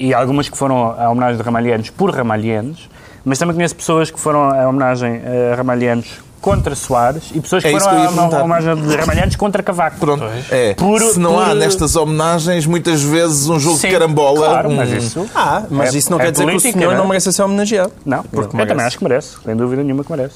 e 0.00 0.14
algumas 0.14 0.48
que 0.48 0.56
foram 0.56 0.98
à 0.98 1.10
homenagem 1.10 1.36
de 1.36 1.42
Ramalhianos 1.42 1.90
por 1.90 2.10
Ramalhianos, 2.10 2.88
mas 3.24 3.38
também 3.38 3.54
conheço 3.54 3.76
pessoas 3.76 4.10
que 4.10 4.18
foram 4.18 4.50
à 4.50 4.66
homenagem 4.66 5.20
a 5.52 5.54
Ramalhianos 5.54 6.20
contra 6.40 6.74
Soares 6.74 7.24
e 7.34 7.40
pessoas 7.40 7.62
que 7.62 7.68
é 7.68 7.78
foram 7.78 8.34
à 8.34 8.42
homenagem 8.42 8.74
de 8.76 8.96
Ramalhianos 8.96 9.36
contra 9.36 9.62
Cavaco. 9.62 9.98
Pronto. 9.98 10.24
É. 10.50 10.72
Por, 10.72 11.02
Se 11.02 11.20
não 11.20 11.34
por... 11.34 11.42
há 11.42 11.54
nestas 11.54 11.96
homenagens, 11.96 12.64
muitas 12.64 13.02
vezes 13.02 13.46
um 13.48 13.60
jogo 13.60 13.76
Sim, 13.76 13.88
de 13.88 13.92
carambola. 13.92 14.46
Claro, 14.46 14.70
um... 14.70 14.76
mas 14.76 14.90
isso. 14.90 15.28
Ah, 15.34 15.64
mas 15.68 15.94
é, 15.94 15.98
isso 15.98 16.10
não 16.10 16.18
é 16.18 16.24
quer 16.24 16.32
dizer 16.32 16.44
política, 16.44 16.72
que 16.72 16.78
o 16.78 16.80
senhor 16.80 16.96
não, 16.96 17.06
merece 17.06 17.30
ser 17.30 17.42
homenageado. 17.42 17.92
Não, 18.06 18.22
porque 18.22 18.56
eu 18.58 18.66
também 18.66 18.86
acho 18.86 18.96
que 18.96 19.04
merece, 19.04 19.36
sem 19.44 19.54
dúvida 19.54 19.82
nenhuma 19.82 20.02
que 20.02 20.10
merece. 20.10 20.34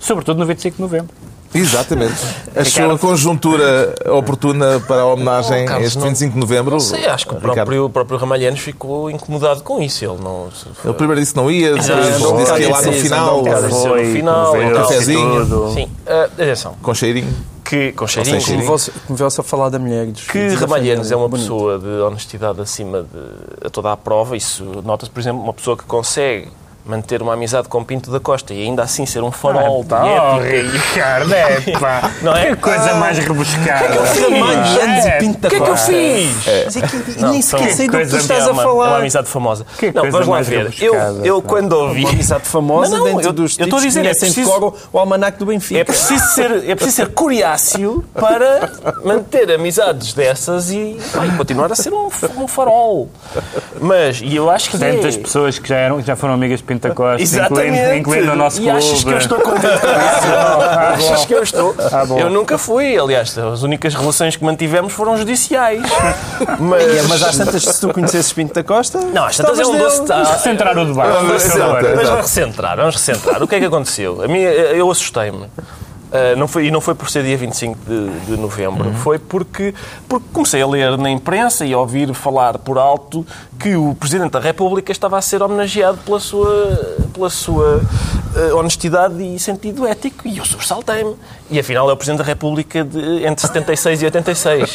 Sobretudo 0.00 0.38
no 0.40 0.46
25 0.46 0.76
de 0.76 0.82
novembro. 0.82 1.14
Exatamente. 1.54 2.14
Achou 2.54 2.90
a 2.90 2.98
conjuntura 2.98 3.94
oportuna 4.06 4.80
para 4.80 5.02
a 5.02 5.06
homenagem 5.06 5.64
oh, 5.64 5.68
Carlos, 5.68 5.88
este 5.88 5.98
25 5.98 6.34
de 6.34 6.40
novembro? 6.40 6.72
Não 6.72 6.80
sei, 6.80 7.06
acho 7.06 7.26
que 7.26 7.34
o 7.34 7.40
próprio, 7.40 7.84
o 7.84 7.90
próprio 7.90 8.18
Ramalhanos 8.18 8.60
ficou 8.60 9.10
incomodado 9.10 9.62
com 9.62 9.82
isso. 9.82 10.04
Ele, 10.04 10.16
não, 10.22 10.48
ele 10.84 10.94
primeiro 10.94 11.20
disse 11.20 11.32
que 11.32 11.38
não 11.38 11.50
ia, 11.50 11.74
depois 11.74 12.20
não, 12.20 12.36
disse 12.36 12.54
que 12.54 12.60
ia 12.62 12.70
lá 12.70 12.82
no 12.82 12.92
final. 12.92 13.44
Foi, 13.70 14.06
no 14.06 14.12
final, 14.12 14.56
um 14.56 14.72
cafezinho. 14.72 15.72
Sim, 15.74 15.84
uh, 16.06 16.24
atenção. 16.24 16.74
Com 16.82 16.94
cheirinho. 16.94 17.34
Que, 17.64 17.92
com 17.92 18.06
cheirinho. 18.06 18.40
Como 19.06 19.16
vê-se 19.16 19.40
a 19.40 19.44
falar 19.44 19.68
da 19.68 19.78
mulher. 19.78 20.06
Que 20.12 20.48
Ramalhanos 20.48 21.10
é 21.10 21.16
uma 21.16 21.28
bonito. 21.28 21.44
pessoa 21.44 21.78
de 21.78 21.88
honestidade 22.02 22.60
acima 22.60 23.02
de 23.02 23.66
a 23.66 23.70
toda 23.70 23.92
a 23.92 23.96
prova. 23.96 24.36
Isso 24.36 24.64
nota-se, 24.84 25.10
por 25.10 25.20
exemplo, 25.20 25.42
uma 25.42 25.52
pessoa 25.52 25.76
que 25.76 25.84
consegue 25.84 26.48
manter 26.86 27.20
uma 27.20 27.34
amizade 27.34 27.68
com 27.68 27.84
Pinto 27.84 28.10
da 28.10 28.20
Costa 28.20 28.54
e 28.54 28.62
ainda 28.62 28.82
assim 28.82 29.04
ser 29.04 29.22
um 29.22 29.32
farol 29.32 29.84
ah, 29.90 30.38
de 30.38 30.48
ética. 30.48 30.78
Ricardo, 30.78 31.34
é 31.34 31.60
pá. 31.78 32.10
Não 32.22 32.34
é? 32.34 32.50
Que 32.50 32.56
coisa 32.56 32.92
ah, 32.92 32.94
mais 32.94 33.18
rebuscada. 33.18 33.94
É, 33.94 35.08
é, 35.08 35.18
Pinto 35.18 35.40
da 35.40 35.50
Costa. 35.50 35.56
O 35.56 35.56
que 35.56 35.56
é 35.56 35.60
que 35.60 35.70
eu 35.70 35.76
fiz? 35.76 36.48
É. 36.48 36.64
Mas 36.64 36.76
é 36.76 36.80
que 36.80 37.24
nem 37.24 37.42
sequer 37.42 37.74
sei 37.74 37.88
do 37.88 37.98
que 37.98 38.06
tu 38.06 38.16
estás 38.16 38.48
a 38.48 38.54
falar. 38.54 38.86
É 38.86 38.90
uma 38.90 38.98
amizade 38.98 39.28
famosa. 39.28 39.66
Que 39.78 39.92
não, 39.92 40.10
vamos 40.10 40.28
lá 40.28 40.40
ver. 40.42 40.74
Eu, 40.80 40.94
eu 41.24 41.42
quando 41.42 41.72
ouvi... 41.72 42.00
Uma 42.00 42.10
amizade 42.10 42.44
famosa 42.44 42.96
não, 42.96 42.98
não, 42.98 43.04
dentro 43.04 43.28
eu, 43.28 43.32
dos 43.32 43.58
eu 43.58 43.64
estou 43.64 43.78
a 43.78 43.82
dizer, 43.82 44.06
é 44.06 44.14
preciso, 44.14 44.50
o, 44.50 44.74
o 44.92 44.98
almanac 44.98 45.38
do 45.38 45.46
Benfica. 45.46 45.80
É 45.80 45.84
preciso 45.84 46.24
ser, 46.26 46.68
é 46.68 46.74
preciso 46.74 46.96
ser 46.96 47.08
curiáceo 47.08 48.04
para 48.14 48.70
manter 49.04 49.50
amizades 49.50 50.14
dessas 50.14 50.70
e, 50.70 50.96
e 50.96 51.36
continuar 51.36 51.70
a 51.72 51.74
ser 51.74 51.92
um, 51.92 52.08
um 52.36 52.46
farol. 52.46 53.08
Mas, 53.80 54.20
e 54.22 54.36
eu 54.36 54.48
acho 54.50 54.70
que 54.70 54.78
Tantas 54.78 55.16
pessoas 55.16 55.58
que 55.58 55.68
já, 55.68 55.76
eram, 55.76 56.00
já 56.00 56.16
foram 56.16 56.34
amigas 56.34 56.60
de 56.60 56.64
Pinto 56.64 56.75
Pinto 56.76 56.88
da 56.88 56.94
Costa, 56.94 57.22
Exatamente. 57.22 57.68
incluindo, 57.68 57.94
incluindo 57.96 58.32
o 58.32 58.36
nosso 58.36 58.58
e 58.58 58.64
clube. 58.64 58.78
achas 58.78 59.04
que 59.04 59.10
eu 59.10 59.18
estou 59.18 59.40
contente 59.40 59.80
com 59.80 59.86
isso? 59.86 60.26
Ah, 60.36 60.88
achas 60.96 61.24
que 61.24 61.34
eu 61.34 61.42
estou? 61.42 61.74
Ah, 61.78 62.04
eu 62.18 62.30
nunca 62.30 62.58
fui. 62.58 62.98
Aliás, 62.98 63.36
as 63.38 63.62
únicas 63.62 63.94
relações 63.94 64.36
que 64.36 64.44
mantivemos 64.44 64.92
foram 64.92 65.16
judiciais. 65.16 65.82
Mas, 66.58 66.82
É, 66.82 67.02
mas 67.08 67.22
às 67.22 67.36
tantas, 67.36 67.62
se 67.62 67.80
tu 67.80 67.92
conhecesses 67.92 68.32
Pinto 68.32 68.54
da 68.54 68.62
Costa. 68.62 68.98
Não, 68.98 69.24
às 69.24 69.36
tantas 69.36 69.58
é 69.58 69.66
um 69.66 69.78
doce. 69.78 70.00
dele. 70.02 70.12
Vamos 70.14 70.30
recentrar 70.30 70.78
o 70.78 70.84
debate. 70.84 71.12
Vamos 71.12 72.10
recentrar. 72.22 72.76
Vamos 72.76 72.94
recentrar. 72.96 73.42
O 73.42 73.48
que 73.48 73.54
é 73.54 73.58
que 73.60 73.66
aconteceu? 73.66 74.22
A 74.22 74.28
mim, 74.28 74.40
eu 74.40 74.90
assustei-me. 74.90 75.46
Uh, 76.16 76.36
não 76.36 76.48
foi, 76.48 76.66
e 76.66 76.70
não 76.70 76.80
foi 76.80 76.94
por 76.94 77.10
ser 77.10 77.24
dia 77.24 77.36
25 77.36 77.78
de, 77.86 78.20
de 78.20 78.36
novembro, 78.36 78.90
foi 78.94 79.18
porque, 79.18 79.74
porque 80.08 80.26
comecei 80.32 80.62
a 80.62 80.66
ler 80.66 80.96
na 80.96 81.10
imprensa 81.10 81.66
e 81.66 81.74
a 81.74 81.78
ouvir 81.78 82.14
falar 82.14 82.58
por 82.58 82.78
alto 82.78 83.26
que 83.58 83.76
o 83.76 83.94
Presidente 83.94 84.30
da 84.30 84.40
República 84.40 84.92
estava 84.92 85.18
a 85.18 85.20
ser 85.20 85.42
homenageado 85.42 85.98
pela 85.98 86.18
sua, 86.18 86.96
pela 87.12 87.28
sua 87.28 87.80
uh, 87.80 88.56
honestidade 88.56 89.22
e 89.22 89.38
sentido 89.38 89.86
ético 89.86 90.26
e 90.26 90.38
eu 90.38 90.44
sobressaltei-me. 90.44 91.16
E 91.50 91.58
afinal 91.58 91.90
é 91.90 91.92
o 91.92 91.96
Presidente 91.96 92.18
da 92.18 92.24
República 92.24 92.84
de, 92.84 93.24
entre 93.26 93.46
76 93.46 94.02
e 94.02 94.04
86. 94.06 94.72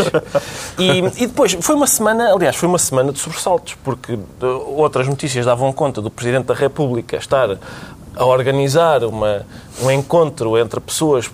E, 0.78 1.24
e 1.24 1.28
depois, 1.28 1.54
foi 1.60 1.76
uma 1.76 1.88
semana, 1.88 2.34
aliás, 2.34 2.56
foi 2.56 2.68
uma 2.68 2.80
semana 2.80 3.12
de 3.12 3.20
sobressaltos, 3.20 3.76
porque 3.84 4.14
uh, 4.14 4.46
outras 4.76 5.08
notícias 5.08 5.46
davam 5.46 5.72
conta 5.74 6.02
do 6.02 6.12
Presidente 6.12 6.46
da 6.46 6.54
República 6.54 7.18
estar 7.18 7.58
a 8.16 8.26
organizar 8.26 9.04
uma, 9.04 9.46
um 9.82 9.92
encontro 9.92 10.58
entre 10.58 10.80
pessoas 10.80 11.30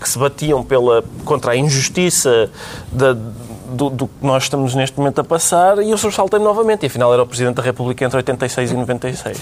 que 0.00 0.08
se 0.08 0.18
batiam 0.18 0.62
pela, 0.62 1.02
contra 1.24 1.52
a 1.52 1.56
injustiça 1.56 2.50
da, 2.92 3.14
do, 3.70 3.90
do 3.90 4.06
que 4.06 4.26
nós 4.26 4.44
estamos 4.44 4.74
neste 4.74 4.98
momento 4.98 5.20
a 5.20 5.24
passar 5.24 5.78
e 5.82 5.90
eu 5.90 5.98
sobressaltei-me 5.98 6.44
novamente. 6.44 6.82
E 6.82 6.86
afinal 6.86 7.12
era 7.12 7.22
o 7.22 7.26
Presidente 7.26 7.56
da 7.56 7.62
República 7.62 8.04
entre 8.04 8.16
86 8.16 8.70
e 8.70 8.74
96. 8.74 9.38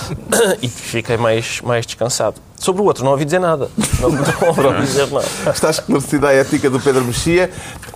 e 0.62 0.68
fiquei 0.68 1.16
mais, 1.16 1.60
mais 1.60 1.84
descansado. 1.84 2.36
Sobre 2.56 2.80
o 2.80 2.84
outro 2.84 3.04
não 3.04 3.12
ouvi 3.12 3.24
dizer 3.24 3.40
nada. 3.40 3.68
Não, 4.00 4.10
não 4.10 4.68
ouvi 4.68 4.86
dizer 4.86 5.10
nada. 5.10 5.26
Está 5.50 5.70
esclarecida 5.70 6.28
a 6.28 6.32
ética 6.32 6.70
do 6.70 6.80
Pedro 6.80 7.04
Mexia. 7.04 7.50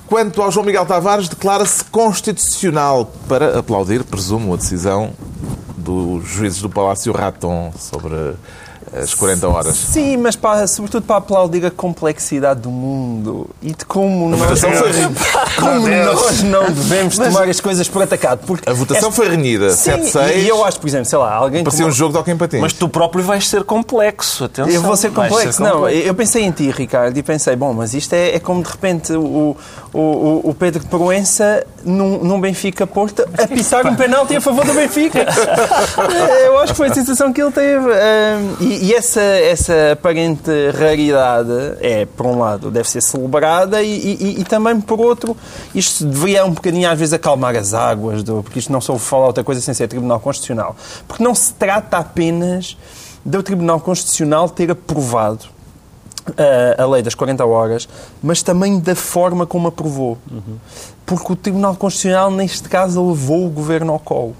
Quanto 0.06 0.42
ao 0.42 0.50
João 0.50 0.66
Miguel 0.66 0.84
Tavares, 0.86 1.28
declara-se 1.28 1.84
constitucional 1.84 3.10
para 3.28 3.58
aplaudir, 3.58 4.04
presumo, 4.04 4.54
a 4.54 4.56
decisão 4.56 5.12
dos 5.88 6.28
juízes 6.28 6.60
do 6.60 6.68
Palácio 6.68 7.12
Raton 7.12 7.72
sobre 7.78 8.14
as 8.90 9.12
40 9.12 9.46
horas. 9.48 9.76
Sim, 9.76 10.16
mas 10.16 10.34
para, 10.34 10.66
sobretudo 10.66 11.02
para 11.04 11.16
aplaudir 11.16 11.64
a 11.66 11.70
complexidade 11.70 12.60
do 12.60 12.70
mundo 12.70 13.46
e 13.60 13.72
de 13.74 13.84
como 13.84 14.30
nós, 14.30 14.40
votação 14.40 14.72
foi 14.72 14.90
como 15.60 15.88
nós 15.88 16.42
não 16.42 16.64
devemos 16.70 17.18
tomar 17.18 17.46
as 17.50 17.60
coisas 17.60 17.86
por 17.86 18.02
atacado. 18.02 18.40
Porque 18.46 18.68
A 18.68 18.72
votação 18.72 19.10
esta- 19.10 19.12
foi 19.22 19.28
renhida, 19.28 19.68
Sim, 19.70 19.90
7-6. 19.90 20.36
E 20.42 20.48
eu 20.48 20.64
acho, 20.64 20.80
por 20.80 20.86
exemplo, 20.88 21.04
sei 21.04 21.18
lá, 21.18 21.34
alguém 21.34 21.62
Parecia 21.62 21.84
como- 21.84 21.92
um 21.92 21.94
jogo 21.94 22.12
de 22.12 22.18
Alquim 22.18 22.36
Patins. 22.38 22.60
Mas 22.62 22.72
tu 22.72 22.88
próprio 22.88 23.22
vais 23.22 23.46
ser 23.46 23.62
complexo, 23.62 24.44
atenção. 24.44 24.72
Eu 24.72 24.80
vou 24.80 24.96
ser 24.96 25.12
complexo. 25.12 25.62
Não, 25.62 25.86
eu 25.86 26.14
pensei 26.14 26.44
em 26.44 26.50
ti, 26.50 26.70
Ricardo, 26.70 27.14
e 27.18 27.22
pensei, 27.22 27.54
bom, 27.56 27.74
mas 27.74 27.92
isto 27.92 28.14
é, 28.14 28.36
é 28.36 28.38
como 28.38 28.62
de 28.62 28.70
repente 28.70 29.12
o, 29.12 29.54
o, 29.92 29.98
o, 30.00 30.40
o 30.44 30.54
Pedro 30.54 30.80
de 30.82 30.86
Proença 30.88 31.62
num, 31.84 32.18
num 32.24 32.40
Benfica 32.40 32.86
Porto 32.86 33.22
a 33.36 33.46
pisar 33.46 33.86
um 33.86 33.94
penalti 33.94 34.36
a 34.36 34.40
favor 34.40 34.64
do 34.64 34.72
Benfica. 34.74 35.26
eu 36.44 36.58
acho 36.58 36.72
que 36.72 36.76
foi 36.76 36.88
a 36.88 36.94
sensação 36.94 37.32
que 37.32 37.42
ele 37.42 37.52
teve. 37.52 37.86
Ahm, 37.92 38.56
e 38.60 38.88
e 38.88 38.94
essa, 38.94 39.20
essa 39.20 39.92
aparente 39.92 40.50
raridade 40.78 41.50
é, 41.80 42.06
por 42.06 42.26
um 42.26 42.38
lado, 42.38 42.70
deve 42.70 42.88
ser 42.88 43.00
celebrada 43.02 43.82
e, 43.82 43.92
e- 44.14 44.40
e 44.40 44.44
também, 44.44 44.80
por 44.80 45.00
outro, 45.00 45.36
isto 45.74 46.04
deveria 46.04 46.44
um 46.44 46.52
bocadinho 46.52 46.88
às 46.90 46.98
vezes 46.98 47.12
acalmar 47.14 47.54
as 47.56 47.74
águas, 47.74 48.22
do, 48.22 48.42
porque 48.42 48.58
isto 48.58 48.72
não 48.72 48.80
só 48.80 48.96
falar 48.98 49.26
outra 49.26 49.44
coisa 49.44 49.60
sem 49.60 49.74
ser 49.74 49.88
Tribunal 49.88 50.20
Constitucional. 50.20 50.74
Porque 51.06 51.22
não 51.22 51.34
se 51.34 51.52
trata 51.54 51.98
apenas 51.98 52.76
do 53.24 53.42
Tribunal 53.42 53.80
Constitucional 53.80 54.48
ter 54.48 54.70
aprovado 54.70 55.46
uh, 56.20 56.82
a 56.82 56.86
lei 56.86 57.02
das 57.02 57.14
40 57.14 57.44
horas, 57.44 57.88
mas 58.22 58.42
também 58.42 58.78
da 58.78 58.94
forma 58.94 59.46
como 59.46 59.68
aprovou. 59.68 60.18
Porque 61.06 61.32
o 61.32 61.36
Tribunal 61.36 61.74
Constitucional, 61.74 62.30
neste 62.30 62.68
caso, 62.68 63.06
levou 63.08 63.46
o 63.46 63.50
governo 63.50 63.92
ao 63.92 63.98
colo. 63.98 64.36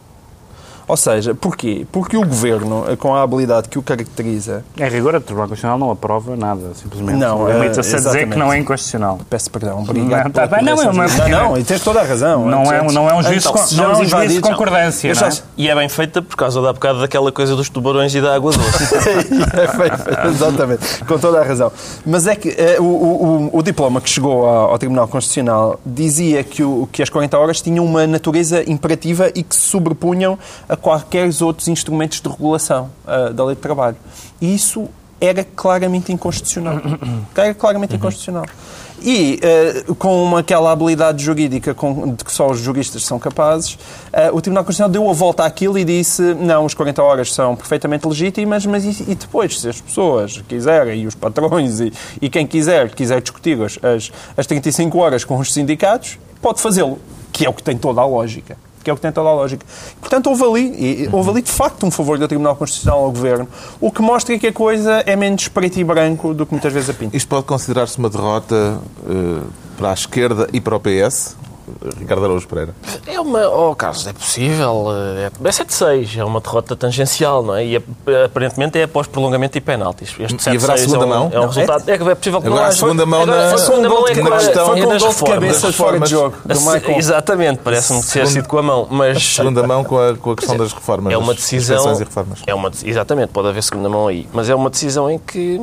Ou 0.88 0.96
seja, 0.96 1.35
porquê? 1.35 1.87
Porque 1.92 2.16
o 2.16 2.24
governo, 2.24 2.85
com 2.98 3.14
a 3.14 3.22
habilidade 3.22 3.68
que 3.68 3.79
o 3.79 3.83
caracteriza, 3.83 4.64
Em 4.77 4.88
rigor, 4.88 5.14
o 5.14 5.20
Tribunal 5.20 5.46
Constitucional 5.48 5.79
não 5.79 5.90
aprova 5.90 6.35
nada, 6.35 6.62
simplesmente. 6.74 7.18
Não, 7.18 7.46
é, 7.48 7.53
Limita-se 7.53 7.94
a 7.94 7.98
dizer 7.98 8.29
que 8.31 8.37
não 8.38 8.53
é 8.53 8.59
inconstitucional. 8.59 9.18
peço 9.29 9.51
perdão, 9.51 9.81
obrigado. 9.83 10.24
Não, 10.24 10.31
tá 10.31 10.46
bem, 10.46 10.64
não, 10.64 10.81
é 10.83 10.88
uma 10.88 11.07
não, 11.07 11.29
não, 11.29 11.59
e 11.59 11.62
tens 11.64 11.83
toda 11.83 12.01
a 12.01 12.05
razão. 12.05 12.46
Não 12.46 12.62
é, 12.72 12.81
Antes- 12.81 12.94
não 12.94 13.09
é 13.11 13.14
um 13.14 13.22
juízo, 13.22 13.48
então, 13.51 13.53
com- 13.53 13.74
não 13.77 13.85
é 13.85 13.88
um 13.88 13.94
juízo 13.96 14.11
de 14.11 14.14
invadidos- 14.16 14.51
concordância. 14.51 15.09
Eu 15.09 15.14
não 15.14 15.27
é? 15.29 15.31
E 15.59 15.68
é 15.68 15.74
bem 15.74 15.88
feita 15.88 16.22
por 16.22 16.37
causa 16.37 16.62
da 16.62 16.72
bocado 16.72 17.01
daquela 17.01 17.31
coisa 17.31 17.55
dos 17.55 17.68
tubarões 17.68 18.14
e 18.14 18.20
da 18.20 18.35
água 18.35 18.51
doce. 18.53 18.68
É 19.59 19.66
feito, 19.68 20.27
Exatamente, 20.29 21.05
com 21.05 21.18
toda 21.18 21.40
a 21.40 21.44
razão. 21.44 21.70
Mas 22.07 22.27
é 22.27 22.35
que 22.35 22.57
o, 22.79 22.83
o- 22.83 23.48
o- 23.53 23.59
o 23.59 23.62
diploma 23.62 24.01
que 24.01 24.09
chegou 24.09 24.46
ao, 24.46 24.70
ao 24.70 24.79
Tribunal 24.79 25.07
Constitucional 25.09 25.79
dizia 25.85 26.42
que, 26.42 26.62
o- 26.62 26.88
que 26.90 27.03
as 27.03 27.11
40 27.11 27.38
horas 27.38 27.61
tinham 27.61 27.85
uma 27.85 28.07
natureza 28.07 28.62
imperativa 28.70 29.31
e 29.35 29.42
que 29.42 29.55
se 29.55 29.62
sobrepunham 29.68 30.38
a 30.68 30.77
quaisquer 30.79 31.29
outros 31.43 31.69
instrumentos 31.69 32.21
de 32.21 32.29
regulação 32.29 32.91
ah, 33.07 33.31
da 33.31 33.45
lei 33.45 33.55
de 33.55 33.61
trabalho. 33.61 33.97
E 34.41 34.55
isso 34.55 34.88
era 35.21 35.45
claramente 35.45 36.12
inconstitucional. 36.12 36.81
Era 37.35 37.55
claramente 37.55 37.95
inconstitucional. 37.97 38.47
E, 39.01 39.38
eh, 39.43 39.85
com 39.97 40.25
uma, 40.25 40.41
aquela 40.41 40.73
habilidade 40.73 41.23
jurídica 41.23 41.73
com- 41.73 42.14
de 42.14 42.25
que 42.25 42.33
só 42.33 42.51
os 42.51 42.59
juristas 42.59 43.05
são 43.05 43.17
capazes, 43.19 43.79
eh, 44.12 44.31
o 44.33 44.41
Tribunal 44.41 44.64
Constitucional 44.64 44.91
deu 44.91 45.09
a 45.09 45.12
volta 45.12 45.45
àquilo 45.45 45.79
e 45.79 45.85
disse 45.85 46.35
não, 46.35 46.67
as 46.67 46.75
40 46.75 47.01
horas 47.03 47.33
são 47.33 47.55
perfeitamente 47.55 48.09
legítimas, 48.09 48.67
mas 48.67 48.85
e, 48.85 49.12
e 49.12 49.14
depois, 49.14 49.61
se 49.61 49.69
as 49.69 49.81
pessoas 49.81 50.43
quiserem, 50.49 51.03
e 51.03 51.07
os 51.07 51.14
patrões, 51.14 51.79
e, 51.79 51.93
e 52.21 52.29
quem 52.29 52.45
quiser, 52.45 52.91
quiser 52.91 53.21
discutir 53.21 53.61
as, 53.62 53.79
as, 53.83 54.12
as 54.37 54.47
35 54.47 54.99
horas 54.99 55.25
com 55.25 55.38
os 55.38 55.53
sindicatos, 55.53 56.19
pode 56.43 56.61
fazê-lo, 56.61 56.99
que 57.33 57.47
é 57.47 57.49
o 57.49 57.53
que 57.53 57.62
tem 57.62 57.77
toda 57.77 58.01
a 58.01 58.07
lógica. 58.07 58.57
Que 58.83 58.91
é 58.91 58.93
o 58.93 58.97
que 58.97 59.03
tem 59.03 59.12
toda 59.12 59.29
a 59.29 59.35
lógica. 59.35 59.64
Portanto, 60.01 60.29
houve 60.29 60.45
ali, 60.45 61.09
houve 61.12 61.31
ali 61.31 61.43
de 61.43 61.51
facto 61.51 61.85
um 61.87 61.91
favor 61.91 62.19
do 62.19 62.29
Tribunal 62.29 62.57
Constitucional 62.57 63.05
ao 63.05 63.11
Governo, 63.11 63.49
o 63.81 63.91
que 63.91 64.03
mostra 64.03 64.38
que 64.38 64.47
a 64.47 64.53
coisa 64.53 65.03
é 65.07 65.17
menos 65.17 65.49
preto 65.49 65.79
e 65.79 65.85
branco 65.85 66.35
do 66.35 66.45
que 66.47 66.53
muitas 66.53 66.73
vezes 66.73 66.91
a 66.91 66.95
pinta. 66.95 67.17
Isto 67.17 67.29
pode 67.29 67.45
considerar-se 67.45 67.99
uma 67.99 68.11
derrota 68.11 68.79
eh, 69.09 69.43
para 69.77 69.91
a 69.91 69.95
esquerda 69.95 70.49
e 70.53 70.61
para 70.61 70.77
o 70.77 70.81
PS? 70.81 71.37
Ricardo 71.98 72.24
Araújo 72.24 72.46
Pereira. 72.48 72.74
É 73.07 73.20
uma. 73.20 73.48
Oh, 73.48 73.74
Carlos, 73.74 74.07
é 74.07 74.12
possível. 74.12 74.87
É, 75.18 75.26
é 75.26 75.50
7-6, 75.50 76.18
é 76.18 76.24
uma 76.24 76.40
derrota 76.40 76.74
tangencial, 76.76 77.42
não 77.42 77.54
é? 77.54 77.64
E 77.64 77.76
é- 77.76 78.24
aparentemente 78.24 78.78
é 78.78 78.85
após 78.85 79.07
prolongamento 79.07 79.57
e 79.59 79.61
penaltis. 79.61 80.14
Este 80.18 80.50
E 80.50 80.57
haverá 80.57 80.74
7-6 80.74 80.78
segunda 80.81 81.04
é 81.04 81.07
um, 81.07 81.09
mão? 81.09 81.31
É 81.33 81.38
um 81.38 81.40
Não, 81.42 81.48
resultado. 81.48 81.88
É, 81.88 81.98
que 81.98 82.04
é 82.09 82.14
possível 82.14 82.40
que 82.40 82.46
Agora 82.46 82.62
não 82.62 82.68
a 82.68 82.72
segunda 82.72 83.07
mão 83.07 83.22
Agora, 83.22 83.48
na- 83.48 83.54
a 83.54 83.59
segunda 83.59 83.88
mão 83.88 84.09
é 84.09 84.12
que 84.14 84.22
questão- 84.22 84.66
Foi 84.66 84.78
é 84.81 84.83
com 84.83 84.88
um 84.88 84.90
gol 84.90 84.98
de 84.98 85.04
reformas. 85.07 85.35
cabeça 85.35 85.72
fora 85.72 86.00
de 86.00 86.11
jogo 86.11 86.37
do 86.44 86.52
A 86.52 86.54
se- 86.54 86.70
Michael. 86.74 86.98
Exatamente, 86.98 87.61
parece-me 87.62 88.02
ter 88.02 88.26
sido 88.26 88.48
com 88.48 88.59
a 88.59 88.62
mão, 88.62 88.87
mas 88.90 89.22
Segunda 89.38 89.62
mão 89.66 89.85
com 89.85 89.98
a, 89.98 90.14
com 90.16 90.33
a 90.33 90.37
questão 90.37 90.57
das 90.57 90.72
reformas. 90.72 91.12
é 91.12 91.16
uma 91.18 91.35
decisão. 91.35 91.92
e 91.94 91.98
reformas. 91.98 92.40
É 92.46 92.54
uma, 92.54 92.70
exatamente, 92.85 93.28
pode 93.28 93.48
haver 93.48 93.62
segunda 93.62 93.88
mão 93.88 94.07
aí, 94.09 94.28
mas 94.33 94.48
é 94.48 94.54
uma 94.54 94.70
decisão 94.70 95.11
em 95.11 95.18
que 95.18 95.59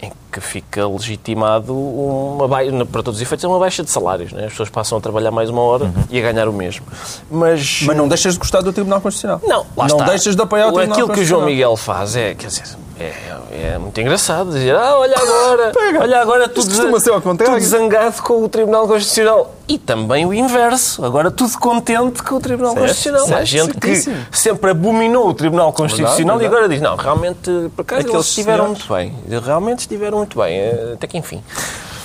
em 0.00 0.12
que 0.30 0.40
fica 0.40 0.86
legitimado 0.86 1.74
uma 1.74 2.46
baixa, 2.46 2.86
para 2.86 3.02
todos 3.02 3.18
os 3.18 3.22
efeitos, 3.22 3.44
é 3.44 3.48
uma 3.48 3.58
baixa 3.58 3.82
de 3.82 3.90
salários. 3.90 4.32
Né? 4.32 4.44
As 4.44 4.50
pessoas 4.50 4.70
passam 4.70 4.98
a 4.98 5.00
trabalhar 5.00 5.30
mais 5.30 5.50
uma 5.50 5.62
hora 5.62 5.92
e 6.10 6.18
a 6.18 6.32
ganhar 6.32 6.48
o 6.48 6.52
mesmo. 6.52 6.86
Mas, 7.30 7.82
Mas 7.82 7.96
não 7.96 8.06
deixas 8.06 8.34
de 8.34 8.38
gostar 8.38 8.60
do 8.60 8.72
Tribunal 8.72 9.00
Constitucional. 9.00 9.40
Não, 9.44 9.66
lá 9.76 9.88
não 9.88 9.96
está. 9.96 10.04
deixas 10.04 10.36
de 10.36 10.42
apoiar 10.42 10.68
o 10.68 10.72
Tribunal 10.72 10.92
Aquilo 10.92 11.08
que 11.08 11.20
o 11.20 11.24
João 11.24 11.40
Constitucional. 11.40 11.46
Miguel 11.46 11.76
faz 11.76 12.16
é, 12.16 12.34
quer 12.34 12.46
dizer, 12.46 12.76
é, 13.00 13.74
é 13.74 13.78
muito 13.78 14.00
engraçado 14.00 14.50
dizer, 14.50 14.74
ah, 14.74 14.98
olha 14.98 15.16
agora, 15.16 15.72
olha 16.02 16.20
agora 16.20 16.48
tudo, 16.48 16.68
tudo 16.68 17.60
zangado 17.60 18.22
com 18.22 18.42
o 18.42 18.48
Tribunal 18.48 18.86
Constitucional. 18.88 19.54
E 19.68 19.78
também 19.78 20.24
o 20.24 20.32
inverso, 20.32 21.04
agora 21.04 21.30
tudo 21.30 21.56
contente 21.58 22.22
com 22.22 22.36
o 22.36 22.40
Tribunal 22.40 22.72
Certo, 22.72 22.86
Constitucional. 22.86 23.24
Há 23.24 23.28
certo, 23.28 23.46
gente 23.46 23.74
que 23.78 24.36
sempre 24.36 24.70
abominou 24.70 25.28
o 25.28 25.34
Tribunal 25.34 25.72
Constitucional 25.72 26.38
verdade. 26.38 26.42
e 26.42 26.46
agora 26.56 26.68
diz, 26.68 26.80
não, 26.80 26.96
realmente, 26.96 27.50
por 27.76 27.82
acaso, 27.82 28.00
Aqueles 28.00 28.14
eles 28.14 28.26
estiveram 28.26 28.74
senhores. 28.74 28.88
muito 28.88 29.26
bem. 29.28 29.40
Realmente 29.40 29.78
estiveram 29.80 30.18
muito 30.18 30.38
bem, 30.38 30.58
eh, 30.58 30.92
até 30.94 31.06
que 31.06 31.18
enfim. 31.18 31.42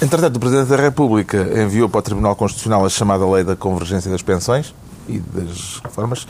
Entretanto, 0.02 0.36
o 0.36 0.40
Presidente 0.40 0.68
da 0.68 0.76
República 0.76 1.38
enviou 1.56 1.88
para 1.88 2.00
o 2.00 2.02
Tribunal 2.02 2.36
Constitucional 2.36 2.86
a 2.86 2.90
chamada 2.90 3.26
Lei 3.26 3.44
da 3.44 3.56
Convergência 3.56 4.12
das 4.12 4.22
Pensões 4.22 4.76
e 5.08 5.20
das 5.20 5.80
Reformas. 5.84 6.28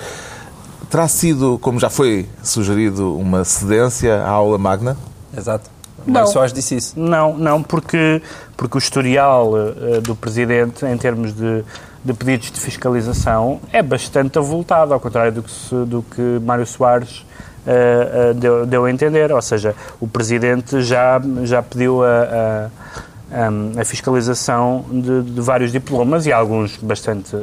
Terá 0.90 1.08
sido, 1.08 1.58
como 1.60 1.80
já 1.80 1.90
foi 1.90 2.28
sugerido, 2.44 3.18
uma 3.18 3.44
cedência 3.44 4.22
à 4.22 4.30
aula 4.30 4.58
magna? 4.58 4.96
Exato. 5.36 5.70
Não. 6.06 6.14
Mário 6.16 6.28
Soares 6.30 6.54
disse 6.54 6.76
isso. 6.76 7.00
Não, 7.00 7.38
não, 7.38 7.64
porque, 7.64 8.22
porque 8.58 8.78
o 8.78 8.80
historial 8.80 9.52
eh, 9.58 10.02
do 10.02 10.16
Presidente, 10.16 10.86
em 10.86 10.98
termos 10.98 11.34
de, 11.34 11.64
de 12.04 12.14
pedidos 12.14 12.52
de 12.52 12.60
fiscalização, 12.60 13.60
é 13.72 13.82
bastante 13.82 14.38
avultado, 14.38 14.94
ao 14.94 15.00
contrário 15.00 15.32
do 15.32 15.44
que, 15.44 15.52
se- 15.52 15.86
do 15.86 16.04
que 16.04 16.22
Mário 16.46 16.66
Soares 16.68 17.26
eh, 17.66 18.30
eh, 18.32 18.34
deu, 18.34 18.66
deu 18.66 18.86
a 18.86 18.92
entender. 18.92 19.32
Ou 19.32 19.42
seja, 19.42 19.74
o 20.00 20.08
Presidente 20.08 20.82
já, 20.82 21.22
já 21.44 21.64
pediu 21.64 22.04
a, 22.04 22.70
a, 23.32 23.82
a 23.82 23.86
fiscalização 23.86 24.84
de, 24.92 25.22
de 25.24 25.42
vários 25.42 25.72
diplomas 25.72 26.26
e 26.26 26.34
alguns 26.34 26.78
bastante 26.78 27.36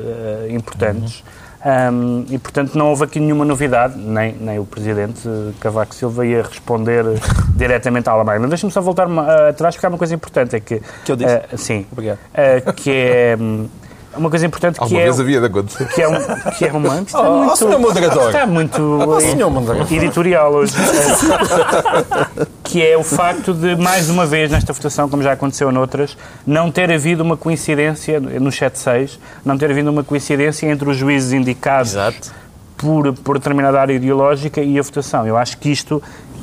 importantes. 0.51 1.25
Um, 1.65 2.25
e, 2.31 2.39
portanto, 2.39 2.77
não 2.77 2.89
houve 2.89 3.05
aqui 3.05 3.21
nenhuma 3.21 3.45
novidade, 3.45 3.99
nem, 3.99 4.35
nem 4.35 4.59
o 4.59 4.65
Presidente 4.65 5.29
Cavaco 5.61 5.95
Silva 5.95 6.27
ia 6.27 6.43
responder 6.43 7.05
diretamente 7.55 8.09
à 8.09 8.13
Alemanha. 8.13 8.41
Mas 8.41 8.51
deixa-me 8.51 8.73
só 8.73 8.81
voltar 8.81 9.07
atrás, 9.49 9.75
porque 9.75 9.87
há 9.87 9.89
uma 9.89 9.99
coisa 9.99 10.15
importante, 10.15 10.57
é 10.57 10.61
que... 10.61 10.81
Que 11.05 11.13
eu 11.13 11.17
disse? 11.17 11.37
Uh, 11.37 11.59
sim. 11.59 11.87
Obrigado. 11.93 12.19
Uh, 12.19 12.73
que 12.73 12.91
é... 12.91 13.37
Um, 13.39 13.69
uma 14.17 14.29
coisa 14.31 14.45
importante 14.47 14.77
que 14.77 14.83
Alguma 14.83 15.01
é, 15.01 15.05
vez 15.05 15.21
havia 15.21 15.41
de 15.41 15.47
acontecer. 15.47 15.87
que 15.89 16.03
é, 16.03 16.09
um, 16.09 16.15
que 16.59 16.65
é 16.67 16.73
uma... 16.75 17.01
Está 17.01 17.21
Oh, 17.21 17.39
muito, 17.39 17.57
senhor 17.57 17.79
moderador. 17.79 18.27
Está 18.27 18.47
muito 18.47 18.83
Oh, 19.09 19.21
senhor 19.21 19.51
moderador. 19.51 19.93
editorial 19.93 20.53
hoje. 20.53 20.73
que 22.65 22.85
é 22.85 22.97
o 22.97 23.03
facto 23.03 23.53
de, 23.53 23.77
mais 23.77 24.09
uma 24.09 24.27
vez, 24.27 24.51
nesta 24.51 24.73
votação, 24.73 25.09
como 25.09 25.23
já 25.23 25.33
aconteceu 25.33 25.71
noutras, 25.73 26.17
não 26.47 26.71
ter 26.71 26.93
havido 26.93 27.23
uma 27.23 27.37
coincidência, 27.37 28.21
no 28.21 28.51
7-6, 28.51 29.19
não 29.45 29.57
ter 29.59 29.71
havido 29.71 29.91
uma 29.91 30.05
coincidência 30.05 30.67
entre 30.71 30.89
os 30.89 30.97
juízes 30.97 31.33
indicados 31.33 31.93
Exato. 31.93 32.33
por, 32.77 33.13
por 33.15 33.39
determinada 33.39 33.81
área 33.81 33.93
ideológica 33.95 34.61
e 34.61 34.79
a 34.79 34.83
votação. 34.83 35.27
Eu 35.27 35.37
acho 35.37 35.59
que 35.59 35.71
isto, 35.71 36.03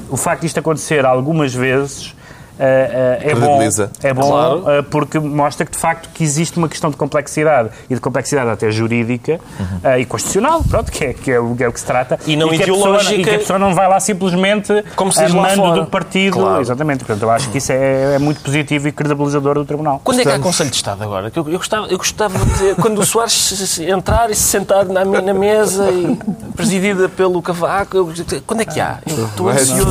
o 0.09 0.17
facto 0.17 0.41
de 0.41 0.47
isto 0.47 0.59
acontecer 0.59 1.05
algumas 1.05 1.53
vezes, 1.53 2.13
é 2.59 3.35
bom, 3.35 3.59
é 4.03 4.13
bom 4.13 4.27
Claro. 4.29 4.79
uh, 4.79 4.83
porque 4.83 5.19
mostra 5.19 5.65
que 5.65 5.71
de 5.71 5.77
facto 5.77 6.09
que 6.13 6.23
existe 6.23 6.57
uma 6.57 6.67
questão 6.67 6.89
de 6.89 6.97
complexidade 6.97 7.69
e 7.89 7.95
de 7.95 8.01
complexidade 8.01 8.49
até 8.49 8.69
jurídica 8.71 9.39
uh, 9.59 9.99
e 9.99 10.05
constitucional, 10.05 10.63
pronto, 10.69 10.91
que 10.91 11.05
é, 11.05 11.13
que 11.13 11.31
é, 11.31 11.39
o, 11.39 11.55
que 11.55 11.63
é 11.63 11.67
o 11.67 11.73
que 11.73 11.79
se 11.79 11.85
trata. 11.85 12.19
E 12.25 12.35
não 12.35 12.49
que 12.49 12.55
a 12.55 12.59
pessoa- 12.59 12.77
ideológica. 12.79 13.15
e 13.15 13.23
que 13.23 13.29
a 13.29 13.39
pessoa 13.39 13.59
não 13.59 13.73
vai 13.75 13.87
lá 13.87 13.99
simplesmente 13.99 14.83
Como 14.95 15.11
se 15.11 15.23
diz 15.23 15.33
mando 15.33 15.73
do 15.81 15.85
partido. 15.87 16.33
Claro. 16.37 16.61
Exatamente. 16.61 16.99
Portanto, 16.99 17.23
eu 17.23 17.29
acho 17.31 17.49
que 17.49 17.57
isso 17.59 17.71
é, 17.71 18.15
é 18.15 18.19
muito 18.19 18.41
positivo 18.41 18.87
e 18.87 18.91
credibilizador 18.91 19.55
do 19.55 19.65
Tribunal. 19.65 20.01
Quando 20.03 20.19
é 20.19 20.23
que 20.23 20.29
há 20.29 20.31
Estamos- 20.31 20.47
Conselho 20.47 20.69
de 20.69 20.75
Estado 20.75 21.03
agora? 21.03 21.31
Eu, 21.35 21.49
eu 21.49 21.57
gostava, 21.57 21.87
eu 21.87 21.97
gostava 21.97 22.37
de 22.39 22.45
dizer, 22.45 22.75
quando 22.81 22.99
o 22.99 23.05
Soares 23.05 23.33
se- 23.33 23.67
se 23.67 23.85
entrar 23.89 24.29
e 24.29 24.35
se 24.35 24.43
sentar 24.43 24.85
na, 24.85 25.03
na 25.05 25.33
mesa 25.33 25.89
e 25.91 26.17
presidida 26.55 27.07
pelo 27.09 27.41
Cavaco, 27.41 27.95
eu- 27.97 28.13
quando 28.45 28.61
é 28.61 28.65
que 28.65 28.79
há? 28.79 28.99
Eu. 29.05 29.25
Estou 29.25 29.49
ansioso. 29.49 29.85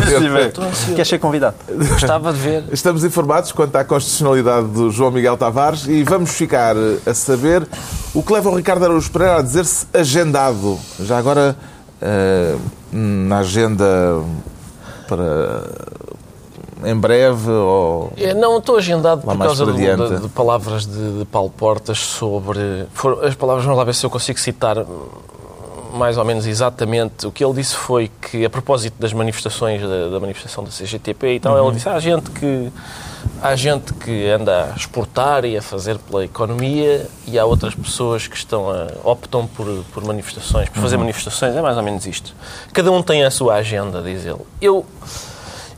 Queres 0.95 1.09
ser 1.09 1.19
convidado? 1.19 1.57
Gostava 1.91 2.33
de 2.33 2.39
ver. 2.39 2.56
Estamos 2.73 3.05
informados 3.05 3.53
quanto 3.53 3.77
à 3.77 3.85
constitucionalidade 3.85 4.67
do 4.69 4.91
João 4.91 5.11
Miguel 5.11 5.37
Tavares 5.37 5.87
e 5.87 6.03
vamos 6.05 6.31
ficar 6.31 6.75
a 7.07 7.15
saber 7.15 7.67
o 8.15 8.23
que 8.23 8.33
leva 8.33 8.49
o 8.51 8.55
Ricardo 8.57 8.85
Araújo 8.85 9.11
Pereira 9.11 9.39
a 9.39 9.43
dizer-se 9.43 9.87
agendado. 9.93 10.79
Já 11.01 11.19
agora, 11.19 11.57
eh, 12.01 12.57
na 12.93 13.39
agenda 13.39 14.21
para 15.09 15.63
em 16.85 16.95
breve 16.95 17.51
ou... 17.51 18.13
É, 18.17 18.35
Não, 18.35 18.59
estou 18.59 18.77
agendado 18.77 19.23
por 19.23 19.37
causa 19.39 19.65
do- 19.65 19.73
de, 19.73 20.21
de 20.21 20.29
palavras 20.29 20.87
de, 20.87 21.19
de 21.21 21.25
Paulo 21.25 21.51
Portas 21.51 21.99
sobre. 21.99 22.61
as 23.23 23.35
palavras, 23.35 23.65
vamos 23.65 23.79
lá 23.79 23.85
ver 23.85 23.95
se 23.95 24.05
eu 24.05 24.11
consigo 24.11 24.39
citar 24.39 24.77
mais 25.97 26.17
ou 26.19 26.25
menos 26.25 26.47
exatamente. 26.47 27.27
O 27.27 27.33
que 27.33 27.45
ele 27.45 27.55
disse 27.55 27.75
foi 27.75 28.11
que, 28.21 28.45
a 28.45 28.51
propósito 28.51 28.95
das 29.01 29.13
manifestações, 29.13 29.81
da, 29.83 30.09
da 30.11 30.21
manifestação 30.21 30.63
da 30.63 30.71
CGTP 30.71 31.35
e 31.35 31.41
tal, 31.41 31.57
Uhum. 31.57 31.67
ele 31.69 31.77
disse: 31.77 31.89
há 31.89 31.99
gente 31.99 32.31
que. 32.31 32.71
Há 33.43 33.57
gente 33.57 33.93
que 33.95 34.29
anda 34.31 34.73
a 34.73 34.77
exportar 34.77 35.45
e 35.45 35.57
a 35.59 35.63
fazer 35.63 35.99
pela 35.99 36.25
economia 36.25 37.07
e 37.27 37.37
há 37.39 37.45
outras 37.45 37.75
pessoas 37.75 38.27
que 38.29 38.37
estão 38.37 38.71
a, 38.71 38.87
optam 39.03 39.47
por, 39.49 39.67
por 39.93 40.05
manifestações, 40.05 40.69
por 40.69 40.77
Uhum. 40.77 40.83
fazer 40.85 40.97
manifestações. 40.97 41.55
É 41.57 41.61
mais 41.61 41.77
ou 41.77 41.83
menos 41.83 42.07
isto. 42.07 42.33
Cada 42.73 42.91
um 42.93 43.03
tem 43.03 43.25
a 43.25 43.31
sua 43.31 43.55
agenda, 43.57 44.01
diz 44.01 44.25
ele. 44.25 44.39
Eu, 44.61 44.87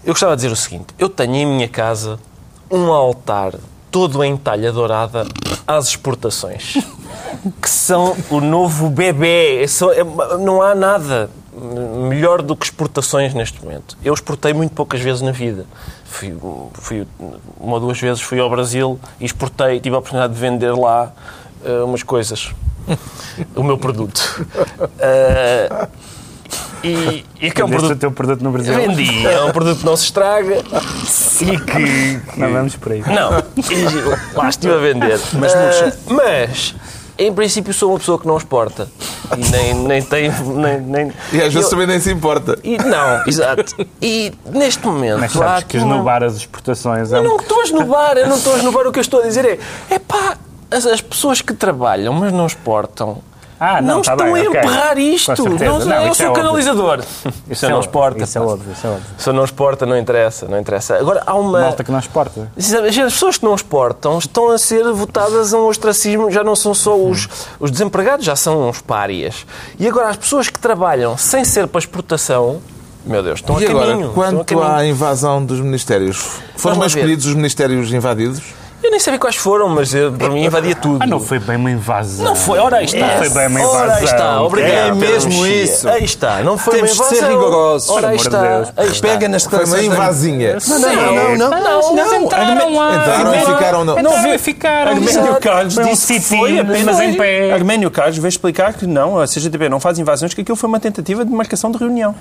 eu 0.04 0.12
gostava 0.12 0.36
de 0.36 0.42
dizer 0.42 0.52
o 0.52 0.56
seguinte: 0.56 0.86
eu 0.98 1.08
tenho 1.08 1.34
em 1.34 1.46
minha 1.46 1.68
casa 1.68 2.18
um 2.70 2.92
altar 2.92 3.54
todo 3.90 4.22
em 4.22 4.36
talha 4.36 4.70
dourada 4.70 5.26
às 5.66 5.88
exportações, 5.88 6.74
que 7.60 7.68
são 7.68 8.16
o 8.30 8.40
novo 8.40 8.88
bebê. 8.88 9.62
É 9.62 9.64
é- 9.64 10.36
não 10.38 10.62
há 10.62 10.74
nada 10.74 11.30
melhor 12.08 12.40
do 12.42 12.54
que 12.56 12.66
exportações 12.66 13.34
neste 13.34 13.62
momento. 13.62 13.96
Eu 14.04 14.14
exportei 14.14 14.52
muito 14.52 14.72
poucas 14.72 15.00
vezes 15.00 15.22
na 15.22 15.32
vida. 15.32 15.66
Fui, 16.04 16.36
fui 16.74 17.06
uma 17.58 17.74
ou 17.74 17.80
duas 17.80 18.00
vezes 18.00 18.22
fui 18.22 18.38
ao 18.38 18.48
Brasil 18.48 18.98
e 19.20 19.24
exportei, 19.24 19.80
tive 19.80 19.96
a 19.96 19.98
oportunidade 19.98 20.32
de 20.34 20.40
vender 20.40 20.72
lá 20.72 21.12
eh, 21.64 21.82
umas 21.82 22.02
coisas. 22.02 22.52
o 23.54 23.62
meu 23.62 23.76
produto. 23.78 24.46
Eh, 25.00 25.88
e, 26.82 27.24
e 27.40 27.50
que 27.50 27.60
é 27.60 27.64
um 27.64 27.68
Vendeste 27.68 27.76
o 27.76 27.78
produto 27.88 27.98
teu 27.98 28.12
produto 28.12 28.42
no 28.42 28.50
Brasil. 28.52 28.74
Vendi. 28.74 29.26
É 29.26 29.42
um 29.42 29.50
produto 29.50 29.80
que 29.80 29.84
não 29.84 29.96
se 29.96 30.04
estraga 30.04 30.56
e 30.56 31.58
que. 31.58 32.38
Não 32.38 32.52
vamos 32.52 32.76
por 32.76 32.92
aí. 32.92 33.02
Não, 33.02 33.38
e 33.56 34.36
lá 34.36 34.48
estive 34.48 34.74
a 34.74 34.78
vender. 34.78 35.20
Mas, 35.34 35.52
mas, 36.08 36.74
em 37.18 37.32
princípio, 37.32 37.74
sou 37.74 37.90
uma 37.90 37.98
pessoa 37.98 38.18
que 38.18 38.26
não 38.26 38.36
exporta. 38.36 38.88
E 39.36 39.50
nem, 39.50 39.74
nem 39.74 40.02
tem. 40.02 40.30
Nem, 40.30 40.80
nem- 40.80 41.12
E 41.32 41.36
às 41.42 41.52
vezes 41.52 41.64
eu- 41.64 41.70
também 41.70 41.86
nem 41.86 41.98
se 42.00 42.10
importa. 42.12 42.58
e, 42.62 42.78
não, 42.78 43.26
exato. 43.26 43.74
E 44.00 44.32
neste 44.46 44.86
momento. 44.86 45.18
Mas 45.20 45.34
há 45.36 45.38
sabes 45.38 45.58
aqui 45.64 45.68
que 45.70 45.78
uma- 45.78 45.94
esnobar 45.94 46.22
as 46.22 46.36
exportações 46.36 47.12
é 47.12 47.16
eu 47.18 47.22
um- 47.22 47.24
não 47.24 47.36
estou 47.36 47.60
a 47.60 47.64
esnobar, 47.64 48.16
eu 48.16 48.28
não 48.28 48.36
estou 48.36 48.54
a 48.54 48.56
esnobar. 48.58 48.86
O 48.86 48.92
que 48.92 48.98
eu 48.98 49.02
estou 49.02 49.20
a 49.20 49.24
dizer 49.24 49.44
é. 49.44 49.58
É 49.90 49.98
pá, 49.98 50.36
as, 50.70 50.86
as 50.86 51.00
pessoas 51.00 51.40
que 51.40 51.52
trabalham, 51.52 52.12
mas 52.14 52.32
não 52.32 52.46
exportam. 52.46 53.18
Ah, 53.60 53.82
não, 53.82 54.00
tá 54.02 54.12
estão 54.12 54.32
bem, 54.32 54.42
a 54.42 54.46
emperrar 54.48 54.94
Com 54.94 55.00
isto. 55.00 55.36
certeza. 55.36 55.64
Não, 55.64 55.78
Não, 55.84 55.96
eu 56.04 56.12
isso 56.12 56.14
sou 56.14 56.26
é 56.26 56.28
óbvio. 56.28 56.44
canalizador. 56.44 57.04
Isso 57.50 57.68
não 57.68 57.80
exporta. 57.80 58.22
Isso 58.22 58.38
é 58.38 58.40
óbvio, 58.40 58.72
isso 58.72 58.86
é 58.86 58.90
óbvio. 58.90 59.04
Se 59.18 59.32
não 59.32 59.44
exporta, 59.44 59.84
não 59.86 59.98
interessa, 59.98 60.46
não 60.46 60.58
interessa. 60.60 60.96
Agora, 60.96 61.22
há 61.26 61.34
uma... 61.34 61.60
Malta 61.60 61.82
que 61.82 61.90
não 61.90 61.98
exporta. 61.98 62.50
As 62.56 62.94
pessoas 63.12 63.36
que 63.38 63.44
não 63.44 63.54
exportam 63.54 64.18
estão 64.18 64.50
a 64.50 64.58
ser 64.58 64.84
votadas 64.92 65.52
a 65.52 65.58
um 65.58 65.66
ostracismo, 65.66 66.30
já 66.30 66.44
não 66.44 66.54
são 66.54 66.72
só 66.72 66.96
os, 66.96 67.28
os 67.58 67.70
desempregados, 67.70 68.24
já 68.24 68.36
são 68.36 68.68
uns 68.68 68.80
párias. 68.80 69.44
E 69.78 69.88
agora, 69.88 70.08
as 70.10 70.16
pessoas 70.16 70.48
que 70.48 70.58
trabalham 70.58 71.16
sem 71.16 71.44
ser 71.44 71.66
para 71.66 71.80
exportação, 71.80 72.60
meu 73.04 73.22
Deus, 73.22 73.40
estão 73.40 73.60
E 73.60 73.66
a 73.66 73.70
agora, 73.70 73.86
caminho. 73.92 74.10
quanto 74.12 74.62
à 74.62 74.86
invasão 74.86 75.44
dos 75.44 75.60
ministérios, 75.60 76.24
foram 76.56 76.84
escolhidos 76.86 77.26
os 77.26 77.34
ministérios 77.34 77.92
invadidos? 77.92 78.42
Eu 78.80 78.92
nem 78.92 79.00
sabia 79.00 79.18
quais 79.18 79.34
foram, 79.34 79.68
mas 79.68 79.92
eh, 79.92 80.08
para 80.08 80.28
mim 80.30 80.44
invadia 80.44 80.74
tudo. 80.76 81.02
Ah, 81.02 81.06
não 81.06 81.18
foi 81.18 81.40
bem 81.40 81.56
uma 81.56 81.70
invasão. 81.70 82.24
Não 82.24 82.36
foi, 82.36 82.58
ora 82.60 82.76
aí 82.76 82.84
está. 82.84 82.98
Não 82.98 83.18
foi 83.18 83.28
bem 83.28 83.46
uma 83.48 83.66
Ora 83.68 83.94
aí 83.94 84.04
está, 84.04 84.16
invasão. 84.16 84.44
obrigado. 84.46 84.72
É 84.72 84.82
Pedro 84.90 84.98
mesmo 85.00 85.46
isso. 85.46 85.88
Aí 85.88 86.04
está, 86.04 86.42
não 86.42 86.56
foi 86.56 86.74
Temos 86.76 86.92
uma 86.94 87.02
de 87.02 87.08
ser 87.08 87.16
invasão. 87.16 87.36
rigorosos. 87.38 87.90
Ora 87.90 88.08
aí 88.08 88.16
está, 88.16 88.40
Deus. 88.40 88.72
aí 88.76 88.88
está. 88.88 89.08
Pega 89.08 89.28
nas 89.28 89.44
Foi 89.44 89.52
uma 89.58 89.64
declarações 89.64 89.92
invasinha. 89.92 90.58
Não, 90.68 90.78
não, 90.78 91.36
não, 91.36 91.36
não. 91.36 91.94
Não, 91.94 91.94
Mas 91.96 92.12
entraram 92.22 92.74
lá. 92.74 92.96
Entraram 92.96 93.34
e 93.34 93.38
ficaram 93.40 93.82
Entraram 93.82 94.02
Não, 94.02 94.34
e 94.34 94.38
ficaram. 94.38 94.92
Arménio. 94.92 95.36
Carlos 95.40 95.74
Foi 95.74 95.84
um 95.84 95.88
disse 95.88 96.14
que 96.14 96.20
foi 96.20 96.58
apenas 96.60 97.00
em 97.00 97.14
pé. 97.14 97.52
Arménio 97.52 97.90
Carlos 97.90 98.16
veio 98.16 98.28
explicar 98.28 98.72
que 98.74 98.86
não, 98.86 99.18
a 99.18 99.26
CGTP 99.26 99.68
não 99.68 99.80
faz 99.80 99.98
invasões, 99.98 100.32
que 100.34 100.40
aquilo 100.42 100.56
foi 100.56 100.68
uma 100.68 100.80
tentativa 100.80 101.24
de 101.24 101.32
marcação 101.32 101.70
de 101.72 101.78
reunião. 101.78 102.14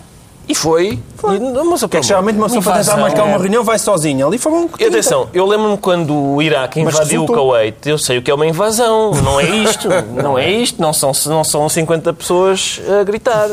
E 0.47 0.55
foi. 0.55 0.99
E, 1.35 1.39
não, 1.39 1.69
mas, 1.71 1.83
Que 1.83 1.97
é 1.97 1.99
que 1.99 2.05
geralmente 2.07 2.37
uma 2.37 2.47
pessoa 2.49 2.75
tentar 2.77 2.97
marcar 2.97 3.23
uma 3.25 3.37
reunião 3.37 3.63
vai 3.63 3.77
sozinha. 3.77 4.25
Ali 4.25 4.37
foram 4.37 4.69
E 4.79 4.85
atenção, 4.85 5.27
eu 5.33 5.45
lembro-me 5.45 5.77
quando 5.77 6.15
o 6.15 6.41
Iraque 6.41 6.79
invadiu 6.79 7.23
o. 7.23 7.27
Kuwait, 7.27 7.77
eu 7.85 7.97
sei 7.97 8.19
o 8.19 8.21
que 8.21 8.31
é 8.31 8.33
uma 8.33 8.45
invasão, 8.45 9.11
não 9.11 9.39
é 9.39 9.43
isto, 9.49 9.89
não 10.15 10.37
é 10.37 10.49
isto, 10.49 10.81
não 10.81 10.93
são, 10.93 11.11
não 11.25 11.43
são 11.43 11.67
50 11.67 12.13
pessoas 12.13 12.79
a 12.99 13.03
gritar. 13.03 13.49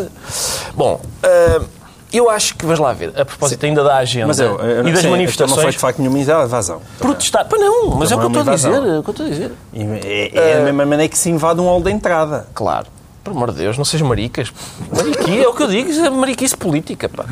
Bom, 0.74 1.00
ah, 1.22 1.62
eu 2.12 2.30
acho 2.30 2.54
que, 2.54 2.64
vamos 2.64 2.78
lá 2.78 2.92
ver, 2.92 3.12
a 3.16 3.24
propósito 3.24 3.66
ainda 3.66 3.82
da 3.82 3.96
agenda 3.96 4.28
Mas 4.28 4.38
eu, 4.38 4.56
eu 4.60 4.86
e 4.86 4.92
das 4.92 5.00
sim, 5.00 5.06
Não 5.08 5.10
foi 5.10 5.10
manifestações, 5.10 5.74
de 5.74 5.80
facto 5.80 5.98
nenhuma 5.98 6.16
invasão. 6.18 6.80
protestar, 7.00 7.48
pá 7.48 7.56
não, 7.58 7.88
mas 7.96 8.12
é 8.12 8.14
o 8.14 8.18
que 8.20 8.24
é 8.24 8.28
estou 8.28 8.42
uma 8.42 8.52
a 8.52 8.54
dizer, 8.54 8.68
invasão. 8.68 8.94
é 8.94 8.98
o 8.98 9.02
que 9.02 9.08
eu 9.08 9.12
estou 9.12 9.26
a 9.26 9.28
dizer. 9.28 9.52
E 9.72 9.82
É, 9.82 10.30
é 10.32 10.58
a 10.58 10.64
mesma 10.64 10.86
maneira 10.86 11.08
que 11.08 11.18
se 11.18 11.28
invade 11.28 11.60
um 11.60 11.64
hall 11.64 11.80
de 11.82 11.90
entrada. 11.90 12.46
Claro. 12.54 12.86
Por 13.24 13.30
amor 13.32 13.50
de 13.52 13.58
Deus, 13.58 13.78
não 13.78 13.84
sejas 13.86 14.06
maricas. 14.06 14.52
Mariqui 14.94 15.42
é 15.42 15.48
o 15.48 15.54
que 15.54 15.62
eu 15.62 15.66
digo, 15.68 15.90
é 15.90 16.10
mariquice 16.10 16.54
política. 16.56 17.08
Pá. 17.08 17.24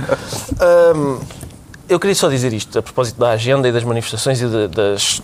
Hum, 0.97 1.21
eu 1.89 2.01
queria 2.01 2.15
só 2.15 2.29
dizer 2.31 2.53
isto, 2.53 2.79
a 2.79 2.83
propósito 2.83 3.21
da 3.21 3.31
agenda 3.31 3.69
e 3.69 3.73
das 3.73 3.85
manifestações 3.85 4.41
e 4.41 4.47
de- 4.47 4.69
das 4.69 5.21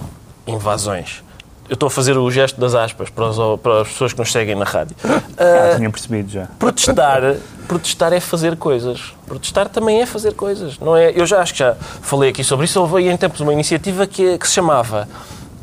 invasões. 0.47 1.23
Eu 1.69 1.75
estou 1.75 1.87
a 1.87 1.91
fazer 1.91 2.17
o 2.17 2.31
gesto 2.31 2.59
das 2.61 2.75
aspas 2.75 3.11
para, 3.11 3.27
os- 3.29 3.61
para 3.61 3.83
as 3.83 3.89
pessoas 3.89 4.13
que 4.13 4.19
nos 4.19 4.33
seguem 4.33 4.55
na 4.55 4.65
rádio. 4.65 4.97
Ah, 5.39 5.77
tinha 5.77 5.91
percebido 5.91 6.31
já. 6.31 6.47
Protestar, 6.59 7.37
protestar 7.67 8.13
é 8.13 8.21
fazer 8.21 8.57
coisas. 8.57 9.13
Protestar 9.27 9.69
também 9.69 10.01
é 10.01 10.07
fazer 10.07 10.33
coisas. 10.35 10.79
Não 10.79 10.97
é? 10.97 11.13
Eu 11.15 11.27
já 11.27 11.41
acho 11.41 11.53
que 11.53 11.59
já 11.61 11.75
falei 12.01 12.31
aqui 12.31 12.43
sobre 12.43 12.65
isso. 12.65 12.81
Houve 12.81 12.97
aí 12.99 13.09
em 13.09 13.17
tempos 13.17 13.41
uma 13.41 13.53
iniciativa 13.53 14.07
que, 14.07 14.39
que 14.39 14.47
se 14.49 14.55
chamava 14.55 15.07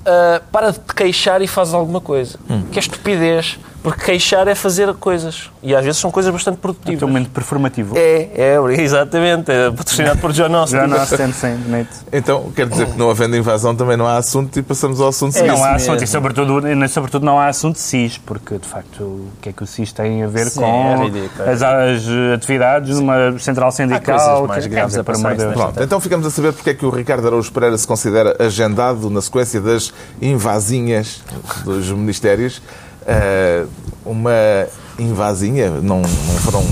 ah, 0.06 0.42
Para 0.52 0.72
de 0.72 0.80
te 0.80 0.94
queixar 0.94 1.42
e 1.42 1.48
faz 1.48 1.74
alguma 1.74 2.00
coisa. 2.02 2.38
Que 2.72 2.78
é 2.78 2.82
estupidez. 2.82 3.58
Porque 3.86 4.04
queixar 4.04 4.48
é 4.48 4.56
fazer 4.56 4.92
coisas. 4.96 5.52
E 5.62 5.76
às 5.76 5.86
vezes 5.86 6.02
são 6.02 6.10
coisas 6.10 6.34
bastante 6.34 6.58
produtivas. 6.58 7.00
Totalmente 7.00 7.30
performativo. 7.30 7.96
É, 7.96 8.30
é, 8.34 8.82
exatamente. 8.82 9.52
É 9.52 9.70
patrocinado 9.70 10.20
por 10.20 10.32
John 10.34 10.56
Austin. 10.56 10.78
Há 10.78 11.04
stand 11.04 11.34
sem 11.34 11.56
bonito. 11.58 11.90
Então, 12.12 12.52
quer 12.56 12.68
dizer 12.68 12.88
que 12.88 12.98
não 12.98 13.12
havendo 13.12 13.38
invasão 13.38 13.76
também 13.76 13.96
não 13.96 14.08
há 14.08 14.18
assunto 14.18 14.58
e 14.58 14.64
passamos 14.64 15.00
ao 15.00 15.10
assunto 15.10 15.36
É 15.36 15.40
seguinte. 15.42 15.56
não 15.56 15.64
há 15.64 15.74
assunto, 15.76 16.04
e 16.04 16.08
sobretudo, 16.08 16.68
e 16.68 16.88
sobretudo 16.88 17.24
não 17.24 17.40
há 17.40 17.46
assunto 17.48 17.78
SIS, 17.78 18.18
porque 18.18 18.58
de 18.58 18.68
facto 18.68 19.04
o 19.04 19.28
que 19.40 19.50
é 19.50 19.54
que 19.54 19.62
o 19.62 19.68
SIS 19.68 19.94
tem 19.94 20.24
a 20.24 20.28
ver 20.28 20.48
Sim, 20.48 20.62
com 20.62 21.12
é 21.46 21.52
as, 21.52 21.62
as 21.62 22.04
atividades 22.34 22.96
de 22.98 23.04
uma 23.04 23.38
central 23.38 23.72
sindical? 23.72 24.02
coisas 24.18 24.48
mais 24.48 24.64
que- 24.66 24.70
graves 24.72 24.90
dizer, 24.90 25.02
a 25.02 25.04
passar 25.04 25.36
de. 25.36 25.46
Pronto, 25.54 25.84
então 25.84 26.00
ficamos 26.00 26.26
a 26.26 26.32
saber 26.32 26.54
porque 26.54 26.72
é 26.72 26.74
que 26.74 26.88
o 26.88 26.90
Ricardo 26.90 27.28
Araújo 27.28 27.52
Pereira 27.52 27.78
se 27.78 27.86
considera 27.86 28.36
agendado 28.44 29.12
na 29.12 29.22
sequência 29.22 29.62
das 29.62 29.94
invasinhas 30.20 31.22
dos 31.64 31.92
ministérios. 31.92 32.62
Eh, 33.06 33.66
uma 34.06 34.68
invasinha, 34.98 35.70
não, 35.82 36.02
não 36.02 36.36
foram 36.42 36.64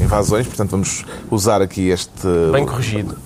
invasões, 0.00 0.46
portanto 0.46 0.70
vamos 0.70 1.04
usar 1.30 1.62
aqui 1.62 1.88
este... 1.88 2.28
Bem 2.52 2.66
corrigido. 2.66 3.16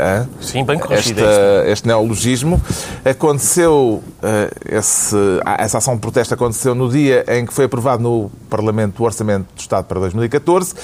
Sim, 0.40 0.64
bem 0.64 0.78
corrigido. 0.78 1.20
É 1.20 1.62
isto. 1.62 1.70
este 1.72 1.86
neologismo. 1.86 2.60
Aconteceu, 3.04 4.02
eh, 4.22 4.50
esse, 4.66 5.16
ah, 5.44 5.56
essa 5.58 5.78
ação 5.78 5.94
de 5.94 6.00
protesto 6.00 6.34
aconteceu 6.34 6.74
no 6.74 6.90
dia 6.90 7.24
em 7.28 7.44
que 7.44 7.52
foi 7.52 7.64
aprovado 7.64 8.02
no 8.02 8.30
Parlamento 8.48 9.02
o 9.02 9.04
Orçamento 9.04 9.46
do 9.54 9.60
Estado 9.60 9.84
para 9.86 10.00
2014. 10.00 10.74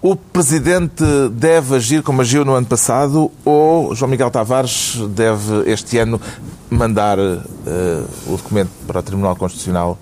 O 0.00 0.14
Presidente 0.14 1.02
deve 1.32 1.76
agir 1.76 2.02
como 2.02 2.20
agiu 2.20 2.44
no 2.44 2.52
ano 2.52 2.66
passado 2.66 3.30
ou 3.44 3.94
João 3.94 4.10
Miguel 4.10 4.30
Tavares 4.30 4.96
deve 5.08 5.70
este 5.70 5.96
ano 5.96 6.20
mandar 6.68 7.18
eh, 7.18 8.02
o 8.26 8.36
documento 8.36 8.70
para 8.86 9.00
o 9.00 9.02
Tribunal 9.02 9.34
Constitucional 9.34 9.98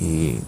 e 0.00 0.40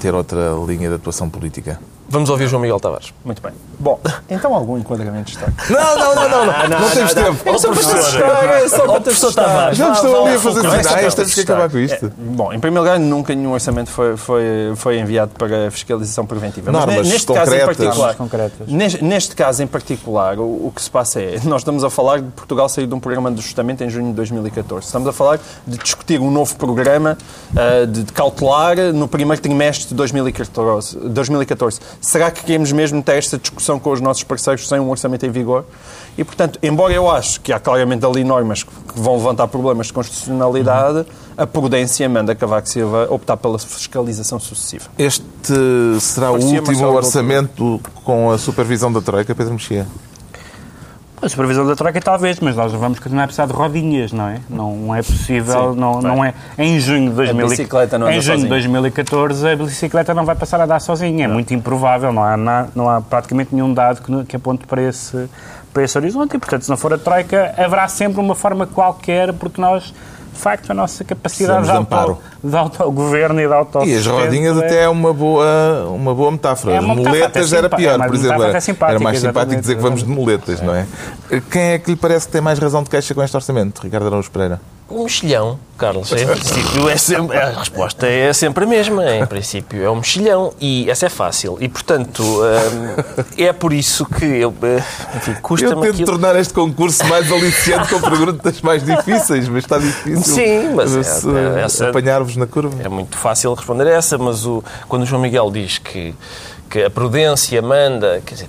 ter 0.00 0.14
outra 0.14 0.50
linha 0.66 0.88
de 0.88 0.94
atuação 0.94 1.28
política? 1.28 1.78
Vamos 2.08 2.30
ouvir 2.30 2.46
João 2.48 2.62
Miguel 2.62 2.78
Tavares. 2.78 3.12
Muito 3.24 3.42
bem. 3.42 3.52
Bom, 3.78 3.98
então 4.30 4.54
algum 4.54 4.78
enquadramento 4.78 5.30
está. 5.32 5.46
Não, 5.68 5.98
não, 5.98 6.14
não, 6.14 6.28
não, 6.28 6.46
não, 6.46 6.80
não, 6.80 6.90
temos 6.90 7.14
tempo. 7.14 7.48
É 7.48 7.58
só 7.58 7.68
para 7.72 7.82
testar, 7.82 8.54
é 8.54 8.68
só 8.68 8.86
para 8.86 9.00
testar. 9.00 9.32
Tavares. 9.32 9.78
Já 9.78 9.92
estou 9.92 10.12
vá 10.12 10.28
ali 10.28 10.36
a 10.36 10.40
fazer 10.40 10.60
sinais, 10.60 10.86
Esta 10.86 11.16
temos 11.16 11.34
que 11.34 11.40
acabar 11.40 11.70
com 11.70 11.78
isto. 11.78 12.06
É, 12.06 12.10
bom, 12.16 12.52
em 12.52 12.60
primeiro 12.60 12.84
lugar, 12.84 12.98
nunca 12.98 13.34
nenhum 13.34 13.52
orçamento 13.52 13.90
foi, 13.90 14.16
foi, 14.16 14.44
foi 14.76 14.98
enviado 14.98 15.32
para 15.36 15.70
fiscalização 15.70 16.24
preventiva. 16.26 16.70
Mas 16.70 16.86
Normas 16.86 17.08
neste 17.08 17.32
caso 17.32 17.54
em 17.54 17.66
particular. 17.66 18.16
Neste, 18.66 19.04
neste 19.04 19.36
caso 19.36 19.62
em 19.62 19.66
particular, 19.66 20.38
o, 20.38 20.66
o 20.66 20.72
que 20.74 20.82
se 20.82 20.90
passa 20.90 21.20
é, 21.20 21.40
nós 21.44 21.62
estamos 21.62 21.82
a 21.84 21.90
falar 21.90 22.20
de 22.20 22.30
Portugal 22.30 22.68
sair 22.68 22.86
de 22.86 22.94
um 22.94 23.00
programa 23.00 23.30
de 23.30 23.40
ajustamento 23.40 23.82
em 23.82 23.90
junho 23.90 24.08
de 24.08 24.14
2014. 24.14 24.86
Estamos 24.86 25.08
a 25.08 25.12
falar 25.12 25.40
de 25.66 25.78
discutir 25.78 26.20
um 26.20 26.30
novo 26.30 26.54
programa 26.56 27.18
ah, 27.56 27.86
de, 27.86 28.04
de 28.04 28.12
cautelar 28.12 28.76
no 28.92 29.08
primeiro 29.08 29.40
trimestre 29.40 29.88
de 29.88 29.94
2014. 29.94 31.78
2014. 31.94 31.96
Será 32.00 32.30
que 32.30 32.42
queremos 32.44 32.72
mesmo 32.72 33.02
ter 33.02 33.16
esta 33.16 33.38
discussão 33.38 33.78
com 33.78 33.90
os 33.90 34.00
nossos 34.00 34.22
parceiros 34.22 34.68
sem 34.68 34.78
um 34.78 34.90
orçamento 34.90 35.24
em 35.26 35.30
vigor? 35.30 35.64
E, 36.16 36.22
portanto, 36.22 36.58
embora 36.62 36.92
eu 36.92 37.10
acho 37.10 37.40
que 37.40 37.52
há 37.52 37.58
claramente 37.58 38.04
ali 38.06 38.22
normas 38.22 38.62
que 38.62 38.70
vão 38.94 39.16
levantar 39.16 39.48
problemas 39.48 39.88
de 39.88 39.92
constitucionalidade, 39.92 41.06
a 41.36 41.46
prudência 41.46 42.08
manda 42.08 42.34
Cavaco 42.34 42.68
Silva 42.68 43.08
optar 43.10 43.36
pela 43.36 43.58
fiscalização 43.58 44.38
sucessiva. 44.38 44.84
Este 44.96 45.22
será 46.00 46.30
o 46.30 46.34
Parecia 46.34 46.60
último 46.60 46.66
Marcelo 46.66 46.94
orçamento 46.94 47.80
com 48.04 48.30
a 48.30 48.38
supervisão 48.38 48.92
da 48.92 49.00
Troika, 49.00 49.34
Pedro 49.34 49.54
Mexia? 49.54 49.86
A 51.24 51.28
supervisão 51.30 51.66
da 51.66 51.74
Troika 51.74 51.98
talvez, 52.02 52.38
mas 52.38 52.54
nós 52.54 52.70
vamos 52.72 52.98
continuar 52.98 53.24
a 53.24 53.26
precisar 53.26 53.46
de 53.46 53.54
rodinhas, 53.54 54.12
não 54.12 54.28
é? 54.28 54.40
Não 54.50 54.94
é 54.94 55.02
possível, 55.02 55.72
Sim, 55.72 55.80
não, 55.80 56.02
não 56.02 56.22
é... 56.22 56.34
Em 56.58 56.78
junho 56.78 57.08
de 57.08 57.16
2000 57.16 57.48
bicicleta 57.48 57.98
não 57.98 58.10
em 58.10 58.20
junho 58.20 58.36
de 58.36 58.42
sozinha. 58.42 58.48
2014 58.50 59.48
a 59.48 59.56
bicicleta 59.56 60.12
não 60.12 60.26
vai 60.26 60.34
passar 60.34 60.60
a 60.60 60.66
dar 60.66 60.80
sozinha, 60.80 61.24
é 61.24 61.28
muito 61.28 61.54
improvável, 61.54 62.12
não 62.12 62.22
há, 62.22 62.36
não 62.74 62.90
há 62.90 63.00
praticamente 63.00 63.54
nenhum 63.54 63.72
dado 63.72 64.02
que, 64.02 64.24
que 64.26 64.36
aponte 64.36 64.66
para 64.66 64.82
esse, 64.82 65.26
para 65.72 65.82
esse 65.82 65.96
horizonte. 65.96 66.36
E, 66.36 66.38
portanto, 66.38 66.64
se 66.64 66.68
não 66.68 66.76
for 66.76 66.92
a 66.92 66.98
Troika, 66.98 67.54
haverá 67.56 67.88
sempre 67.88 68.20
uma 68.20 68.34
forma 68.34 68.66
qualquer, 68.66 69.32
porque 69.32 69.58
nós, 69.58 69.94
de 70.34 70.40
facto, 70.40 70.70
a 70.70 70.74
nossa 70.74 71.04
capacidade 71.04 71.64
de, 71.64 71.70
auto, 71.70 72.18
de 72.42 72.56
autogoverno 72.56 73.40
e 73.40 73.46
de 73.46 73.52
auto 73.52 73.84
E 73.84 73.96
as 73.96 74.06
rodinhas 74.06 74.58
até 74.58 74.82
é 74.82 74.88
uma 74.88 75.12
boa, 75.12 75.86
uma 75.88 76.14
boa 76.14 76.30
metáfora. 76.32 76.74
É 76.74 76.78
As 76.78 76.84
uma 76.84 76.94
metáfora 76.94 77.18
muletas 77.20 77.52
era 77.52 77.62
simpa- 77.64 77.76
pior, 77.76 78.00
é 78.00 78.06
por 78.06 78.14
exemplo. 78.14 78.42
Era, 78.42 78.58
era 78.90 79.00
mais 79.00 79.18
simpático 79.20 79.60
dizer 79.60 79.76
que 79.76 79.82
vamos 79.82 80.02
de 80.02 80.08
muletas, 80.08 80.60
não 80.60 80.74
é? 80.74 80.86
Quem 81.50 81.62
é 81.62 81.78
que 81.78 81.90
lhe 81.90 81.96
parece 81.96 82.26
que 82.26 82.32
tem 82.32 82.40
mais 82.40 82.58
razão 82.58 82.82
de 82.82 82.90
queixa 82.90 83.14
com 83.14 83.22
este 83.22 83.36
orçamento? 83.36 83.80
Ricardo 83.82 84.06
Araújo 84.06 84.30
Pereira. 84.30 84.60
Um 84.90 85.04
mexilhão, 85.04 85.58
Carlos. 85.78 86.12
Em 86.12 86.26
princípio, 86.26 86.88
é 86.90 86.96
sempre- 86.98 87.38
a 87.38 87.58
resposta 87.58 88.06
é 88.06 88.32
sempre 88.34 88.64
a 88.64 88.66
mesma. 88.66 89.16
Em 89.16 89.26
princípio, 89.26 89.82
é 89.82 89.90
um 89.90 89.96
mexilhão. 89.96 90.52
E 90.60 90.88
essa 90.90 91.06
é 91.06 91.08
fácil. 91.08 91.56
E, 91.58 91.68
portanto, 91.68 92.22
hum, 92.22 93.24
é 93.38 93.50
por 93.52 93.72
isso 93.72 94.04
que 94.04 94.24
eu. 94.26 94.54
eh, 94.62 94.82
Enfim, 95.16 95.30
Eu 95.32 95.36
custa-me 95.40 95.80
tento 95.82 95.90
aquilo. 95.94 96.06
tornar 96.06 96.36
este 96.36 96.52
concurso 96.52 97.04
mais 97.06 97.32
aliciante 97.32 97.88
com 97.94 98.00
perguntas 98.00 98.60
mais 98.60 98.84
difíceis, 98.84 99.48
mas 99.48 99.64
está 99.64 99.78
difícil 99.78 100.34
Sim, 100.34 100.74
mas 100.74 100.94
é- 101.26 101.84
é- 101.84 101.88
apanhar-vos 101.88 102.36
na 102.36 102.46
curva. 102.46 102.76
É 102.82 102.88
muito 102.88 103.16
fácil 103.16 103.54
responder 103.54 103.86
essa, 103.86 104.18
mas 104.18 104.44
o, 104.44 104.62
quando 104.86 105.02
o 105.04 105.06
João 105.06 105.22
Miguel 105.22 105.50
diz 105.50 105.78
que, 105.78 106.14
que 106.68 106.82
a 106.84 106.90
prudência 106.90 107.60
manda, 107.62 108.22
quer 108.24 108.34
dizer, 108.34 108.48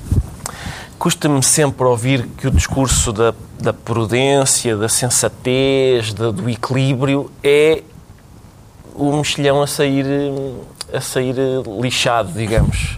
custa-me 0.98 1.42
sempre 1.44 1.86
ouvir 1.86 2.28
que 2.38 2.48
o 2.48 2.52
discurso 2.52 3.12
da, 3.14 3.34
da 3.60 3.74
prudência, 3.74 4.76
da 4.78 4.90
sensatez, 4.90 6.14
da- 6.14 6.32
do 6.32 6.50
equilíbrio 6.50 7.32
é 7.44 7.84
o 8.94 9.16
mexilhão 9.18 9.62
a 9.62 9.68
sair, 9.68 10.06
a 10.94 11.02
sair 11.02 11.36
lixado, 11.82 12.32
digamos. 12.32 12.98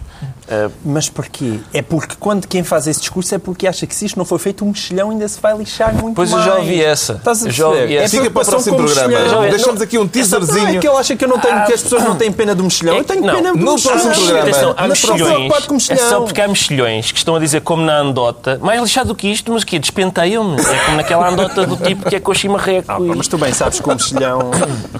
Eh, 0.50 0.68
Mas 0.84 1.08
porquê? 1.10 1.58
É 1.74 1.82
porque 1.82 2.14
quando 2.18 2.46
quem 2.46 2.62
faz 2.64 2.86
esse 2.86 3.00
discurso 3.00 3.34
é 3.34 3.38
porque 3.38 3.66
acha 3.66 3.86
que 3.86 3.94
se 3.94 4.06
isto 4.06 4.16
não 4.18 4.24
for 4.24 4.38
feito, 4.38 4.64
um 4.64 4.68
mexilhão 4.68 5.10
ainda 5.10 5.28
se 5.28 5.38
vai 5.40 5.56
lixar 5.56 5.94
muito 5.94 6.14
Pois 6.16 6.30
eu 6.30 6.36
mais. 6.38 6.50
já 6.50 6.56
ouvi 6.58 6.82
essa. 6.82 7.12
Estás 7.14 7.44
a 7.44 7.48
Eu 7.48 7.52
já 7.52 7.68
ouvi 7.68 7.96
essa. 7.96 8.16
É 8.16 8.18
Fica 8.18 8.30
para 8.30 8.42
o 8.42 8.46
próximo 8.46 8.76
com 8.76 8.82
o 8.82 8.86
programa. 8.86 9.12
Já- 9.28 9.40
Deixamos 9.48 9.74
não- 9.76 9.82
aqui 9.82 9.98
um 9.98 10.02
Não, 10.02 10.08
teaserzinho. 10.08 10.68
é 10.68 10.78
que 10.78 10.88
ele 10.88 10.96
acha 10.96 11.16
que 11.16 11.24
eu 11.24 11.28
não 11.28 11.38
tenho, 11.38 11.64
que 11.66 11.72
as 11.74 11.82
pessoas 11.82 12.02
não 12.04 12.16
têm 12.16 12.32
pena 12.32 12.54
do 12.54 12.64
mexilhão. 12.64 12.94
É 12.96 13.00
eu 13.00 13.04
tenho 13.04 13.24
não, 13.26 13.34
pena 13.34 13.52
do 13.52 13.58
no 13.58 13.72
mexilhão. 13.72 13.98
próximo 14.00 14.14
programa. 14.24 14.40
Atenção, 14.48 14.74
há 14.76 14.82
Na 14.82 14.88
mexilhões. 14.88 15.66
com 15.66 15.74
o 15.74 15.76
É 15.76 15.96
só 15.96 16.20
porque 16.22 16.40
há 16.40 16.48
mexilhões 16.48 17.12
que 17.12 17.18
estão 17.18 17.36
a 17.36 17.38
dizer, 17.38 17.60
como 17.60 17.82
na 17.82 17.98
andota, 17.98 18.58
mais 18.62 18.80
lixado 18.80 19.08
do 19.08 19.14
que 19.14 19.28
isto, 19.30 19.52
mas 19.52 19.62
o 19.62 19.66
quê? 19.66 19.78
Despenteiam-me. 19.78 20.60
É 20.60 20.84
como 20.86 20.96
naquela 20.96 21.28
andota 21.28 21.66
do 21.66 21.76
tipo 21.76 22.08
que 22.08 22.16
é 22.16 22.20
e 22.44 22.48
marreco. 22.48 22.90
Ah, 22.90 22.98
e- 23.00 23.14
mas 23.16 23.28
tu 23.28 23.36
bem 23.36 23.52
sabes 23.52 23.80
que 23.80 23.86
o 23.88 23.92
mexilhão... 23.92 24.50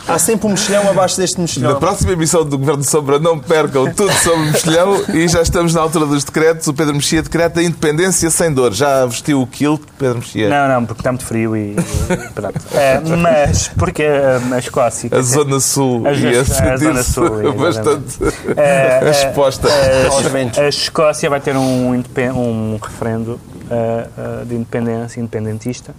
Há 0.07 0.19
sempre 0.19 0.47
um 0.47 0.51
mexilhão 0.51 0.89
abaixo 0.91 1.17
deste 1.17 1.37
Na 1.37 1.43
mexilhão. 1.43 1.79
próxima 1.79 2.13
emissão 2.13 2.45
do 2.45 2.59
Governo 2.59 2.83
de 2.83 2.91
Sombra, 2.91 3.19
não 3.19 3.39
percam 3.39 3.91
tudo 3.95 4.13
sobre 4.13 4.41
o 4.41 4.53
mexilhão 4.53 5.05
e 5.15 5.29
já 5.29 5.38
estamos 5.43 5.75
na 5.75 5.81
altura 5.81 6.07
dos 6.07 6.25
decretos. 6.25 6.67
O 6.67 6.75
Pedro 6.75 6.95
Mexia 6.95 7.23
decreta 7.23 7.61
a 7.61 7.63
independência 7.63 8.31
sem 8.31 8.53
dor. 8.53 8.73
Já 8.73 9.05
vestiu 9.07 9.41
o 9.43 9.47
kilt, 9.47 9.81
Pedro 9.99 10.19
Mexia? 10.19 10.49
Não, 10.49 10.69
não, 10.75 10.87
porque 10.87 11.01
está 11.01 11.13
muito 11.13 11.25
frio 11.25 11.57
e, 11.57 11.73
e 11.75 12.29
pronto. 12.35 12.61
É, 12.75 13.01
mas 13.17 13.69
porque 13.69 14.03
a, 14.05 14.55
a 14.55 14.59
Escócia... 14.59 15.11
A 15.13 15.21
Zona 15.23 15.61
Sul 15.61 16.07
A 16.07 16.13
ia 16.13 16.45
Zona- 16.45 16.73
a 16.73 16.77
Zona 16.77 17.03
Sul, 17.03 17.53
bastante 17.55 18.19
É, 18.57 19.09
exposta. 19.11 19.69
Aos 20.11 20.27
ventos. 20.27 20.59
A 20.59 20.69
Escócia 20.69 21.29
vai 21.31 21.41
ter 21.41 21.57
um, 21.57 21.93
um 21.93 22.79
referendo 22.83 23.41
ah, 23.71 24.07
ah, 24.17 24.45
de 24.45 24.55
independência, 24.55 25.21
independentista. 25.21 25.95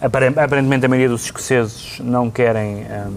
Apare- 0.00 0.28
Aparentemente, 0.36 0.84
a 0.86 0.88
maioria 0.88 1.08
dos 1.08 1.24
escoceses 1.24 1.98
não 2.00 2.30
querem 2.30 2.84
ahm, 2.86 3.12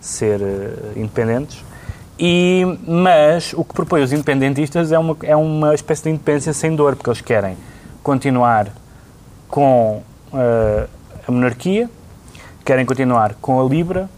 ser 0.00 0.40
ah, 0.42 0.92
independentes. 0.96 1.58
E, 2.18 2.64
mas 2.86 3.52
o 3.54 3.64
que 3.64 3.72
propõe 3.74 4.02
os 4.02 4.12
independentistas 4.12 4.90
é 4.90 4.98
uma, 4.98 5.16
é 5.22 5.36
uma 5.36 5.74
espécie 5.74 6.02
de 6.04 6.10
independência 6.10 6.52
sem 6.52 6.74
dor, 6.74 6.96
porque 6.96 7.08
eles 7.10 7.20
querem 7.20 7.56
continuar 8.02 8.68
com 9.48 10.02
ah, 10.32 10.86
a 11.26 11.30
monarquia, 11.32 11.88
querem 12.64 12.84
continuar 12.84 13.34
com 13.40 13.60
a 13.60 13.64
Libra, 13.68 14.10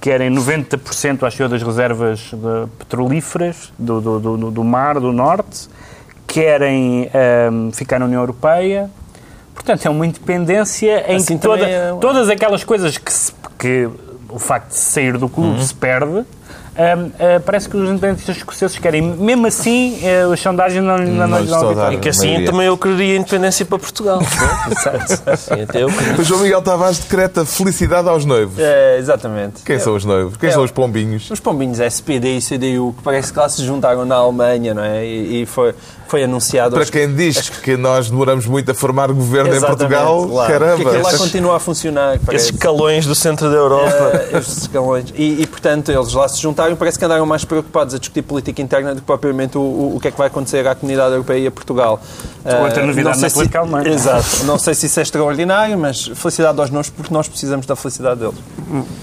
querem 0.00 0.30
90% 0.34 1.22
acho 1.26 1.42
eu 1.42 1.48
das 1.48 1.62
reservas 1.62 2.32
petrolíferas 2.78 3.72
do, 3.78 4.00
do, 4.00 4.20
do, 4.20 4.50
do 4.50 4.64
mar 4.64 4.98
do 5.00 5.12
norte, 5.12 5.68
querem 6.26 7.08
ahm, 7.14 7.70
ficar 7.70 7.98
na 8.00 8.06
União 8.06 8.20
Europeia. 8.20 8.90
Portanto, 9.54 9.86
é 9.86 9.90
uma 9.90 10.04
independência 10.04 11.10
em 11.10 11.16
Assim 11.16 11.36
que 11.38 11.42
toda- 11.42 11.64
é- 11.64 11.92
todas 12.00 12.28
aquelas 12.28 12.64
coisas 12.64 12.98
que, 12.98 13.12
se- 13.12 13.32
que 13.58 13.88
o 14.28 14.38
facto 14.38 14.70
de 14.70 14.78
sair 14.78 15.16
do 15.16 15.28
clube 15.28 15.58
Uhum. 15.58 15.62
se 15.62 15.72
perde, 15.74 16.24
ah, 16.76 17.40
parece 17.44 17.68
que 17.68 17.76
os 17.76 17.88
independentistas 17.88 18.36
escoceses 18.36 18.78
querem. 18.78 19.02
Mesmo 19.02 19.46
assim, 19.46 19.98
eh, 20.02 20.22
as 20.32 20.40
sondagens 20.40 20.82
não, 20.82 20.98
não, 20.98 21.28
Não 21.28 21.38
lhes 21.40 21.50
estão 21.50 21.70
a 21.70 21.74
dar. 21.74 21.92
E 21.94 21.98
que 21.98 22.08
assim 22.08 22.26
maioria. 22.28 22.50
também 22.50 22.66
eu 22.66 22.76
quereria 22.78 23.16
independência 23.16 23.64
para 23.64 23.78
Portugal. 23.78 24.20
Sim, 25.36 25.62
até 25.62 25.82
eu 25.82 25.88
queria. 25.88 26.14
O 26.18 26.24
João 26.24 26.40
Miguel 26.40 26.62
Tavares 26.62 26.98
decreta 26.98 27.44
felicidade 27.44 28.08
aos 28.08 28.24
noivos. 28.24 28.58
É, 28.58 28.98
exatamente. 28.98 29.62
Quem 29.64 29.78
são 29.78 29.94
os 29.94 30.04
noivos? 30.04 30.36
Quem 30.36 30.48
É. 30.48 30.52
são 30.52 30.62
os 30.62 30.70
pombinhos? 30.70 31.30
Os 31.30 31.40
pombinhos 31.40 31.78
SPD 31.80 32.38
e 32.38 32.40
CDU, 32.40 32.94
que 32.96 33.02
parece 33.02 33.32
que 33.32 33.38
lá 33.38 33.48
se 33.48 33.64
juntaram 33.64 34.04
na 34.04 34.16
Alemanha, 34.16 34.74
não 34.74 34.82
é? 34.84 35.04
E, 35.04 35.42
e 35.42 35.46
foi, 35.46 35.74
foi 36.08 36.24
anunciado... 36.24 36.74
Para 36.76 36.84
quem 36.86 37.14
diz 37.14 37.48
que 37.48 37.76
nós 37.76 38.10
demoramos 38.10 38.46
muito 38.46 38.70
a 38.70 38.74
formar 38.74 39.12
governo 39.12 39.54
em 39.54 39.60
Portugal, 39.60 40.26
claro. 40.28 40.52
caramba. 40.52 40.76
Que 40.82 40.88
aquilo 40.88 41.02
lá 41.02 41.18
continua 41.18 41.56
a 41.56 41.60
funcionar. 41.60 42.14
Esses 42.14 42.26
parece. 42.26 42.52
calões 42.54 43.06
do 43.06 43.14
centro 43.14 43.48
da 43.50 43.56
Europa. 43.56 44.28
Eh, 44.32 44.38
estes 44.38 44.58
escalões. 44.62 45.12
E, 45.14 45.42
e, 45.42 45.46
portanto, 45.46 45.90
eles 45.92 46.12
lá 46.12 46.28
se 46.28 46.40
juntaram 46.40 46.63
parece 46.76 46.98
que 46.98 47.04
andaram 47.04 47.26
mais 47.26 47.44
preocupados 47.44 47.94
a 47.94 47.98
discutir 47.98 48.22
política 48.22 48.60
interna 48.62 48.94
do 48.94 49.00
que 49.00 49.06
propriamente 49.06 49.56
o, 49.58 49.60
o, 49.60 49.96
o 49.96 50.00
que 50.00 50.08
é 50.08 50.10
que 50.10 50.18
vai 50.18 50.26
acontecer 50.28 50.66
à 50.66 50.74
comunidade 50.74 51.12
europeia 51.12 51.38
e 51.38 51.46
a 51.46 51.50
Portugal. 51.50 52.00
outra 52.62 52.82
Eh, 52.82 52.86
novidade 52.86 53.04
não 53.04 53.14
sei 53.14 53.22
na 53.22 53.28
se- 53.28 53.34
política 53.34 53.58
alemã. 53.60 53.82
Exato. 53.86 54.44
Não 54.44 54.58
sei 54.58 54.74
se 54.74 54.86
isso 54.86 54.98
é 55.00 55.02
extraordinário, 55.02 55.78
mas 55.78 56.06
felicidade 56.14 56.58
aos 56.60 56.70
nossos, 56.70 56.90
porque 56.90 57.12
nós 57.12 57.28
precisamos 57.28 57.66
da 57.66 57.76
felicidade 57.76 58.20
deles. 58.20 58.34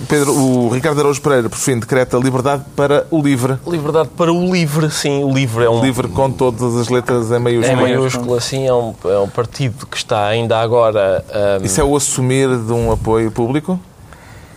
Pedro, 0.08 0.34
o 0.34 0.70
Ricardo 0.70 1.00
Araújo 1.00 1.22
Pereira, 1.22 1.50
por 1.50 1.58
fim, 1.58 1.78
decreta 1.80 2.18
liberdade 2.18 2.64
para 2.76 3.06
o 3.12 3.22
livre. 3.22 3.58
Liberdade 3.68 4.10
para 4.18 4.32
o 4.34 4.52
livre, 4.52 4.90
sim. 4.90 5.24
O 5.24 5.32
livre 5.34 5.64
é 5.66 5.70
um, 5.70 5.82
Livre 5.82 6.08
com 6.08 6.32
todas 6.32 6.76
as 6.76 6.90
letras 6.90 7.32
em 7.32 7.36
Em 7.36 7.40
maiúsculo. 7.40 7.82
maiúsculo, 7.82 8.36
assim, 8.36 8.68
é 8.68 8.74
um, 8.74 8.94
é 9.06 9.20
um 9.20 9.30
partido 9.30 9.86
que 9.86 9.98
está 9.98 10.26
ainda 10.28 10.60
agora. 10.60 11.24
hum, 11.62 11.66
Isso 11.66 11.80
é 11.80 11.84
o 11.84 11.96
assumir 11.96 12.48
de 12.58 12.72
um 12.74 12.92
apoio 12.92 13.32
público? 13.32 13.80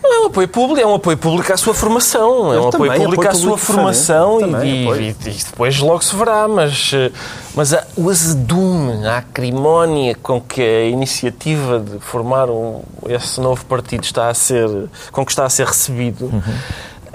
Não 0.09 0.13
é 0.15 0.23
um 0.23 0.27
apoio 0.27 0.47
público, 0.47 0.79
é 0.81 0.85
um 0.85 0.95
apoio 0.95 1.17
público 1.17 1.51
à 1.53 1.57
sua 1.57 1.73
formação. 1.73 2.53
É 2.53 2.59
um 2.59 2.67
apoio 2.69 2.91
também, 2.91 3.01
público 3.01 3.23
apoio 3.23 3.29
à 3.29 3.39
sua 3.39 3.57
formação 3.57 4.39
e, 4.41 4.83
apoio. 4.83 5.01
e 5.01 5.13
depois 5.43 5.79
logo 5.79 6.03
se 6.03 6.15
verá. 6.15 6.47
Mas, 6.47 6.91
eh, 6.93 7.11
mas 7.55 7.73
a- 7.73 7.85
o 7.97 8.09
azedume, 8.09 9.05
a 9.05 9.17
acrimónia 9.17 10.15
com 10.21 10.39
que 10.41 10.61
a 10.61 10.83
iniciativa 10.85 11.79
de 11.79 11.99
formar 11.99 12.49
um- 12.49 12.81
esse 13.07 13.39
novo 13.39 13.65
partido 13.65 14.03
está 14.03 14.29
a 14.29 14.33
ser, 14.33 14.69
com 15.11 15.25
que 15.25 15.31
está 15.31 15.45
a 15.45 15.49
ser 15.49 15.65
recebido, 15.67 16.31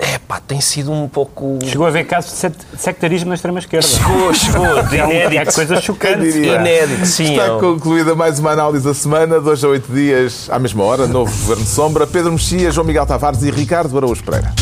é 0.01 0.19
pá, 0.19 0.41
tem 0.41 0.61
sido 0.61 0.91
um 0.91 1.07
pouco. 1.09 1.59
Chegou 1.65 1.87
a 1.87 1.91
haver 1.91 2.07
casos 2.07 2.33
de 2.33 2.79
sectarismo 2.81 3.29
na 3.29 3.35
extrema-esquerda. 3.35 3.87
Chegou, 3.87 4.33
chegou, 4.35 4.83
de 4.85 4.97
É, 5.01 5.01
é 5.01 5.27
inédito. 5.27 5.55
coisa 5.55 5.75
Quem 5.75 5.83
chocante. 5.83 6.39
Inédito, 6.39 7.07
sim. 7.07 7.33
Está 7.33 7.45
é 7.47 7.53
um- 7.53 7.61
concluída 7.61 8.15
mais 8.15 8.39
uma 8.39 8.51
análise 8.53 8.85
da 8.85 8.95
semana, 8.95 9.41
dois 9.41 9.63
a 9.63 9.69
oito 9.69 9.93
dias, 9.93 10.49
à 10.51 10.59
mesma 10.59 10.83
hora, 10.85 11.07
novo 11.07 11.31
Governo 11.43 11.67
Sombra. 11.67 12.07
Pedro 12.07 12.33
Mexia, 12.33 12.71
João 12.71 12.87
Miguel 12.87 13.05
Tavares 13.07 13.43
e 13.43 13.51
Ricardo 13.51 13.97
Araújo 13.97 14.23
Pereira. 14.25 14.53